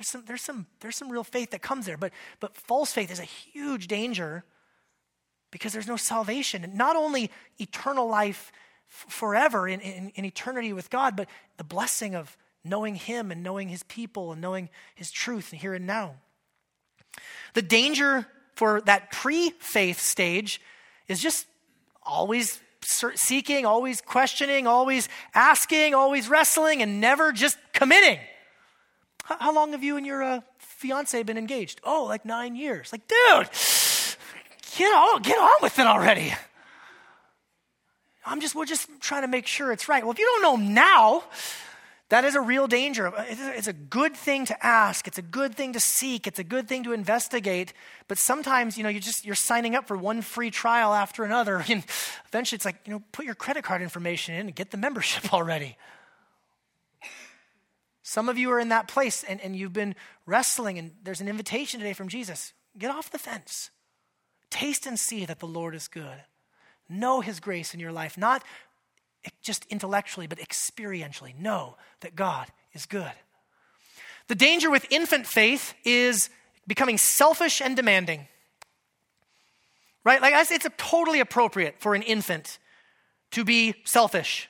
There's 0.00 0.08
some, 0.08 0.22
there's 0.24 0.40
some, 0.40 0.66
there's 0.80 0.96
some 0.96 1.10
real 1.10 1.24
faith 1.24 1.50
that 1.50 1.60
comes 1.60 1.84
there. 1.84 1.98
But, 1.98 2.12
but 2.40 2.56
false 2.56 2.90
faith 2.90 3.10
is 3.10 3.18
a 3.18 3.24
huge 3.24 3.86
danger 3.86 4.44
because 5.50 5.74
there's 5.74 5.86
no 5.86 5.98
salvation. 5.98 6.66
Not 6.74 6.96
only 6.96 7.30
eternal 7.58 8.08
life 8.08 8.50
f- 8.88 9.12
forever 9.12 9.68
in, 9.68 9.80
in, 9.80 10.10
in 10.14 10.24
eternity 10.24 10.72
with 10.72 10.88
God, 10.88 11.16
but 11.16 11.28
the 11.58 11.64
blessing 11.64 12.14
of 12.14 12.34
knowing 12.64 12.94
Him 12.94 13.30
and 13.30 13.42
knowing 13.42 13.68
His 13.68 13.82
people 13.82 14.32
and 14.32 14.40
knowing 14.40 14.70
His 14.94 15.10
truth 15.10 15.50
here 15.50 15.74
and 15.74 15.86
now. 15.86 16.14
The 17.52 17.60
danger 17.60 18.26
for 18.54 18.80
that 18.86 19.12
pre 19.12 19.50
faith 19.60 20.00
stage 20.00 20.62
is 21.08 21.20
just 21.20 21.46
always 22.02 22.58
seeking, 23.16 23.66
always 23.66 24.00
questioning, 24.00 24.66
always 24.66 25.10
asking, 25.34 25.92
always 25.92 26.26
wrestling, 26.26 26.80
and 26.80 27.02
never 27.02 27.32
just 27.32 27.58
committing. 27.74 28.18
How 29.38 29.54
long 29.54 29.72
have 29.72 29.84
you 29.84 29.96
and 29.96 30.06
your 30.06 30.22
uh, 30.22 30.40
fiance 30.58 31.22
been 31.22 31.38
engaged? 31.38 31.80
Oh, 31.84 32.04
like 32.04 32.24
nine 32.24 32.56
years. 32.56 32.92
Like, 32.92 33.06
dude, 33.06 33.48
get 34.76 34.92
on, 34.92 35.22
get 35.22 35.38
on 35.38 35.62
with 35.62 35.78
it 35.78 35.86
already. 35.86 36.34
I'm 38.26 38.40
just, 38.40 38.54
we're 38.54 38.66
just 38.66 38.88
trying 39.00 39.22
to 39.22 39.28
make 39.28 39.46
sure 39.46 39.72
it's 39.72 39.88
right. 39.88 40.02
Well, 40.02 40.12
if 40.12 40.18
you 40.18 40.26
don't 40.26 40.42
know 40.42 40.56
now, 40.56 41.24
that 42.10 42.24
is 42.24 42.34
a 42.34 42.40
real 42.40 42.66
danger. 42.66 43.12
It's 43.28 43.68
a 43.68 43.72
good 43.72 44.16
thing 44.16 44.44
to 44.46 44.66
ask. 44.66 45.06
It's 45.06 45.18
a 45.18 45.22
good 45.22 45.54
thing 45.54 45.72
to 45.74 45.80
seek. 45.80 46.26
It's 46.26 46.40
a 46.40 46.44
good 46.44 46.68
thing 46.68 46.82
to 46.84 46.92
investigate. 46.92 47.72
But 48.08 48.18
sometimes, 48.18 48.76
you 48.76 48.82
know, 48.82 48.88
you're 48.88 49.00
just 49.00 49.24
you're 49.24 49.36
signing 49.36 49.76
up 49.76 49.86
for 49.86 49.96
one 49.96 50.20
free 50.20 50.50
trial 50.50 50.92
after 50.92 51.24
another, 51.24 51.64
and 51.68 51.84
eventually 52.28 52.56
it's 52.56 52.64
like, 52.64 52.76
you 52.84 52.92
know, 52.92 53.02
put 53.12 53.26
your 53.26 53.36
credit 53.36 53.62
card 53.62 53.80
information 53.80 54.34
in 54.34 54.46
and 54.46 54.54
get 54.54 54.72
the 54.72 54.76
membership 54.76 55.32
already. 55.32 55.76
Some 58.10 58.28
of 58.28 58.36
you 58.36 58.50
are 58.50 58.58
in 58.58 58.70
that 58.70 58.88
place 58.88 59.22
and, 59.22 59.40
and 59.40 59.54
you've 59.54 59.72
been 59.72 59.94
wrestling, 60.26 60.80
and 60.80 60.90
there's 61.04 61.20
an 61.20 61.28
invitation 61.28 61.78
today 61.78 61.92
from 61.92 62.08
Jesus. 62.08 62.52
Get 62.76 62.90
off 62.90 63.08
the 63.08 63.20
fence. 63.20 63.70
Taste 64.50 64.84
and 64.84 64.98
see 64.98 65.24
that 65.26 65.38
the 65.38 65.46
Lord 65.46 65.76
is 65.76 65.86
good. 65.86 66.24
Know 66.88 67.20
his 67.20 67.38
grace 67.38 67.72
in 67.72 67.78
your 67.78 67.92
life, 67.92 68.18
not 68.18 68.42
just 69.42 69.64
intellectually, 69.66 70.26
but 70.26 70.40
experientially. 70.40 71.38
Know 71.38 71.76
that 72.00 72.16
God 72.16 72.48
is 72.72 72.84
good. 72.84 73.12
The 74.26 74.34
danger 74.34 74.72
with 74.72 74.90
infant 74.90 75.24
faith 75.28 75.74
is 75.84 76.30
becoming 76.66 76.98
selfish 76.98 77.60
and 77.60 77.76
demanding. 77.76 78.26
Right? 80.02 80.20
Like, 80.20 80.34
it's 80.34 80.66
totally 80.78 81.20
appropriate 81.20 81.76
for 81.78 81.94
an 81.94 82.02
infant 82.02 82.58
to 83.30 83.44
be 83.44 83.76
selfish 83.84 84.48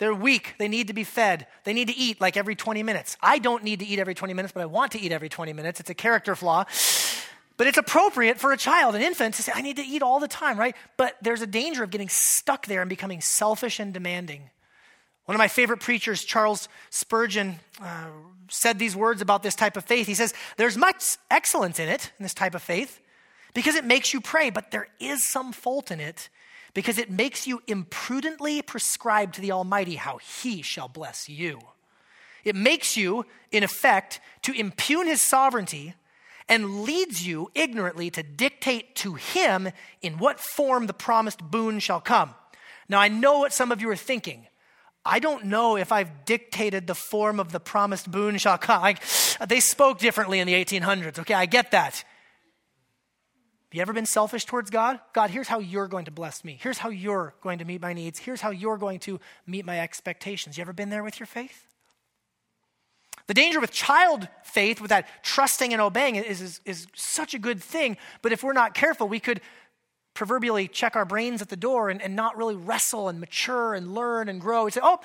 they're 0.00 0.14
weak. 0.14 0.54
They 0.58 0.66
need 0.66 0.86
to 0.88 0.94
be 0.94 1.04
fed. 1.04 1.46
They 1.64 1.74
need 1.74 1.88
to 1.88 1.96
eat 1.96 2.22
like 2.22 2.38
every 2.38 2.56
20 2.56 2.82
minutes. 2.82 3.18
I 3.22 3.38
don't 3.38 3.62
need 3.62 3.80
to 3.80 3.86
eat 3.86 3.98
every 3.98 4.14
20 4.14 4.32
minutes, 4.32 4.52
but 4.52 4.62
I 4.62 4.66
want 4.66 4.92
to 4.92 5.00
eat 5.00 5.12
every 5.12 5.28
20 5.28 5.52
minutes. 5.52 5.78
It's 5.78 5.90
a 5.90 5.94
character 5.94 6.34
flaw. 6.34 6.64
But 7.58 7.66
it's 7.66 7.76
appropriate 7.76 8.40
for 8.40 8.50
a 8.52 8.56
child, 8.56 8.94
an 8.94 9.02
infant, 9.02 9.34
to 9.34 9.42
say, 9.42 9.52
I 9.54 9.60
need 9.60 9.76
to 9.76 9.82
eat 9.82 10.02
all 10.02 10.18
the 10.18 10.26
time, 10.26 10.58
right? 10.58 10.74
But 10.96 11.16
there's 11.20 11.42
a 11.42 11.46
danger 11.46 11.84
of 11.84 11.90
getting 11.90 12.08
stuck 12.08 12.64
there 12.64 12.80
and 12.80 12.88
becoming 12.88 13.20
selfish 13.20 13.78
and 13.78 13.92
demanding. 13.92 14.48
One 15.26 15.34
of 15.34 15.38
my 15.38 15.48
favorite 15.48 15.80
preachers, 15.80 16.24
Charles 16.24 16.70
Spurgeon, 16.88 17.60
uh, 17.78 18.06
said 18.48 18.78
these 18.78 18.96
words 18.96 19.20
about 19.20 19.42
this 19.42 19.54
type 19.54 19.76
of 19.76 19.84
faith. 19.84 20.06
He 20.06 20.14
says, 20.14 20.32
There's 20.56 20.78
much 20.78 21.18
excellence 21.30 21.78
in 21.78 21.90
it, 21.90 22.10
in 22.18 22.22
this 22.22 22.32
type 22.32 22.54
of 22.54 22.62
faith, 22.62 23.00
because 23.52 23.74
it 23.74 23.84
makes 23.84 24.14
you 24.14 24.22
pray, 24.22 24.48
but 24.48 24.70
there 24.70 24.88
is 24.98 25.22
some 25.22 25.52
fault 25.52 25.90
in 25.90 26.00
it 26.00 26.30
because 26.74 26.98
it 26.98 27.10
makes 27.10 27.46
you 27.46 27.62
imprudently 27.66 28.62
prescribe 28.62 29.32
to 29.32 29.40
the 29.40 29.52
Almighty 29.52 29.96
how 29.96 30.18
He 30.18 30.62
shall 30.62 30.88
bless 30.88 31.28
you. 31.28 31.60
It 32.44 32.56
makes 32.56 32.96
you, 32.96 33.26
in 33.50 33.62
effect, 33.62 34.20
to 34.42 34.52
impugn 34.52 35.06
His 35.06 35.20
sovereignty 35.20 35.94
and 36.48 36.82
leads 36.82 37.26
you 37.26 37.50
ignorantly 37.54 38.10
to 38.10 38.22
dictate 38.22 38.96
to 38.96 39.14
Him 39.14 39.70
in 40.02 40.18
what 40.18 40.40
form 40.40 40.86
the 40.86 40.94
promised 40.94 41.42
boon 41.42 41.78
shall 41.78 42.00
come. 42.00 42.34
Now, 42.88 43.00
I 43.00 43.08
know 43.08 43.38
what 43.38 43.52
some 43.52 43.70
of 43.70 43.80
you 43.80 43.88
are 43.90 43.96
thinking. 43.96 44.46
I 45.04 45.18
don't 45.18 45.46
know 45.46 45.76
if 45.76 45.92
I've 45.92 46.24
dictated 46.24 46.86
the 46.86 46.94
form 46.94 47.40
of 47.40 47.52
the 47.52 47.60
promised 47.60 48.10
boon 48.10 48.36
shall 48.36 48.58
come. 48.58 48.82
Like, 48.82 49.02
they 49.46 49.60
spoke 49.60 49.98
differently 49.98 50.40
in 50.40 50.46
the 50.46 50.54
1800s. 50.54 51.20
Okay, 51.20 51.34
I 51.34 51.46
get 51.46 51.70
that. 51.70 52.04
Have 53.70 53.76
you 53.76 53.82
ever 53.82 53.92
been 53.92 54.06
selfish 54.06 54.46
towards 54.46 54.68
God? 54.68 54.98
God, 55.12 55.30
here's 55.30 55.46
how 55.46 55.60
you're 55.60 55.86
going 55.86 56.06
to 56.06 56.10
bless 56.10 56.42
me. 56.42 56.58
Here's 56.60 56.78
how 56.78 56.88
you're 56.88 57.34
going 57.40 57.60
to 57.60 57.64
meet 57.64 57.80
my 57.80 57.92
needs. 57.92 58.18
Here's 58.18 58.40
how 58.40 58.50
you're 58.50 58.76
going 58.76 58.98
to 59.00 59.20
meet 59.46 59.64
my 59.64 59.78
expectations. 59.78 60.58
You 60.58 60.62
ever 60.62 60.72
been 60.72 60.90
there 60.90 61.04
with 61.04 61.20
your 61.20 61.28
faith? 61.28 61.68
The 63.28 63.34
danger 63.34 63.60
with 63.60 63.70
child 63.70 64.26
faith, 64.42 64.80
with 64.80 64.88
that 64.88 65.06
trusting 65.22 65.72
and 65.72 65.80
obeying, 65.80 66.16
is, 66.16 66.40
is, 66.40 66.60
is 66.64 66.88
such 66.96 67.32
a 67.32 67.38
good 67.38 67.62
thing. 67.62 67.96
But 68.22 68.32
if 68.32 68.42
we're 68.42 68.54
not 68.54 68.74
careful, 68.74 69.06
we 69.06 69.20
could 69.20 69.40
proverbially 70.14 70.66
check 70.66 70.96
our 70.96 71.04
brains 71.04 71.40
at 71.40 71.48
the 71.48 71.56
door 71.56 71.90
and, 71.90 72.02
and 72.02 72.16
not 72.16 72.36
really 72.36 72.56
wrestle 72.56 73.08
and 73.08 73.20
mature 73.20 73.74
and 73.74 73.94
learn 73.94 74.28
and 74.28 74.40
grow. 74.40 74.64
We 74.64 74.72
say, 74.72 74.80
oh, 74.82 74.98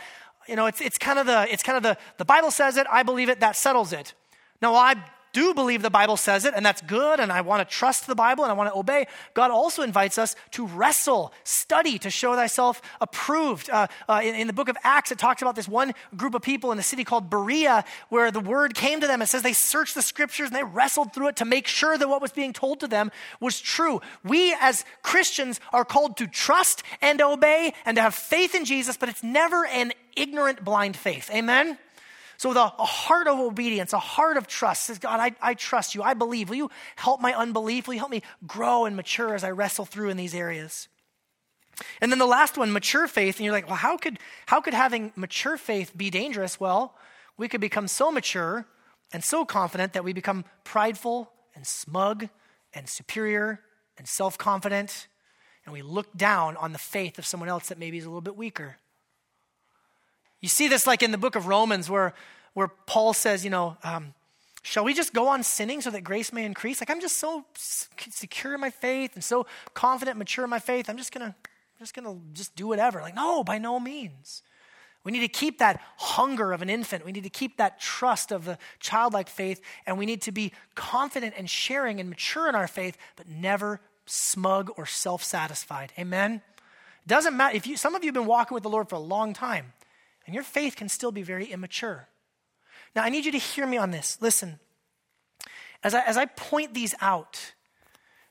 you 0.48 0.56
know, 0.56 0.66
it's, 0.66 0.82
it's 0.82 0.98
kind 0.98 1.20
of 1.20 1.28
the, 1.28 1.46
it's 1.54 1.62
kind 1.62 1.78
of 1.78 1.84
the, 1.84 2.00
the 2.18 2.26
Bible 2.26 2.50
says 2.50 2.78
it, 2.78 2.88
I 2.92 3.04
believe 3.04 3.30
it, 3.30 3.42
that 3.42 3.56
settles 3.56 3.94
it. 3.94 4.16
No, 4.60 4.74
I 4.74 4.96
do 5.36 5.54
believe 5.54 5.82
the 5.82 5.90
Bible 5.90 6.16
says 6.16 6.46
it, 6.46 6.54
and 6.56 6.66
that's 6.66 6.82
good, 6.82 7.20
and 7.20 7.30
I 7.30 7.42
want 7.42 7.60
to 7.60 7.76
trust 7.76 8.08
the 8.08 8.16
Bible 8.16 8.46
and 8.46 8.52
I 8.52 8.56
want 8.56 8.72
to 8.72 8.80
obey, 8.80 9.06
God 9.34 9.52
also 9.52 9.82
invites 9.82 10.18
us 10.18 10.34
to 10.52 10.66
wrestle, 10.66 11.34
study 11.44 12.00
to 12.00 12.10
show 12.10 12.36
thyself 12.36 12.82
approved. 13.02 13.70
Uh, 13.70 13.88
uh, 14.08 14.22
in, 14.24 14.34
in, 14.36 14.48
the 14.48 14.54
book 14.54 14.70
of 14.70 14.78
Acts, 14.82 15.12
it 15.12 15.20
talks 15.20 15.42
about 15.42 15.58
this 15.58 15.68
one 15.68 15.94
group 16.16 16.36
of 16.36 16.42
people 16.42 16.72
in 16.72 16.80
a 16.80 16.84
city 16.84 17.04
called 17.04 17.30
Berea 17.30 17.84
where 18.08 18.32
the 18.32 18.40
word 18.40 18.76
came 18.76 19.02
to 19.02 19.08
them. 19.08 19.22
It 19.22 19.28
says 19.28 19.42
they 19.42 19.52
searched 19.52 19.94
the 19.94 20.02
scriptures 20.02 20.48
and 20.48 20.56
they 20.56 20.64
wrestled 20.64 21.14
through 21.14 21.28
it 21.28 21.36
to 21.36 21.46
make 21.46 21.68
sure 21.68 21.98
that 21.98 22.08
what 22.08 22.22
was 22.22 22.32
being 22.32 22.54
told 22.54 22.80
to 22.80 22.88
them 22.88 23.12
was 23.42 23.60
true. 23.60 24.00
We 24.24 24.56
as 24.62 24.86
Christians 25.02 25.60
are 25.74 25.84
called 25.84 26.16
to 26.18 26.28
trust 26.28 26.82
and 27.02 27.22
obey 27.22 27.74
and 27.86 27.98
to 27.98 28.02
have 28.02 28.16
faith 28.16 28.56
in 28.56 28.64
Jesus, 28.64 28.96
but 28.96 29.10
it's 29.10 29.24
never 29.24 29.66
an 29.66 29.92
ignorant, 30.16 30.64
blind 30.64 30.96
faith. 30.96 31.30
Amen? 31.30 31.78
So, 32.38 32.50
with 32.50 32.58
a, 32.58 32.74
a, 32.80 32.86
heart 32.86 33.28
of 33.28 33.40
obedience, 33.40 33.94
a 33.94 34.00
heart 34.00 34.38
of 34.38 34.48
trust, 34.48 34.84
says, 34.84 35.00
God, 35.00 35.20
I, 35.20 35.36
I 35.42 35.54
trust 35.54 35.96
you. 35.96 36.04
I 36.04 36.14
believe. 36.14 36.50
Will 36.50 36.58
you 36.58 36.72
help 36.96 37.22
my 37.22 37.34
unbelief? 37.34 37.88
Will 37.88 37.94
you 37.94 38.00
help 38.00 38.12
me 38.12 38.24
grow 38.46 38.86
and 38.86 38.96
mature 38.96 39.34
as 39.34 39.44
I 39.44 39.52
wrestle 39.52 39.86
through 39.86 40.10
in 40.10 40.18
these 40.18 40.36
areas? 40.36 40.88
And 42.02 42.12
then 42.12 42.20
the 42.20 42.26
last 42.26 42.58
one, 42.58 42.72
mature 42.72 43.08
faith. 43.08 43.38
And 43.38 43.46
you're 43.46 43.54
like, 43.54 43.68
well, 43.68 43.76
how 43.76 43.98
could, 43.98 44.20
how 44.46 44.62
could 44.62 44.74
having 44.74 45.12
mature 45.16 45.58
faith 45.58 45.96
be 45.96 46.10
dangerous? 46.10 46.60
Well, 46.60 46.96
we 47.38 47.48
could 47.48 47.62
become 47.62 47.88
so 47.88 48.12
mature 48.12 48.66
and 49.12 49.24
so 49.24 49.46
confident 49.46 49.94
that 49.94 50.04
we 50.04 50.14
become 50.14 50.46
prideful 50.64 51.32
and 51.54 51.66
smug 51.66 52.30
and 52.74 52.88
superior 52.88 53.62
and 53.98 54.08
self 54.08 54.38
confident. 54.38 55.08
And 55.66 55.74
we 55.74 55.82
look 55.82 56.16
down 56.16 56.58
on 56.58 56.74
the 56.74 56.80
faith 56.80 57.18
of 57.18 57.26
someone 57.26 57.50
else 57.50 57.70
that 57.70 57.80
maybe 57.80 57.98
is 57.98 58.06
a 58.06 58.10
little 58.10 58.22
bit 58.22 58.38
weaker. 58.38 58.78
You 60.46 60.50
see 60.50 60.68
this 60.68 60.86
like 60.86 61.02
in 61.02 61.10
the 61.10 61.18
book 61.18 61.36
of 61.36 61.48
Romans 61.48 61.90
where, 61.90 62.14
where 62.54 62.68
Paul 62.68 63.14
says, 63.14 63.44
you 63.44 63.50
know, 63.50 63.78
um, 63.84 64.14
shall 64.62 64.84
we 64.84 64.94
just 64.94 65.12
go 65.12 65.28
on 65.28 65.42
sinning 65.42 65.82
so 65.82 65.90
that 65.90 66.04
grace 66.04 66.32
may 66.32 66.46
increase? 66.46 66.80
Like 66.80 66.92
I'm 66.92 67.02
just 67.02 67.18
so 67.18 67.46
secure 67.56 68.54
in 68.54 68.62
my 68.62 68.70
faith 68.70 69.16
and 69.16 69.24
so 69.24 69.48
confident, 69.74 70.20
mature 70.20 70.44
in 70.44 70.52
my 70.52 70.60
faith. 70.60 70.88
I'm 70.88 70.98
just 70.98 71.12
gonna, 71.12 71.36
just 71.80 71.96
gonna 71.96 72.18
just 72.34 72.56
do 72.56 72.68
whatever. 72.68 73.02
Like 73.02 73.16
no, 73.16 73.44
by 73.44 73.58
no 73.58 73.80
means. 73.80 74.44
We 75.04 75.12
need 75.12 75.22
to 75.22 75.28
keep 75.28 75.58
that 75.58 75.82
hunger 75.98 76.52
of 76.52 76.62
an 76.62 76.70
infant. 76.70 77.06
We 77.06 77.12
need 77.12 77.24
to 77.24 77.30
keep 77.32 77.58
that 77.58 77.82
trust 77.82 78.32
of 78.32 78.46
the 78.46 78.60
childlike 78.80 79.30
faith, 79.30 79.60
and 79.88 79.98
we 79.98 80.06
need 80.06 80.22
to 80.22 80.32
be 80.32 80.52
confident 80.76 81.34
and 81.36 81.50
sharing 81.50 82.00
and 82.00 82.08
mature 82.08 82.48
in 82.48 82.54
our 82.54 82.68
faith, 82.68 83.00
but 83.16 83.28
never 83.28 83.82
smug 84.06 84.70
or 84.78 84.86
self-satisfied. 84.86 85.92
Amen. 85.98 86.44
Doesn't 87.08 87.36
matter 87.36 87.58
if 87.58 87.66
you. 87.66 87.78
Some 87.78 87.96
of 87.96 88.04
you 88.04 88.10
have 88.10 88.14
been 88.14 88.28
walking 88.28 88.54
with 88.54 88.62
the 88.62 88.70
Lord 88.70 88.90
for 88.90 88.96
a 88.96 89.00
long 89.00 89.34
time. 89.34 89.74
And 90.26 90.34
your 90.34 90.44
faith 90.44 90.76
can 90.76 90.90
still 90.90 91.12
be 91.12 91.22
very 91.22 91.46
immature. 91.46 92.08
Now, 92.96 93.04
I 93.04 93.10
need 93.10 93.26
you 93.26 93.32
to 93.32 93.38
hear 93.38 93.68
me 93.68 93.78
on 93.78 93.92
this. 93.92 94.18
Listen, 94.22 94.60
as 95.84 95.94
I, 95.94 96.02
as 96.02 96.18
I 96.18 96.26
point 96.26 96.74
these 96.74 96.96
out, 97.02 97.54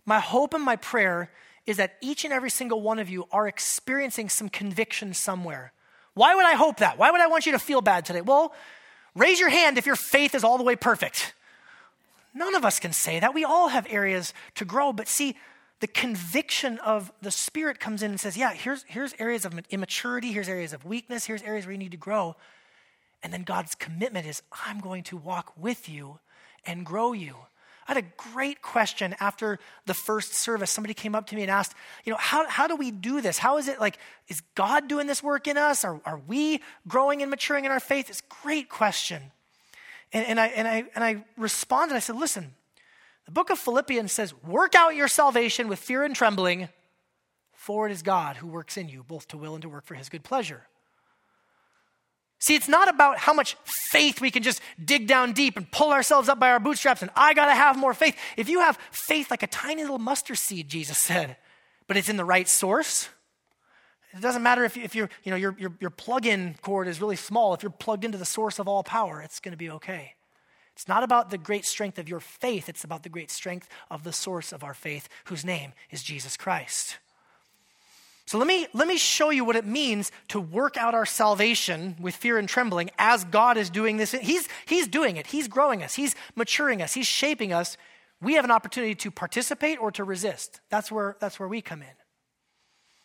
my 0.06 0.18
hope 0.18 0.54
and 0.54 0.64
my 0.64 0.76
prayer 0.76 1.30
is 1.66 1.76
that 1.76 1.96
each 2.00 2.24
and 2.24 2.32
every 2.32 2.50
single 2.50 2.80
one 2.80 2.98
of 2.98 3.08
you 3.08 3.26
are 3.30 3.46
experiencing 3.46 4.28
some 4.28 4.48
conviction 4.48 5.14
somewhere. 5.14 5.72
Why 6.14 6.34
would 6.34 6.44
I 6.44 6.54
hope 6.54 6.78
that? 6.78 6.98
Why 6.98 7.10
would 7.10 7.20
I 7.20 7.26
want 7.26 7.46
you 7.46 7.52
to 7.52 7.58
feel 7.58 7.80
bad 7.80 8.04
today? 8.04 8.20
Well, 8.20 8.54
raise 9.14 9.40
your 9.40 9.48
hand 9.48 9.78
if 9.78 9.86
your 9.86 9.96
faith 9.96 10.34
is 10.34 10.44
all 10.44 10.58
the 10.58 10.64
way 10.64 10.76
perfect. 10.76 11.32
None 12.34 12.54
of 12.54 12.64
us 12.64 12.80
can 12.80 12.92
say 12.92 13.20
that. 13.20 13.34
We 13.34 13.44
all 13.44 13.68
have 13.68 13.86
areas 13.88 14.34
to 14.56 14.64
grow. 14.64 14.92
But 14.92 15.08
see, 15.08 15.36
the 15.84 15.88
conviction 15.88 16.78
of 16.78 17.12
the 17.20 17.30
Spirit 17.30 17.78
comes 17.78 18.02
in 18.02 18.10
and 18.10 18.18
says, 18.18 18.38
yeah, 18.38 18.54
here's, 18.54 18.86
here's 18.88 19.12
areas 19.18 19.44
of 19.44 19.52
immaturity, 19.68 20.32
here's 20.32 20.48
areas 20.48 20.72
of 20.72 20.82
weakness, 20.86 21.26
here's 21.26 21.42
areas 21.42 21.66
where 21.66 21.72
you 21.72 21.78
need 21.78 21.90
to 21.90 21.98
grow. 21.98 22.36
And 23.22 23.30
then 23.30 23.42
God's 23.42 23.74
commitment 23.74 24.26
is, 24.26 24.42
I'm 24.66 24.80
going 24.80 25.02
to 25.02 25.18
walk 25.18 25.52
with 25.58 25.86
you 25.86 26.20
and 26.64 26.86
grow 26.86 27.12
you. 27.12 27.36
I 27.86 27.92
had 27.92 28.02
a 28.02 28.32
great 28.32 28.62
question 28.62 29.14
after 29.20 29.58
the 29.84 29.92
first 29.92 30.32
service. 30.32 30.70
Somebody 30.70 30.94
came 30.94 31.14
up 31.14 31.26
to 31.26 31.36
me 31.36 31.42
and 31.42 31.50
asked, 31.50 31.74
you 32.06 32.12
know, 32.12 32.18
how, 32.18 32.48
how 32.48 32.66
do 32.66 32.76
we 32.76 32.90
do 32.90 33.20
this? 33.20 33.36
How 33.36 33.58
is 33.58 33.68
it 33.68 33.78
like, 33.78 33.98
is 34.28 34.40
God 34.54 34.88
doing 34.88 35.06
this 35.06 35.22
work 35.22 35.46
in 35.46 35.58
us? 35.58 35.84
Are, 35.84 36.00
are 36.06 36.22
we 36.26 36.62
growing 36.88 37.20
and 37.20 37.28
maturing 37.28 37.66
in 37.66 37.70
our 37.70 37.78
faith? 37.78 38.08
It's 38.08 38.20
a 38.20 38.42
great 38.42 38.70
question. 38.70 39.20
And, 40.14 40.26
and, 40.28 40.40
I, 40.40 40.46
and, 40.46 40.66
I, 40.66 40.84
and 40.94 41.04
I 41.04 41.24
responded, 41.36 41.94
I 41.94 41.98
said, 41.98 42.16
listen, 42.16 42.54
the 43.26 43.32
book 43.32 43.50
of 43.50 43.58
Philippians 43.58 44.12
says, 44.12 44.34
Work 44.42 44.74
out 44.74 44.94
your 44.94 45.08
salvation 45.08 45.68
with 45.68 45.78
fear 45.78 46.02
and 46.02 46.14
trembling, 46.14 46.68
for 47.52 47.86
it 47.86 47.92
is 47.92 48.02
God 48.02 48.36
who 48.36 48.46
works 48.46 48.76
in 48.76 48.88
you, 48.88 49.02
both 49.02 49.28
to 49.28 49.38
will 49.38 49.54
and 49.54 49.62
to 49.62 49.68
work 49.68 49.86
for 49.86 49.94
his 49.94 50.08
good 50.08 50.24
pleasure. 50.24 50.66
See, 52.38 52.54
it's 52.54 52.68
not 52.68 52.88
about 52.88 53.16
how 53.16 53.32
much 53.32 53.56
faith 53.64 54.20
we 54.20 54.30
can 54.30 54.42
just 54.42 54.60
dig 54.84 55.06
down 55.06 55.32
deep 55.32 55.56
and 55.56 55.70
pull 55.70 55.92
ourselves 55.92 56.28
up 56.28 56.38
by 56.38 56.50
our 56.50 56.60
bootstraps 56.60 57.00
and 57.00 57.10
I 57.16 57.32
got 57.32 57.46
to 57.46 57.54
have 57.54 57.78
more 57.78 57.94
faith. 57.94 58.18
If 58.36 58.50
you 58.50 58.60
have 58.60 58.78
faith 58.90 59.30
like 59.30 59.42
a 59.42 59.46
tiny 59.46 59.80
little 59.80 59.98
mustard 59.98 60.36
seed, 60.36 60.68
Jesus 60.68 60.98
said, 60.98 61.38
but 61.86 61.96
it's 61.96 62.10
in 62.10 62.18
the 62.18 62.24
right 62.24 62.46
source, 62.46 63.08
it 64.12 64.20
doesn't 64.20 64.42
matter 64.42 64.62
if, 64.64 64.76
if 64.76 64.94
you 64.94 65.08
know, 65.24 65.36
your, 65.36 65.56
your, 65.58 65.72
your 65.80 65.90
plug 65.90 66.26
in 66.26 66.54
cord 66.60 66.86
is 66.86 67.00
really 67.00 67.16
small. 67.16 67.54
If 67.54 67.62
you're 67.62 67.70
plugged 67.70 68.04
into 68.04 68.18
the 68.18 68.26
source 68.26 68.58
of 68.58 68.68
all 68.68 68.84
power, 68.84 69.22
it's 69.22 69.40
going 69.40 69.52
to 69.52 69.58
be 69.58 69.70
okay. 69.70 70.14
It's 70.74 70.88
not 70.88 71.04
about 71.04 71.30
the 71.30 71.38
great 71.38 71.64
strength 71.64 71.98
of 71.98 72.08
your 72.08 72.20
faith, 72.20 72.68
it's 72.68 72.84
about 72.84 73.04
the 73.04 73.08
great 73.08 73.30
strength 73.30 73.68
of 73.90 74.02
the 74.02 74.12
source 74.12 74.52
of 74.52 74.64
our 74.64 74.74
faith, 74.74 75.08
whose 75.26 75.44
name 75.44 75.72
is 75.90 76.02
Jesus 76.02 76.36
Christ. 76.36 76.98
So 78.26 78.38
let 78.38 78.46
me, 78.46 78.66
let 78.72 78.88
me 78.88 78.96
show 78.96 79.30
you 79.30 79.44
what 79.44 79.54
it 79.54 79.66
means 79.66 80.10
to 80.28 80.40
work 80.40 80.76
out 80.76 80.94
our 80.94 81.04
salvation 81.04 81.94
with 82.00 82.16
fear 82.16 82.38
and 82.38 82.48
trembling 82.48 82.90
as 82.98 83.22
God 83.24 83.58
is 83.58 83.68
doing 83.68 83.98
this. 83.98 84.12
He's, 84.12 84.48
he's 84.64 84.88
doing 84.88 85.16
it. 85.16 85.26
He's 85.26 85.46
growing 85.46 85.82
us. 85.82 85.94
He's 85.94 86.16
maturing 86.34 86.80
us. 86.80 86.94
He's 86.94 87.06
shaping 87.06 87.52
us. 87.52 87.76
We 88.22 88.34
have 88.34 88.44
an 88.44 88.50
opportunity 88.50 88.94
to 88.94 89.10
participate 89.10 89.78
or 89.78 89.92
to 89.92 90.04
resist. 90.04 90.60
That's 90.70 90.90
where, 90.90 91.16
that's 91.20 91.38
where 91.38 91.48
we 91.48 91.60
come 91.60 91.82
in. 91.82 91.88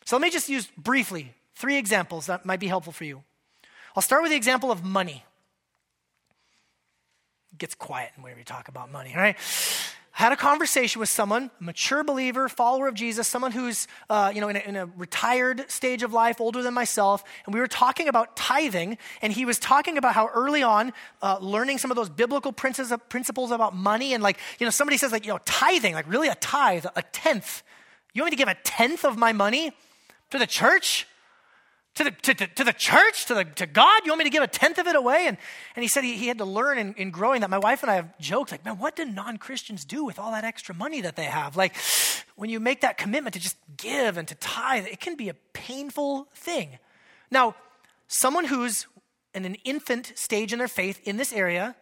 So 0.06 0.16
let 0.16 0.22
me 0.22 0.30
just 0.30 0.48
use 0.48 0.68
briefly 0.78 1.34
three 1.54 1.76
examples 1.76 2.26
that 2.26 2.46
might 2.46 2.60
be 2.60 2.68
helpful 2.68 2.92
for 2.92 3.04
you. 3.04 3.22
I'll 3.94 4.02
start 4.02 4.22
with 4.22 4.30
the 4.30 4.36
example 4.36 4.70
of 4.72 4.82
money 4.82 5.24
gets 7.60 7.76
quiet 7.76 8.10
whenever 8.16 8.40
you 8.40 8.44
talk 8.44 8.66
about 8.66 8.90
money, 8.90 9.14
right? 9.14 9.36
I 10.18 10.22
had 10.24 10.32
a 10.32 10.36
conversation 10.36 10.98
with 10.98 11.08
someone, 11.08 11.50
a 11.60 11.64
mature 11.64 12.02
believer, 12.02 12.48
follower 12.48 12.88
of 12.88 12.94
Jesus, 12.94 13.28
someone 13.28 13.52
who's 13.52 13.86
uh, 14.08 14.32
you 14.34 14.40
know 14.40 14.48
in 14.48 14.56
a, 14.56 14.58
in 14.58 14.76
a, 14.76 14.86
retired 14.86 15.70
stage 15.70 16.02
of 16.02 16.12
life, 16.12 16.40
older 16.40 16.62
than 16.62 16.74
myself, 16.74 17.22
and 17.46 17.54
we 17.54 17.60
were 17.60 17.68
talking 17.68 18.08
about 18.08 18.34
tithing, 18.36 18.98
and 19.22 19.32
he 19.32 19.44
was 19.44 19.58
talking 19.58 19.96
about 19.96 20.14
how 20.14 20.26
early 20.34 20.62
on, 20.62 20.92
uh, 21.22 21.38
learning 21.40 21.78
some 21.78 21.90
of 21.92 21.96
those 21.96 22.08
biblical 22.08 22.52
principles 22.52 23.50
about 23.50 23.76
money, 23.76 24.12
and 24.12 24.22
like 24.22 24.38
you 24.58 24.66
know 24.66 24.70
somebody 24.70 24.96
says 24.96 25.12
like 25.12 25.24
you 25.24 25.32
know 25.32 25.40
tithing, 25.44 25.94
like 25.94 26.08
really 26.08 26.28
a 26.28 26.34
tithe, 26.34 26.86
a 26.96 27.02
tenth. 27.12 27.62
You 28.12 28.22
want 28.22 28.32
me 28.32 28.36
to 28.36 28.40
give 28.40 28.48
a 28.48 28.58
tenth 28.64 29.04
of 29.04 29.16
my 29.16 29.32
money 29.32 29.72
to 30.30 30.38
the 30.38 30.46
church? 30.46 31.06
To 31.96 32.04
the, 32.04 32.10
to, 32.12 32.34
to, 32.34 32.46
to, 32.46 32.64
the 32.64 32.72
church, 32.72 33.26
to, 33.26 33.34
the, 33.34 33.44
to 33.44 33.66
God? 33.66 34.02
You 34.04 34.12
want 34.12 34.20
me 34.20 34.24
to 34.24 34.30
give 34.30 34.44
a 34.44 34.46
tenth 34.46 34.78
of 34.78 34.86
it 34.86 34.94
away? 34.94 35.26
And, 35.26 35.36
and 35.74 35.82
he 35.82 35.88
said 35.88 36.04
he, 36.04 36.16
he 36.16 36.28
had 36.28 36.38
to 36.38 36.44
learn 36.44 36.78
in, 36.78 36.94
in 36.94 37.10
growing 37.10 37.40
that. 37.40 37.50
My 37.50 37.58
wife 37.58 37.82
and 37.82 37.90
I 37.90 37.96
have 37.96 38.16
joked, 38.18 38.52
like, 38.52 38.64
man, 38.64 38.78
what 38.78 38.94
do 38.94 39.04
non 39.04 39.38
Christians 39.38 39.84
do 39.84 40.04
with 40.04 40.18
all 40.18 40.30
that 40.30 40.44
extra 40.44 40.74
money 40.74 41.00
that 41.00 41.16
they 41.16 41.24
have? 41.24 41.56
Like, 41.56 41.74
when 42.36 42.48
you 42.48 42.60
make 42.60 42.82
that 42.82 42.96
commitment 42.96 43.34
to 43.34 43.40
just 43.40 43.56
give 43.76 44.16
and 44.16 44.26
to 44.28 44.34
tithe, 44.36 44.86
it 44.86 45.00
can 45.00 45.16
be 45.16 45.28
a 45.28 45.34
painful 45.52 46.28
thing. 46.32 46.78
Now, 47.30 47.56
someone 48.06 48.44
who's 48.44 48.86
in 49.34 49.44
an 49.44 49.56
infant 49.64 50.12
stage 50.14 50.52
in 50.52 50.58
their 50.58 50.68
faith 50.68 51.00
in 51.04 51.16
this 51.16 51.32
area, 51.32 51.76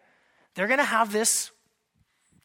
they're 0.55 0.67
going 0.67 0.79
to 0.79 0.83
have 0.83 1.11
this 1.11 1.51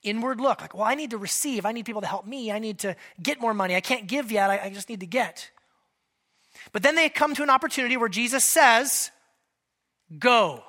inward 0.02 0.40
look 0.40 0.60
like, 0.60 0.74
well, 0.74 0.84
I 0.84 0.94
need 0.94 1.10
to 1.10 1.18
receive. 1.18 1.66
I 1.66 1.72
need 1.72 1.86
people 1.86 2.02
to 2.02 2.06
help 2.06 2.26
me. 2.26 2.52
I 2.52 2.58
need 2.58 2.78
to 2.80 2.94
get 3.22 3.40
more 3.40 3.54
money. 3.54 3.74
I 3.74 3.80
can't 3.80 4.06
give 4.06 4.30
yet. 4.30 4.50
I, 4.50 4.60
I 4.64 4.70
just 4.70 4.88
need 4.88 5.00
to 5.00 5.06
get. 5.06 5.50
But 6.72 6.82
then 6.82 6.94
they 6.94 7.08
come 7.08 7.34
to 7.34 7.42
an 7.42 7.50
opportunity 7.50 7.96
where 7.96 8.08
Jesus 8.08 8.44
says, 8.44 9.10
Go. 10.18 10.62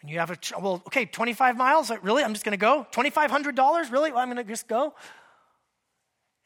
And 0.00 0.10
you 0.10 0.18
have 0.18 0.30
a, 0.30 0.36
well, 0.60 0.82
okay, 0.86 1.04
25 1.04 1.56
miles? 1.56 1.90
Really? 2.02 2.24
I'm 2.24 2.32
just 2.32 2.44
going 2.44 2.52
to 2.52 2.56
go? 2.56 2.86
$2,500? 2.92 3.92
Really? 3.92 4.10
Well, 4.10 4.18
I'm 4.18 4.28
going 4.28 4.44
to 4.44 4.44
just 4.44 4.66
go? 4.66 4.94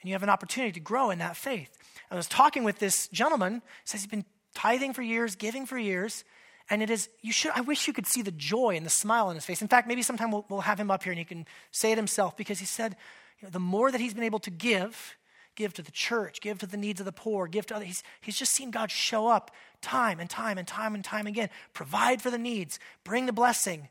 And 0.01 0.09
you 0.09 0.13
have 0.13 0.23
an 0.23 0.29
opportunity 0.29 0.73
to 0.73 0.81
grow 0.81 1.11
in 1.11 1.21
that 1.21 1.37
faith. 1.37 1.71
I 2.11 2.17
was 2.17 2.29
talking 2.29 2.65
with 2.65 2.79
this 2.79 3.09
gentleman, 3.09 3.63
says 3.85 4.03
he's 4.03 4.11
been 4.11 4.27
tithing 4.55 4.93
for 4.93 5.03
years, 5.03 5.37
giving 5.37 5.65
for 5.65 5.79
years, 5.79 6.23
and 6.69 6.83
it 6.83 6.91
is, 6.91 7.09
you 7.23 7.33
should, 7.33 7.53
I 7.55 7.61
wish 7.61 7.87
you 7.87 7.93
could 7.93 8.07
see 8.07 8.23
the 8.23 8.33
joy 8.33 8.77
and 8.77 8.85
the 8.85 8.91
smile 8.91 9.29
on 9.29 9.37
his 9.37 9.45
face. 9.45 9.63
In 9.63 9.69
fact, 9.69 9.87
maybe 9.89 10.03
sometime 10.03 10.31
we'll, 10.31 10.45
we'll 10.49 10.61
have 10.61 10.79
him 10.79 10.91
up 10.91 11.03
here 11.03 11.13
and 11.13 11.19
he 11.19 11.25
can 11.25 11.47
say 11.71 11.93
it 11.93 11.99
himself 11.99 12.37
because 12.37 12.59
he 12.59 12.67
said, 12.67 12.97
you 13.41 13.47
know, 13.47 13.51
the 13.51 13.61
more 13.61 13.91
that 13.91 14.01
he's 14.01 14.15
been 14.15 14.25
able 14.25 14.41
to 14.41 14.51
give, 14.51 15.17
give 15.57 15.73
to 15.75 15.83
the 15.83 15.91
church, 15.91 16.41
give 16.41 16.59
to 16.59 16.67
the 16.67 16.77
needs 16.77 17.01
of 17.01 17.07
the 17.07 17.13
poor, 17.13 17.49
give 17.49 17.67
to 17.67 17.77
others. 17.77 17.89
He's, 17.89 18.03
he's 18.21 18.39
just 18.39 18.53
seen 18.53 18.71
God 18.71 18.91
show 18.91 19.27
up 19.27 19.51
time 19.83 20.21
and 20.21 20.31
time 20.31 20.59
and 20.59 20.69
time 20.69 20.95
and 20.95 21.03
time 21.03 21.27
again, 21.27 21.49
provide 21.75 22.23
for 22.23 22.31
the 22.31 22.39
needs, 22.39 22.79
bring 23.03 23.27
the 23.27 23.33
blessing. 23.33 23.89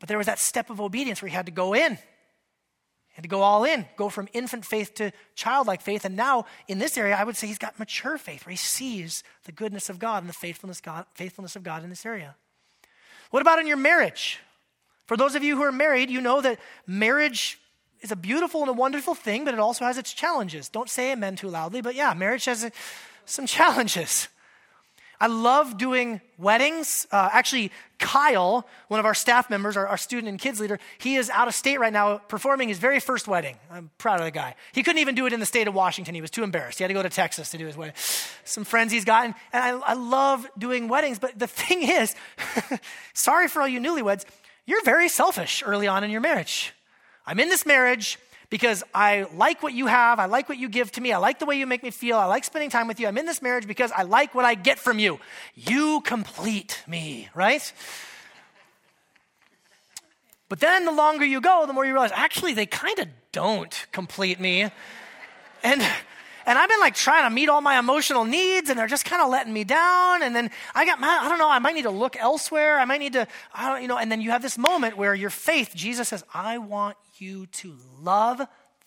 But 0.00 0.08
there 0.08 0.18
was 0.18 0.26
that 0.26 0.38
step 0.38 0.70
of 0.70 0.80
obedience 0.80 1.20
where 1.20 1.28
he 1.28 1.34
had 1.34 1.46
to 1.46 1.52
go 1.52 1.74
in. 1.74 1.98
Had 3.12 3.22
to 3.24 3.28
go 3.28 3.42
all 3.42 3.64
in, 3.64 3.84
go 3.96 4.08
from 4.08 4.26
infant 4.32 4.64
faith 4.64 4.94
to 4.94 5.12
childlike 5.34 5.82
faith. 5.82 6.06
And 6.06 6.16
now, 6.16 6.46
in 6.66 6.78
this 6.78 6.96
area, 6.96 7.14
I 7.14 7.24
would 7.24 7.36
say 7.36 7.46
he's 7.46 7.58
got 7.58 7.78
mature 7.78 8.16
faith 8.16 8.46
where 8.46 8.52
he 8.52 8.56
sees 8.56 9.22
the 9.44 9.52
goodness 9.52 9.90
of 9.90 9.98
God 9.98 10.22
and 10.22 10.30
the 10.30 10.34
faithfulness, 10.34 10.80
God, 10.80 11.04
faithfulness 11.12 11.54
of 11.54 11.62
God 11.62 11.84
in 11.84 11.90
this 11.90 12.06
area. 12.06 12.36
What 13.30 13.42
about 13.42 13.58
in 13.58 13.66
your 13.66 13.76
marriage? 13.76 14.40
For 15.06 15.16
those 15.16 15.34
of 15.34 15.44
you 15.44 15.56
who 15.56 15.62
are 15.62 15.72
married, 15.72 16.10
you 16.10 16.22
know 16.22 16.40
that 16.40 16.58
marriage 16.86 17.60
is 18.02 18.12
a 18.12 18.16
beautiful 18.16 18.60
and 18.60 18.68
a 18.68 18.74
wonderful 18.74 19.14
thing, 19.14 19.44
but 19.44 19.54
it 19.54 19.60
also 19.60 19.84
has 19.84 19.96
its 19.96 20.12
challenges. 20.12 20.68
Don't 20.68 20.90
say 20.90 21.12
amen 21.12 21.36
too 21.36 21.48
loudly, 21.48 21.80
but 21.80 21.94
yeah, 21.94 22.12
marriage 22.14 22.44
has 22.44 22.64
a, 22.64 22.72
some 23.24 23.46
challenges. 23.46 24.28
I 25.22 25.28
love 25.28 25.78
doing 25.78 26.20
weddings. 26.36 27.06
Uh, 27.12 27.28
actually, 27.32 27.70
Kyle, 28.00 28.66
one 28.88 28.98
of 28.98 29.06
our 29.06 29.14
staff 29.14 29.48
members, 29.48 29.76
our, 29.76 29.86
our, 29.86 29.96
student 29.96 30.28
and 30.28 30.36
kids 30.36 30.58
leader, 30.58 30.80
he 30.98 31.14
is 31.14 31.30
out 31.30 31.46
of 31.46 31.54
state 31.54 31.78
right 31.78 31.92
now 31.92 32.18
performing 32.18 32.68
his 32.68 32.78
very 32.78 32.98
first 32.98 33.28
wedding. 33.28 33.56
I'm 33.70 33.90
proud 33.98 34.18
of 34.18 34.24
the 34.24 34.32
guy. 34.32 34.56
He 34.72 34.82
couldn't 34.82 34.98
even 34.98 35.14
do 35.14 35.24
it 35.26 35.32
in 35.32 35.38
the 35.38 35.46
state 35.46 35.68
of 35.68 35.74
Washington. 35.74 36.16
He 36.16 36.20
was 36.20 36.32
too 36.32 36.42
embarrassed. 36.42 36.78
He 36.78 36.82
had 36.82 36.88
to 36.88 36.94
go 36.94 37.04
to 37.04 37.08
Texas 37.08 37.50
to 37.50 37.58
do 37.58 37.66
his 37.66 37.76
wedding. 37.76 37.94
Some 38.42 38.64
friends 38.64 38.92
he's 38.92 39.04
gotten. 39.04 39.36
And 39.52 39.62
I, 39.62 39.90
I 39.90 39.94
love 39.94 40.44
doing 40.58 40.88
weddings. 40.88 41.20
But 41.20 41.38
the 41.38 41.46
thing 41.46 41.82
is, 41.82 42.16
sorry 43.14 43.46
for 43.46 43.62
all 43.62 43.68
you 43.68 43.78
newlyweds, 43.78 44.24
you're 44.66 44.82
very 44.82 45.08
selfish 45.08 45.62
early 45.64 45.86
on 45.86 46.02
in 46.02 46.10
your 46.10 46.20
marriage. 46.20 46.74
I'm 47.26 47.40
in 47.40 47.48
this 47.48 47.64
marriage 47.66 48.18
because 48.50 48.84
I 48.94 49.26
like 49.34 49.62
what 49.62 49.72
you 49.72 49.86
have. 49.86 50.18
I 50.18 50.26
like 50.26 50.48
what 50.48 50.58
you 50.58 50.68
give 50.68 50.92
to 50.92 51.00
me. 51.00 51.12
I 51.12 51.18
like 51.18 51.38
the 51.38 51.46
way 51.46 51.56
you 51.56 51.66
make 51.66 51.82
me 51.82 51.90
feel. 51.90 52.18
I 52.18 52.26
like 52.26 52.44
spending 52.44 52.68
time 52.68 52.86
with 52.86 53.00
you. 53.00 53.08
I'm 53.08 53.16
in 53.16 53.26
this 53.26 53.40
marriage 53.40 53.66
because 53.66 53.90
I 53.92 54.02
like 54.02 54.34
what 54.34 54.44
I 54.44 54.54
get 54.54 54.78
from 54.78 54.98
you. 54.98 55.20
You 55.54 56.02
complete 56.02 56.82
me, 56.86 57.28
right? 57.34 57.72
But 60.48 60.60
then 60.60 60.84
the 60.84 60.92
longer 60.92 61.24
you 61.24 61.40
go, 61.40 61.64
the 61.66 61.72
more 61.72 61.86
you 61.86 61.92
realize 61.92 62.12
actually 62.12 62.52
they 62.52 62.66
kind 62.66 62.98
of 62.98 63.08
don't 63.32 63.86
complete 63.90 64.38
me. 64.38 64.70
And 65.62 65.82
and 66.46 66.58
I've 66.58 66.68
been 66.68 66.80
like 66.80 66.94
trying 66.94 67.28
to 67.28 67.34
meet 67.34 67.48
all 67.48 67.60
my 67.60 67.78
emotional 67.78 68.24
needs 68.24 68.70
and 68.70 68.78
they're 68.78 68.86
just 68.86 69.04
kind 69.04 69.22
of 69.22 69.30
letting 69.30 69.52
me 69.52 69.64
down. 69.64 70.22
And 70.22 70.34
then 70.34 70.50
I 70.74 70.84
got, 70.84 70.98
I 71.00 71.28
don't 71.28 71.38
know, 71.38 71.50
I 71.50 71.58
might 71.58 71.74
need 71.74 71.82
to 71.82 71.90
look 71.90 72.16
elsewhere. 72.16 72.78
I 72.78 72.84
might 72.84 73.00
need 73.00 73.12
to, 73.14 73.26
I 73.54 73.68
don't, 73.68 73.82
you 73.82 73.88
know, 73.88 73.98
and 73.98 74.10
then 74.10 74.20
you 74.20 74.30
have 74.30 74.42
this 74.42 74.58
moment 74.58 74.96
where 74.96 75.14
your 75.14 75.30
faith, 75.30 75.72
Jesus 75.74 76.08
says, 76.08 76.24
I 76.34 76.58
want 76.58 76.96
you 77.18 77.46
to 77.46 77.76
love 78.00 78.42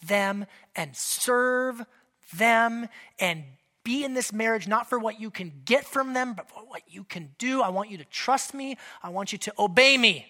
them 0.06 0.45
and 0.76 0.95
serve 0.95 1.86
them 2.34 2.88
and 3.20 3.43
be 3.84 4.03
in 4.03 4.14
this 4.14 4.34
marriage 4.34 4.68
not 4.68 4.89
for 4.89 4.97
what 4.97 5.22
you 5.22 5.30
can 5.30 5.51
get 5.64 5.86
from 5.86 6.14
them, 6.14 6.34
but 6.34 6.49
for 6.49 6.62
what 6.68 6.82
you 6.89 7.03
can 7.03 7.30
do. 7.38 7.62
I 7.62 7.70
want 7.70 7.89
you 7.89 7.97
to 7.99 8.06
trust 8.06 8.53
me. 8.53 8.78
I 9.01 9.10
want 9.10 9.32
you 9.32 9.38
to 9.39 9.53
obey 9.60 9.97
me. 9.97 10.26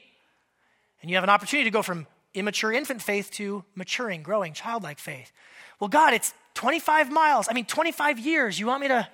And 1.01 1.09
you 1.09 1.17
have 1.17 1.23
an 1.23 1.29
opportunity 1.29 1.69
to 1.69 1.73
go 1.73 1.81
from 1.81 2.05
immature 2.33 2.71
infant 2.71 3.01
faith 3.01 3.31
to 3.31 3.63
maturing, 3.75 4.21
growing, 4.21 4.53
childlike 4.53 4.99
faith. 4.99 5.31
Well, 5.79 5.89
God, 5.89 6.13
it's 6.13 6.33
25 6.55 7.11
miles. 7.11 7.47
I 7.49 7.53
mean, 7.53 7.65
25 7.65 8.19
years. 8.19 8.59
You 8.59 8.67
want 8.67 8.81
me 8.81 8.87
to, 8.87 9.07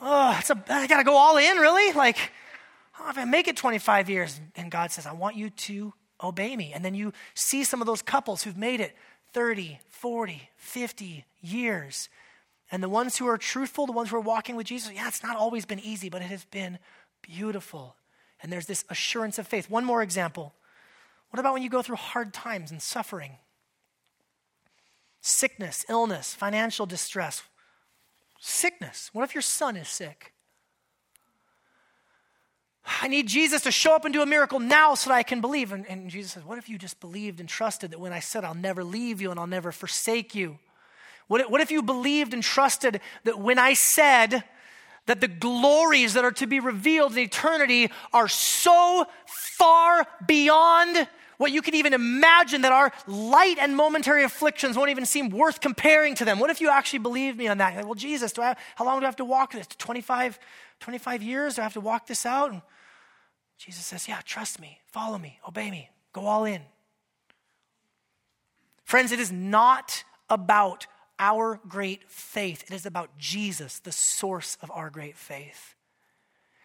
oh, 0.00 0.36
it's 0.38 0.50
a, 0.50 0.64
I 0.68 0.86
got 0.86 0.98
to 0.98 1.04
go 1.04 1.16
all 1.16 1.36
in, 1.36 1.58
really? 1.58 1.92
Like, 1.92 2.16
oh, 2.98 3.10
if 3.10 3.18
I 3.18 3.24
make 3.24 3.48
it 3.48 3.56
25 3.56 4.08
years, 4.08 4.40
and 4.56 4.70
God 4.70 4.90
says, 4.90 5.06
I 5.06 5.12
want 5.12 5.36
you 5.36 5.50
to 5.50 5.92
obey 6.22 6.56
me. 6.56 6.72
And 6.72 6.84
then 6.84 6.94
you 6.94 7.12
see 7.34 7.64
some 7.64 7.80
of 7.80 7.86
those 7.86 8.02
couples 8.02 8.42
who've 8.42 8.56
made 8.56 8.80
it 8.80 8.96
30, 9.32 9.78
40, 9.90 10.48
50 10.56 11.24
years. 11.42 12.08
And 12.70 12.82
the 12.82 12.88
ones 12.88 13.18
who 13.18 13.26
are 13.26 13.38
truthful, 13.38 13.86
the 13.86 13.92
ones 13.92 14.10
who 14.10 14.16
are 14.16 14.20
walking 14.20 14.56
with 14.56 14.66
Jesus, 14.66 14.92
yeah, 14.92 15.08
it's 15.08 15.22
not 15.22 15.36
always 15.36 15.66
been 15.66 15.80
easy, 15.80 16.08
but 16.08 16.22
it 16.22 16.26
has 16.26 16.44
been 16.46 16.78
beautiful. 17.22 17.96
And 18.42 18.50
there's 18.52 18.66
this 18.66 18.84
assurance 18.88 19.38
of 19.38 19.46
faith. 19.46 19.68
One 19.70 19.84
more 19.84 20.02
example. 20.02 20.54
What 21.30 21.40
about 21.40 21.52
when 21.52 21.62
you 21.62 21.70
go 21.70 21.82
through 21.82 21.96
hard 21.96 22.32
times 22.32 22.70
and 22.70 22.80
suffering? 22.80 23.38
Sickness, 25.26 25.86
illness, 25.88 26.34
financial 26.34 26.84
distress. 26.84 27.44
Sickness. 28.38 29.08
What 29.14 29.22
if 29.22 29.34
your 29.34 29.40
son 29.40 29.74
is 29.74 29.88
sick? 29.88 30.34
I 33.00 33.08
need 33.08 33.26
Jesus 33.26 33.62
to 33.62 33.70
show 33.70 33.94
up 33.94 34.04
and 34.04 34.12
do 34.12 34.20
a 34.20 34.26
miracle 34.26 34.60
now 34.60 34.94
so 34.94 35.08
that 35.08 35.16
I 35.16 35.22
can 35.22 35.40
believe. 35.40 35.72
And, 35.72 35.86
and, 35.88 36.10
Jesus 36.10 36.32
says, 36.32 36.44
What 36.44 36.58
if 36.58 36.68
you 36.68 36.76
just 36.76 37.00
believed 37.00 37.40
and 37.40 37.48
trusted 37.48 37.92
that 37.92 38.00
when 38.00 38.12
I 38.12 38.20
said, 38.20 38.44
I'll 38.44 38.52
never 38.52 38.84
leave 38.84 39.22
you 39.22 39.30
and 39.30 39.40
I'll 39.40 39.46
never 39.46 39.72
forsake 39.72 40.34
you? 40.34 40.58
What 41.26 41.50
what 41.50 41.62
if 41.62 41.70
you 41.70 41.82
believed 41.82 42.34
and 42.34 42.42
trusted 42.42 43.00
that 43.24 43.40
when 43.40 43.58
I 43.58 43.72
said 43.72 44.44
that 45.06 45.22
the 45.22 45.28
glories 45.28 46.12
that 46.12 46.24
are 46.26 46.32
to 46.32 46.46
be 46.46 46.60
revealed 46.60 47.12
in 47.12 47.20
eternity 47.20 47.90
are 48.12 48.28
so 48.28 49.06
far 49.26 50.06
beyond 50.26 51.08
what 51.38 51.52
you 51.52 51.62
can 51.62 51.74
even 51.74 51.92
imagine 51.92 52.62
that 52.62 52.72
our 52.72 52.92
light 53.06 53.56
and 53.58 53.76
momentary 53.76 54.24
afflictions 54.24 54.76
won't 54.76 54.90
even 54.90 55.06
seem 55.06 55.30
worth 55.30 55.60
comparing 55.60 56.14
to 56.16 56.24
them? 56.24 56.38
What 56.38 56.50
if 56.50 56.60
you 56.60 56.70
actually 56.70 57.00
believed 57.00 57.38
me 57.38 57.48
on 57.48 57.58
that? 57.58 57.76
Like, 57.76 57.84
well, 57.84 57.94
Jesus, 57.94 58.32
do 58.32 58.42
I, 58.42 58.56
how 58.76 58.84
long 58.84 59.00
do 59.00 59.04
I 59.04 59.08
have 59.08 59.16
to 59.16 59.24
walk 59.24 59.52
this? 59.52 59.66
25, 59.66 60.38
25 60.80 61.22
years? 61.22 61.56
Do 61.56 61.62
I 61.62 61.64
have 61.64 61.72
to 61.74 61.80
walk 61.80 62.06
this 62.06 62.24
out? 62.26 62.52
And 62.52 62.62
Jesus 63.58 63.84
says, 63.84 64.08
Yeah, 64.08 64.20
trust 64.24 64.60
me, 64.60 64.80
follow 64.86 65.18
me, 65.18 65.38
obey 65.46 65.70
me, 65.70 65.90
go 66.12 66.26
all 66.26 66.44
in. 66.44 66.62
Friends, 68.84 69.12
it 69.12 69.20
is 69.20 69.32
not 69.32 70.04
about 70.28 70.86
our 71.18 71.60
great 71.68 72.10
faith, 72.10 72.64
it 72.66 72.74
is 72.74 72.86
about 72.86 73.16
Jesus, 73.18 73.78
the 73.78 73.92
source 73.92 74.58
of 74.62 74.70
our 74.70 74.90
great 74.90 75.16
faith. 75.16 75.74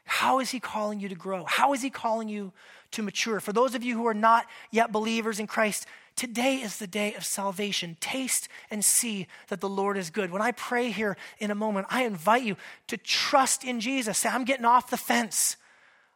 How 0.09 0.39
is 0.39 0.49
he 0.49 0.59
calling 0.59 0.99
you 0.99 1.07
to 1.07 1.15
grow? 1.15 1.45
How 1.45 1.71
is 1.73 1.83
he 1.83 1.91
calling 1.91 2.29
you 2.29 2.51
to 2.91 3.03
mature? 3.03 3.39
For 3.39 3.53
those 3.53 3.75
of 3.75 3.83
you 3.83 3.95
who 3.95 4.07
are 4.07 4.13
not 4.13 4.47
yet 4.71 4.91
believers 4.91 5.39
in 5.39 5.45
Christ, 5.45 5.85
today 6.15 6.55
is 6.55 6.77
the 6.77 6.87
day 6.87 7.13
of 7.13 7.23
salvation. 7.23 7.95
Taste 8.01 8.49
and 8.71 8.83
see 8.83 9.27
that 9.49 9.61
the 9.61 9.69
Lord 9.69 9.97
is 9.97 10.09
good. 10.09 10.31
When 10.31 10.41
I 10.41 10.51
pray 10.51 10.89
here 10.89 11.15
in 11.37 11.51
a 11.51 11.55
moment, 11.55 11.85
I 11.91 12.05
invite 12.05 12.41
you 12.41 12.57
to 12.87 12.97
trust 12.97 13.63
in 13.63 13.79
Jesus. 13.79 14.17
Say, 14.17 14.29
I'm 14.29 14.45
getting 14.45 14.65
off 14.65 14.89
the 14.89 14.97
fence. 14.97 15.57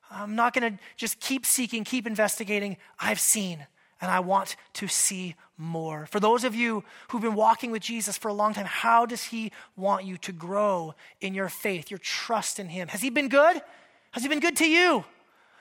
I'm 0.09 0.35
not 0.35 0.55
going 0.55 0.73
to 0.73 0.79
just 0.97 1.19
keep 1.19 1.45
seeking, 1.45 1.83
keep 1.83 2.07
investigating. 2.07 2.77
I've 2.99 3.19
seen 3.19 3.67
and 4.01 4.09
I 4.11 4.21
want 4.21 4.55
to 4.73 4.87
see 4.87 5.35
more. 5.55 6.07
For 6.07 6.19
those 6.19 6.43
of 6.43 6.55
you 6.55 6.83
who've 7.09 7.21
been 7.21 7.35
walking 7.35 7.69
with 7.69 7.83
Jesus 7.83 8.17
for 8.17 8.27
a 8.27 8.33
long 8.33 8.53
time, 8.53 8.65
how 8.65 9.05
does 9.05 9.23
He 9.23 9.51
want 9.77 10.03
you 10.03 10.17
to 10.17 10.31
grow 10.31 10.95
in 11.21 11.33
your 11.33 11.47
faith, 11.47 11.91
your 11.91 11.99
trust 11.99 12.59
in 12.59 12.69
Him? 12.69 12.87
Has 12.87 13.01
He 13.01 13.09
been 13.09 13.29
good? 13.29 13.61
Has 14.13 14.23
He 14.23 14.29
been 14.29 14.39
good 14.39 14.57
to 14.57 14.67
you? 14.67 15.05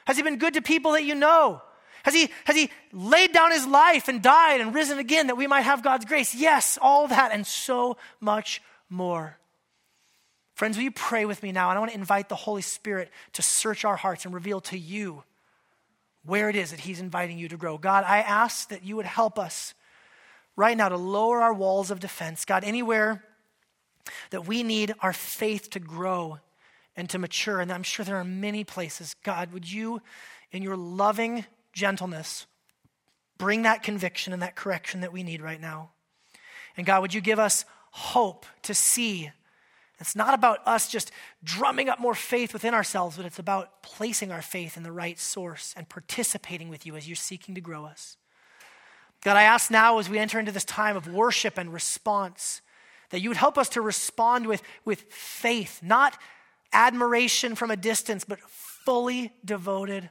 Has 0.06 0.16
He 0.16 0.22
been 0.22 0.38
good 0.38 0.54
to 0.54 0.62
people 0.62 0.92
that 0.92 1.04
you 1.04 1.14
know? 1.14 1.62
Has 2.04 2.14
he, 2.14 2.30
has 2.46 2.56
he 2.56 2.70
laid 2.92 3.32
down 3.32 3.52
his 3.52 3.66
life 3.66 4.08
and 4.08 4.20
died 4.20 4.60
and 4.60 4.74
risen 4.74 4.98
again 4.98 5.28
that 5.28 5.36
we 5.36 5.46
might 5.46 5.60
have 5.60 5.82
God's 5.84 6.04
grace? 6.04 6.34
Yes, 6.34 6.78
all 6.82 7.06
that 7.06 7.30
and 7.32 7.46
so 7.46 7.96
much 8.20 8.60
more. 8.90 9.38
Friends, 10.54 10.76
will 10.76 10.84
you 10.84 10.90
pray 10.90 11.24
with 11.24 11.42
me 11.42 11.52
now? 11.52 11.70
And 11.70 11.76
I 11.76 11.80
want 11.80 11.92
to 11.92 11.98
invite 11.98 12.28
the 12.28 12.34
Holy 12.34 12.62
Spirit 12.62 13.10
to 13.34 13.42
search 13.42 13.84
our 13.84 13.96
hearts 13.96 14.24
and 14.24 14.34
reveal 14.34 14.60
to 14.62 14.78
you 14.78 15.22
where 16.24 16.48
it 16.48 16.56
is 16.56 16.70
that 16.70 16.80
He's 16.80 17.00
inviting 17.00 17.38
you 17.38 17.48
to 17.48 17.56
grow. 17.56 17.78
God, 17.78 18.04
I 18.06 18.18
ask 18.18 18.68
that 18.68 18.84
you 18.84 18.96
would 18.96 19.06
help 19.06 19.38
us 19.38 19.74
right 20.56 20.76
now 20.76 20.88
to 20.88 20.96
lower 20.96 21.40
our 21.40 21.54
walls 21.54 21.90
of 21.90 22.00
defense. 22.00 22.44
God, 22.44 22.64
anywhere 22.64 23.24
that 24.30 24.46
we 24.46 24.62
need 24.62 24.94
our 25.00 25.12
faith 25.12 25.70
to 25.70 25.80
grow 25.80 26.38
and 26.96 27.08
to 27.10 27.18
mature, 27.18 27.60
and 27.60 27.72
I'm 27.72 27.82
sure 27.82 28.04
there 28.04 28.16
are 28.16 28.24
many 28.24 28.64
places, 28.64 29.14
God, 29.22 29.52
would 29.52 29.70
you, 29.70 30.02
in 30.50 30.62
your 30.62 30.76
loving 30.76 31.46
gentleness, 31.72 32.46
bring 33.38 33.62
that 33.62 33.82
conviction 33.82 34.32
and 34.32 34.42
that 34.42 34.56
correction 34.56 35.00
that 35.00 35.12
we 35.12 35.22
need 35.22 35.40
right 35.40 35.60
now? 35.60 35.90
And 36.76 36.86
God, 36.86 37.02
would 37.02 37.14
you 37.14 37.20
give 37.20 37.38
us 37.38 37.64
hope 37.90 38.46
to 38.62 38.74
see 38.74 39.30
it's 40.02 40.16
not 40.16 40.34
about 40.34 40.66
us 40.66 40.90
just 40.90 41.12
drumming 41.44 41.88
up 41.88 42.00
more 42.00 42.16
faith 42.16 42.52
within 42.52 42.74
ourselves, 42.74 43.16
but 43.16 43.24
it's 43.24 43.38
about 43.38 43.84
placing 43.84 44.32
our 44.32 44.42
faith 44.42 44.76
in 44.76 44.82
the 44.82 44.90
right 44.90 45.16
source 45.16 45.72
and 45.76 45.88
participating 45.88 46.68
with 46.68 46.84
you 46.84 46.96
as 46.96 47.06
you're 47.06 47.14
seeking 47.14 47.54
to 47.54 47.60
grow 47.60 47.84
us. 47.84 48.16
God, 49.22 49.36
I 49.36 49.44
ask 49.44 49.70
now 49.70 49.98
as 49.98 50.10
we 50.10 50.18
enter 50.18 50.40
into 50.40 50.50
this 50.50 50.64
time 50.64 50.96
of 50.96 51.06
worship 51.06 51.56
and 51.56 51.72
response 51.72 52.62
that 53.10 53.20
you 53.20 53.30
would 53.30 53.36
help 53.36 53.56
us 53.56 53.68
to 53.70 53.80
respond 53.80 54.48
with, 54.48 54.64
with 54.84 55.02
faith, 55.02 55.80
not 55.84 56.18
admiration 56.72 57.54
from 57.54 57.70
a 57.70 57.76
distance, 57.76 58.24
but 58.24 58.40
fully 58.40 59.32
devoted 59.44 60.10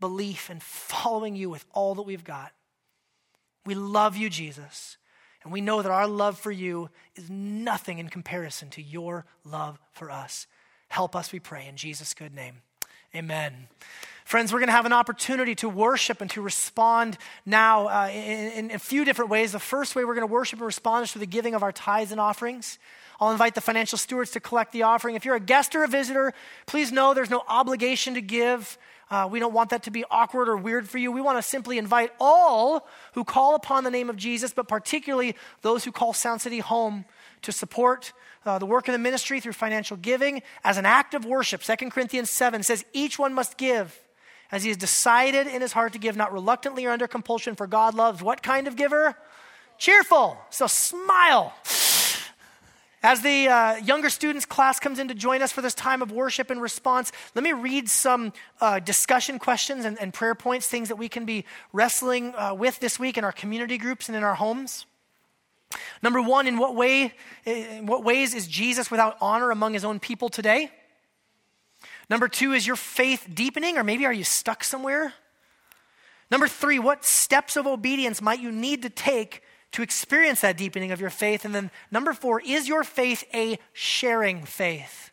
belief 0.00 0.50
and 0.50 0.62
following 0.62 1.36
you 1.36 1.48
with 1.50 1.64
all 1.72 1.94
that 1.94 2.02
we've 2.02 2.24
got. 2.24 2.52
We 3.64 3.74
love 3.74 4.16
you, 4.16 4.28
Jesus. 4.28 4.96
And 5.42 5.52
we 5.52 5.60
know 5.60 5.82
that 5.82 5.90
our 5.90 6.06
love 6.06 6.38
for 6.38 6.50
you 6.50 6.90
is 7.16 7.28
nothing 7.28 7.98
in 7.98 8.08
comparison 8.08 8.70
to 8.70 8.82
your 8.82 9.26
love 9.44 9.78
for 9.92 10.10
us. 10.10 10.46
Help 10.88 11.14
us, 11.14 11.32
we 11.32 11.40
pray, 11.40 11.66
in 11.66 11.76
Jesus' 11.76 12.14
good 12.14 12.34
name. 12.34 12.62
Amen. 13.14 13.68
Friends, 14.24 14.52
we're 14.52 14.58
going 14.58 14.68
to 14.68 14.74
have 14.74 14.86
an 14.86 14.92
opportunity 14.92 15.54
to 15.56 15.68
worship 15.68 16.20
and 16.20 16.30
to 16.30 16.40
respond 16.40 17.18
now 17.44 17.88
uh, 17.88 18.08
in, 18.08 18.70
in, 18.70 18.70
a 18.70 18.78
few 18.78 19.04
different 19.04 19.30
ways. 19.30 19.52
The 19.52 19.58
first 19.58 19.94
way 19.94 20.04
we're 20.04 20.14
going 20.14 20.26
to 20.26 20.32
worship 20.32 20.58
and 20.58 20.66
respond 20.66 21.04
is 21.04 21.12
through 21.12 21.20
the 21.20 21.26
giving 21.26 21.54
of 21.54 21.62
our 21.62 21.72
tithes 21.72 22.10
and 22.10 22.20
offerings. 22.20 22.78
I'll 23.20 23.30
invite 23.30 23.54
the 23.54 23.60
financial 23.60 23.98
stewards 23.98 24.32
to 24.32 24.40
collect 24.40 24.72
the 24.72 24.82
offering. 24.82 25.14
If 25.14 25.24
you're 25.24 25.36
a 25.36 25.40
guest 25.40 25.74
or 25.74 25.84
a 25.84 25.88
visitor, 25.88 26.32
please 26.66 26.92
know 26.92 27.14
there's 27.14 27.30
no 27.30 27.42
obligation 27.48 28.14
to 28.14 28.20
give. 28.20 28.78
Uh, 29.10 29.28
we 29.30 29.38
don't 29.38 29.52
want 29.52 29.70
that 29.70 29.84
to 29.84 29.90
be 29.90 30.04
awkward 30.10 30.48
or 30.48 30.56
weird 30.56 30.88
for 30.88 30.98
you. 30.98 31.12
We 31.12 31.20
want 31.20 31.38
to 31.38 31.42
simply 31.42 31.78
invite 31.78 32.10
all 32.18 32.88
who 33.12 33.24
call 33.24 33.54
upon 33.54 33.84
the 33.84 33.90
name 33.90 34.10
of 34.10 34.16
Jesus, 34.16 34.52
but 34.52 34.66
particularly 34.66 35.36
those 35.62 35.84
who 35.84 35.92
call 35.92 36.12
Sound 36.12 36.40
City 36.40 36.58
home 36.58 37.04
to 37.42 37.52
support 37.52 38.12
uh, 38.46 38.58
the 38.58 38.66
work 38.66 38.88
of 38.88 38.92
the 38.92 38.98
ministry 38.98 39.40
through 39.40 39.52
financial 39.52 39.96
giving 39.96 40.42
as 40.64 40.78
an 40.78 40.86
act 40.86 41.14
of 41.14 41.24
worship. 41.24 41.62
2 41.62 41.90
Corinthians 41.90 42.30
7 42.30 42.62
says, 42.62 42.84
Each 42.92 43.18
one 43.18 43.34
must 43.34 43.56
give 43.56 44.00
as 44.50 44.62
he 44.62 44.68
has 44.68 44.76
decided 44.76 45.46
in 45.46 45.62
his 45.62 45.72
heart 45.72 45.92
to 45.94 45.98
give, 45.98 46.16
not 46.16 46.32
reluctantly 46.32 46.84
or 46.86 46.90
under 46.90 47.06
compulsion, 47.06 47.54
for 47.54 47.66
God 47.66 47.94
loves 47.94 48.22
what 48.22 48.42
kind 48.42 48.68
of 48.68 48.76
giver? 48.76 49.16
Cheerful. 49.78 50.38
So 50.50 50.66
smile. 50.66 51.52
As 53.04 53.20
the 53.20 53.48
uh, 53.48 53.76
younger 53.76 54.08
students 54.08 54.46
class 54.46 54.80
comes 54.80 54.98
in 54.98 55.08
to 55.08 55.14
join 55.14 55.42
us 55.42 55.52
for 55.52 55.60
this 55.60 55.74
time 55.74 56.00
of 56.00 56.10
worship 56.10 56.48
and 56.48 56.58
response, 56.58 57.12
let 57.34 57.44
me 57.44 57.52
read 57.52 57.90
some 57.90 58.32
uh, 58.62 58.78
discussion 58.78 59.38
questions 59.38 59.84
and, 59.84 60.00
and, 60.00 60.14
prayer 60.14 60.34
points, 60.34 60.68
things 60.68 60.88
that 60.88 60.96
we 60.96 61.10
can 61.10 61.26
be 61.26 61.44
wrestling 61.74 62.34
uh, 62.34 62.54
with 62.54 62.80
this 62.80 62.98
week 62.98 63.18
in 63.18 63.22
our 63.24 63.30
community 63.30 63.76
groups 63.76 64.08
and 64.08 64.16
in 64.16 64.24
our 64.24 64.36
homes. 64.36 64.86
Number 66.02 66.22
one, 66.22 66.46
in 66.46 66.56
what 66.56 66.74
way, 66.74 67.12
in 67.44 67.84
what 67.84 68.04
ways 68.04 68.34
is 68.34 68.46
Jesus 68.46 68.90
without 68.90 69.18
honor 69.20 69.50
among 69.50 69.74
his 69.74 69.84
own 69.84 70.00
people 70.00 70.30
today? 70.30 70.70
Number 72.08 72.26
two, 72.26 72.54
is 72.54 72.66
your 72.66 72.76
faith 72.76 73.28
deepening, 73.34 73.76
or 73.76 73.84
maybe 73.84 74.06
are 74.06 74.14
you 74.14 74.24
stuck 74.24 74.64
somewhere? 74.64 75.12
Number 76.30 76.48
three, 76.48 76.78
what 76.78 77.04
steps 77.04 77.58
of 77.58 77.66
obedience 77.66 78.22
might 78.22 78.40
you 78.40 78.50
need 78.50 78.80
to 78.80 78.88
take 78.88 79.42
to 79.74 79.82
experience 79.82 80.40
that 80.42 80.56
deepening 80.56 80.92
of 80.92 81.00
your 81.00 81.10
faith. 81.10 81.44
And 81.44 81.52
then 81.52 81.68
number 81.90 82.12
four, 82.12 82.40
is 82.40 82.68
your 82.68 82.84
faith 82.84 83.24
a 83.34 83.58
sharing 83.72 84.44
faith? 84.44 85.10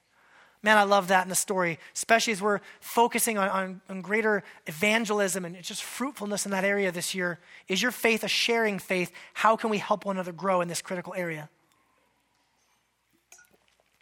Man, 0.61 0.77
I 0.77 0.83
love 0.83 1.07
that 1.07 1.23
in 1.23 1.29
the 1.29 1.35
story, 1.35 1.79
especially 1.95 2.33
as 2.33 2.43
we're 2.43 2.59
focusing 2.79 3.39
on, 3.39 3.49
on, 3.49 3.81
on, 3.89 4.01
greater 4.01 4.43
evangelism 4.67 5.45
and 5.45 5.59
just 5.63 5.81
fruitfulness 5.81 6.45
in 6.45 6.51
that 6.51 6.63
area 6.63 6.91
this 6.91 7.15
year. 7.15 7.39
Is 7.67 7.81
your 7.81 7.89
faith 7.89 8.23
a 8.23 8.27
sharing 8.27 8.77
faith? 8.77 9.11
How 9.33 9.55
can 9.55 9.71
we 9.71 9.79
help 9.79 10.05
one 10.05 10.17
another 10.17 10.31
grow 10.31 10.61
in 10.61 10.67
this 10.67 10.83
critical 10.83 11.15
area? 11.17 11.49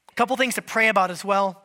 A 0.10 0.16
couple 0.16 0.36
things 0.36 0.56
to 0.56 0.62
pray 0.62 0.90
about 0.90 1.10
as 1.10 1.24
well. 1.24 1.64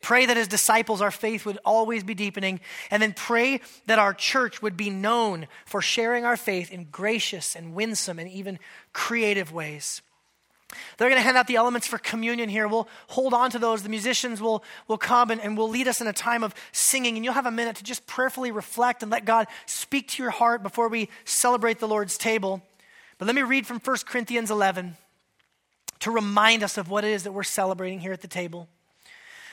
Pray 0.00 0.26
that 0.26 0.36
as 0.36 0.46
disciples, 0.46 1.00
our 1.00 1.10
faith 1.10 1.44
would 1.44 1.58
always 1.64 2.04
be 2.04 2.14
deepening. 2.14 2.60
And 2.90 3.02
then 3.02 3.12
pray 3.12 3.60
that 3.86 3.98
our 3.98 4.14
church 4.14 4.62
would 4.62 4.76
be 4.76 4.90
known 4.90 5.48
for 5.66 5.82
sharing 5.82 6.24
our 6.24 6.36
faith 6.36 6.72
in 6.72 6.84
gracious 6.84 7.56
and 7.56 7.74
winsome 7.74 8.18
and 8.18 8.30
even 8.30 8.58
creative 8.92 9.52
ways. 9.52 10.02
They're 10.96 11.08
going 11.08 11.18
to 11.18 11.24
hand 11.24 11.38
out 11.38 11.46
the 11.46 11.56
elements 11.56 11.86
for 11.86 11.96
communion 11.98 12.48
here. 12.48 12.68
We'll 12.68 12.88
hold 13.08 13.32
on 13.32 13.50
to 13.52 13.58
those. 13.58 13.82
The 13.82 13.88
musicians 13.88 14.40
will, 14.40 14.62
will 14.86 14.98
come 14.98 15.30
and, 15.30 15.40
and 15.40 15.56
will 15.56 15.68
lead 15.68 15.88
us 15.88 16.00
in 16.00 16.06
a 16.06 16.12
time 16.12 16.44
of 16.44 16.54
singing. 16.72 17.16
And 17.16 17.24
you'll 17.24 17.34
have 17.34 17.46
a 17.46 17.50
minute 17.50 17.76
to 17.76 17.84
just 17.84 18.06
prayerfully 18.06 18.50
reflect 18.50 19.02
and 19.02 19.10
let 19.10 19.24
God 19.24 19.46
speak 19.64 20.08
to 20.08 20.22
your 20.22 20.30
heart 20.30 20.62
before 20.62 20.88
we 20.88 21.08
celebrate 21.24 21.78
the 21.78 21.88
Lord's 21.88 22.18
table. 22.18 22.62
But 23.16 23.26
let 23.26 23.34
me 23.34 23.42
read 23.42 23.66
from 23.66 23.80
1 23.80 23.96
Corinthians 24.06 24.50
11 24.50 24.96
to 26.00 26.10
remind 26.10 26.62
us 26.62 26.76
of 26.76 26.90
what 26.90 27.04
it 27.04 27.12
is 27.12 27.24
that 27.24 27.32
we're 27.32 27.42
celebrating 27.42 28.00
here 28.00 28.12
at 28.12 28.20
the 28.20 28.28
table. 28.28 28.68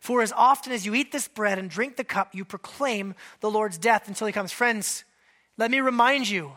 For 0.00 0.22
as 0.22 0.32
often 0.32 0.72
as 0.72 0.86
you 0.86 0.94
eat 0.94 1.12
this 1.12 1.28
bread 1.28 1.58
and 1.58 1.68
drink 1.68 1.96
the 1.96 2.04
cup, 2.04 2.34
you 2.34 2.44
proclaim 2.46 3.14
the 3.40 3.50
Lord's 3.50 3.76
death 3.76 4.08
until 4.08 4.26
he 4.26 4.32
comes. 4.32 4.50
Friends, 4.50 5.04
let 5.58 5.70
me 5.70 5.80
remind 5.80 6.28
you 6.28 6.52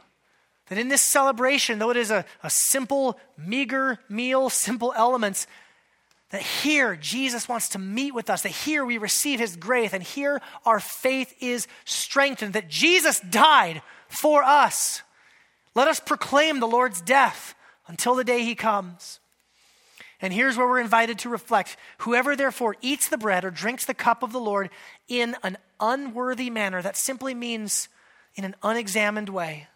that 0.67 0.77
in 0.77 0.87
this 0.87 1.01
celebration, 1.01 1.77
though 1.77 1.89
it 1.89 1.97
is 1.97 2.09
a, 2.09 2.23
a 2.41 2.49
simple, 2.49 3.19
meager 3.37 3.99
meal, 4.07 4.49
simple 4.49 4.93
elements, 4.95 5.45
that 6.29 6.41
here 6.41 6.95
Jesus 6.95 7.47
wants 7.49 7.69
to 7.69 7.79
meet 7.79 8.15
with 8.15 8.29
us, 8.29 8.43
that 8.43 8.49
here 8.49 8.85
we 8.85 8.97
receive 8.97 9.39
his 9.39 9.57
grace, 9.57 9.93
and 9.93 10.01
here 10.01 10.41
our 10.65 10.79
faith 10.79 11.35
is 11.41 11.67
strengthened, 11.83 12.53
that 12.53 12.69
Jesus 12.69 13.19
died 13.19 13.81
for 14.07 14.41
us. 14.41 15.03
Let 15.75 15.89
us 15.89 15.99
proclaim 15.99 16.61
the 16.61 16.67
Lord's 16.67 17.01
death 17.01 17.55
until 17.87 18.15
the 18.15 18.23
day 18.23 18.43
he 18.43 18.55
comes. 18.55 19.19
And 20.21 20.33
here's 20.33 20.57
where 20.57 20.67
we're 20.67 20.79
invited 20.79 21.19
to 21.19 21.29
reflect 21.29 21.75
Whoever 21.99 22.35
therefore 22.35 22.75
eats 22.81 23.09
the 23.09 23.17
bread 23.17 23.43
or 23.43 23.51
drinks 23.51 23.85
the 23.85 23.93
cup 23.93 24.23
of 24.23 24.31
the 24.31 24.39
Lord 24.39 24.69
in 25.07 25.35
an 25.43 25.57
unworthy 25.79 26.49
manner, 26.49 26.81
that 26.81 26.97
simply 26.97 27.33
means 27.33 27.89
in 28.35 28.45
an 28.45 28.55
unexamined 28.63 29.29
way, 29.29 29.67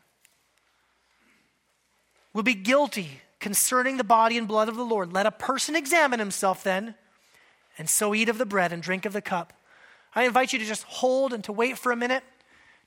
will 2.34 2.44
be 2.44 2.54
guilty 2.56 3.22
concerning 3.40 3.98
the 3.98 4.04
body 4.04 4.38
and 4.38 4.48
blood 4.48 4.70
of 4.70 4.76
the 4.76 4.86
Lord. 4.86 5.14
Let 5.14 5.26
a 5.26 5.32
person 5.32 5.76
examine 5.76 6.20
himself 6.20 6.64
then, 6.64 6.96
and 7.78 7.90
so 7.90 8.16
eat 8.16 8.30
of 8.30 8.38
the 8.38 8.46
bread 8.46 8.72
and 8.72 8.82
drink 8.82 9.06
of 9.06 9.14
the 9.14 9.22
cup. 9.22 9.54
I 10.16 10.24
invite 10.24 10.54
you 10.54 10.60
to 10.60 10.66
just 10.66 10.84
hold 10.84 11.34
and 11.34 11.44
to 11.44 11.52
wait 11.52 11.78
for 11.78 11.92
a 11.92 11.96
minute, 11.96 12.24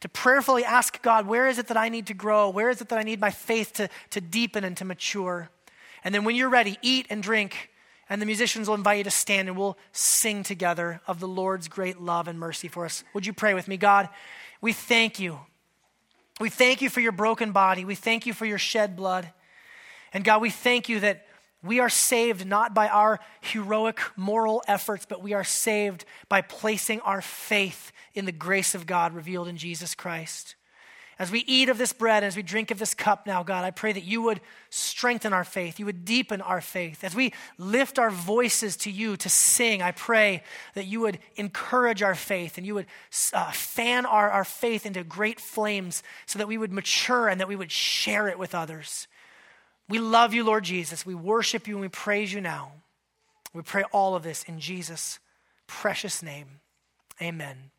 to 0.00 0.08
prayerfully 0.08 0.64
ask 0.64 1.00
God, 1.02 1.26
where 1.26 1.46
is 1.46 1.58
it 1.58 1.68
that 1.68 1.76
I 1.76 1.88
need 1.88 2.06
to 2.06 2.14
grow? 2.14 2.48
Where 2.50 2.70
is 2.70 2.80
it 2.80 2.88
that 2.88 2.98
I 2.98 3.02
need 3.02 3.20
my 3.20 3.30
faith 3.30 3.74
to, 3.74 3.88
to 4.10 4.20
deepen 4.20 4.64
and 4.64 4.76
to 4.78 4.84
mature? 4.84 5.50
And 6.04 6.14
then 6.14 6.24
when 6.24 6.36
you're 6.36 6.48
ready, 6.48 6.78
eat 6.82 7.06
and 7.10 7.22
drink. 7.22 7.70
And 8.08 8.20
the 8.20 8.26
musicians 8.26 8.66
will 8.66 8.74
invite 8.74 8.98
you 8.98 9.04
to 9.04 9.10
stand 9.10 9.48
and 9.48 9.56
we'll 9.56 9.78
sing 9.92 10.42
together 10.42 11.00
of 11.06 11.20
the 11.20 11.28
Lord's 11.28 11.68
great 11.68 12.00
love 12.00 12.26
and 12.26 12.38
mercy 12.40 12.66
for 12.66 12.84
us. 12.84 13.04
Would 13.14 13.26
you 13.26 13.32
pray 13.32 13.54
with 13.54 13.68
me? 13.68 13.76
God, 13.76 14.08
we 14.60 14.72
thank 14.72 15.20
you. 15.20 15.38
We 16.40 16.50
thank 16.50 16.82
you 16.82 16.90
for 16.90 17.00
your 17.00 17.12
broken 17.12 17.52
body. 17.52 17.84
We 17.84 17.94
thank 17.94 18.26
you 18.26 18.32
for 18.32 18.46
your 18.46 18.58
shed 18.58 18.96
blood. 18.96 19.30
And 20.12 20.24
God, 20.24 20.42
we 20.42 20.50
thank 20.50 20.88
you 20.88 21.00
that 21.00 21.26
we 21.62 21.78
are 21.78 21.90
saved 21.90 22.46
not 22.46 22.74
by 22.74 22.88
our 22.88 23.20
heroic 23.40 24.00
moral 24.16 24.62
efforts, 24.66 25.06
but 25.06 25.22
we 25.22 25.34
are 25.34 25.44
saved 25.44 26.04
by 26.28 26.40
placing 26.40 27.00
our 27.02 27.20
faith 27.20 27.92
in 28.14 28.24
the 28.24 28.32
grace 28.32 28.74
of 28.74 28.86
God 28.86 29.14
revealed 29.14 29.46
in 29.46 29.56
Jesus 29.56 29.94
Christ. 29.94 30.56
As 31.20 31.30
we 31.30 31.40
eat 31.40 31.68
of 31.68 31.76
this 31.76 31.92
bread, 31.92 32.24
as 32.24 32.34
we 32.34 32.42
drink 32.42 32.70
of 32.70 32.78
this 32.78 32.94
cup 32.94 33.26
now, 33.26 33.42
God, 33.42 33.62
I 33.62 33.72
pray 33.72 33.92
that 33.92 34.04
you 34.04 34.22
would 34.22 34.40
strengthen 34.70 35.34
our 35.34 35.44
faith. 35.44 35.78
You 35.78 35.84
would 35.84 36.06
deepen 36.06 36.40
our 36.40 36.62
faith. 36.62 37.04
As 37.04 37.14
we 37.14 37.34
lift 37.58 37.98
our 37.98 38.08
voices 38.08 38.74
to 38.78 38.90
you 38.90 39.18
to 39.18 39.28
sing, 39.28 39.82
I 39.82 39.92
pray 39.92 40.42
that 40.72 40.86
you 40.86 41.00
would 41.00 41.18
encourage 41.36 42.02
our 42.02 42.14
faith 42.14 42.56
and 42.56 42.66
you 42.66 42.74
would 42.74 42.86
uh, 43.34 43.50
fan 43.52 44.06
our, 44.06 44.30
our 44.30 44.44
faith 44.44 44.86
into 44.86 45.04
great 45.04 45.40
flames 45.40 46.02
so 46.24 46.38
that 46.38 46.48
we 46.48 46.56
would 46.56 46.72
mature 46.72 47.28
and 47.28 47.38
that 47.38 47.48
we 47.48 47.56
would 47.56 47.70
share 47.70 48.26
it 48.28 48.38
with 48.38 48.54
others. 48.54 49.06
We 49.90 49.98
love 49.98 50.32
you, 50.32 50.42
Lord 50.42 50.64
Jesus. 50.64 51.04
We 51.04 51.14
worship 51.14 51.68
you 51.68 51.74
and 51.74 51.82
we 51.82 51.88
praise 51.88 52.32
you 52.32 52.40
now. 52.40 52.72
We 53.52 53.60
pray 53.60 53.82
all 53.92 54.14
of 54.14 54.22
this 54.22 54.42
in 54.44 54.58
Jesus' 54.58 55.18
precious 55.66 56.22
name. 56.22 56.60
Amen. 57.20 57.72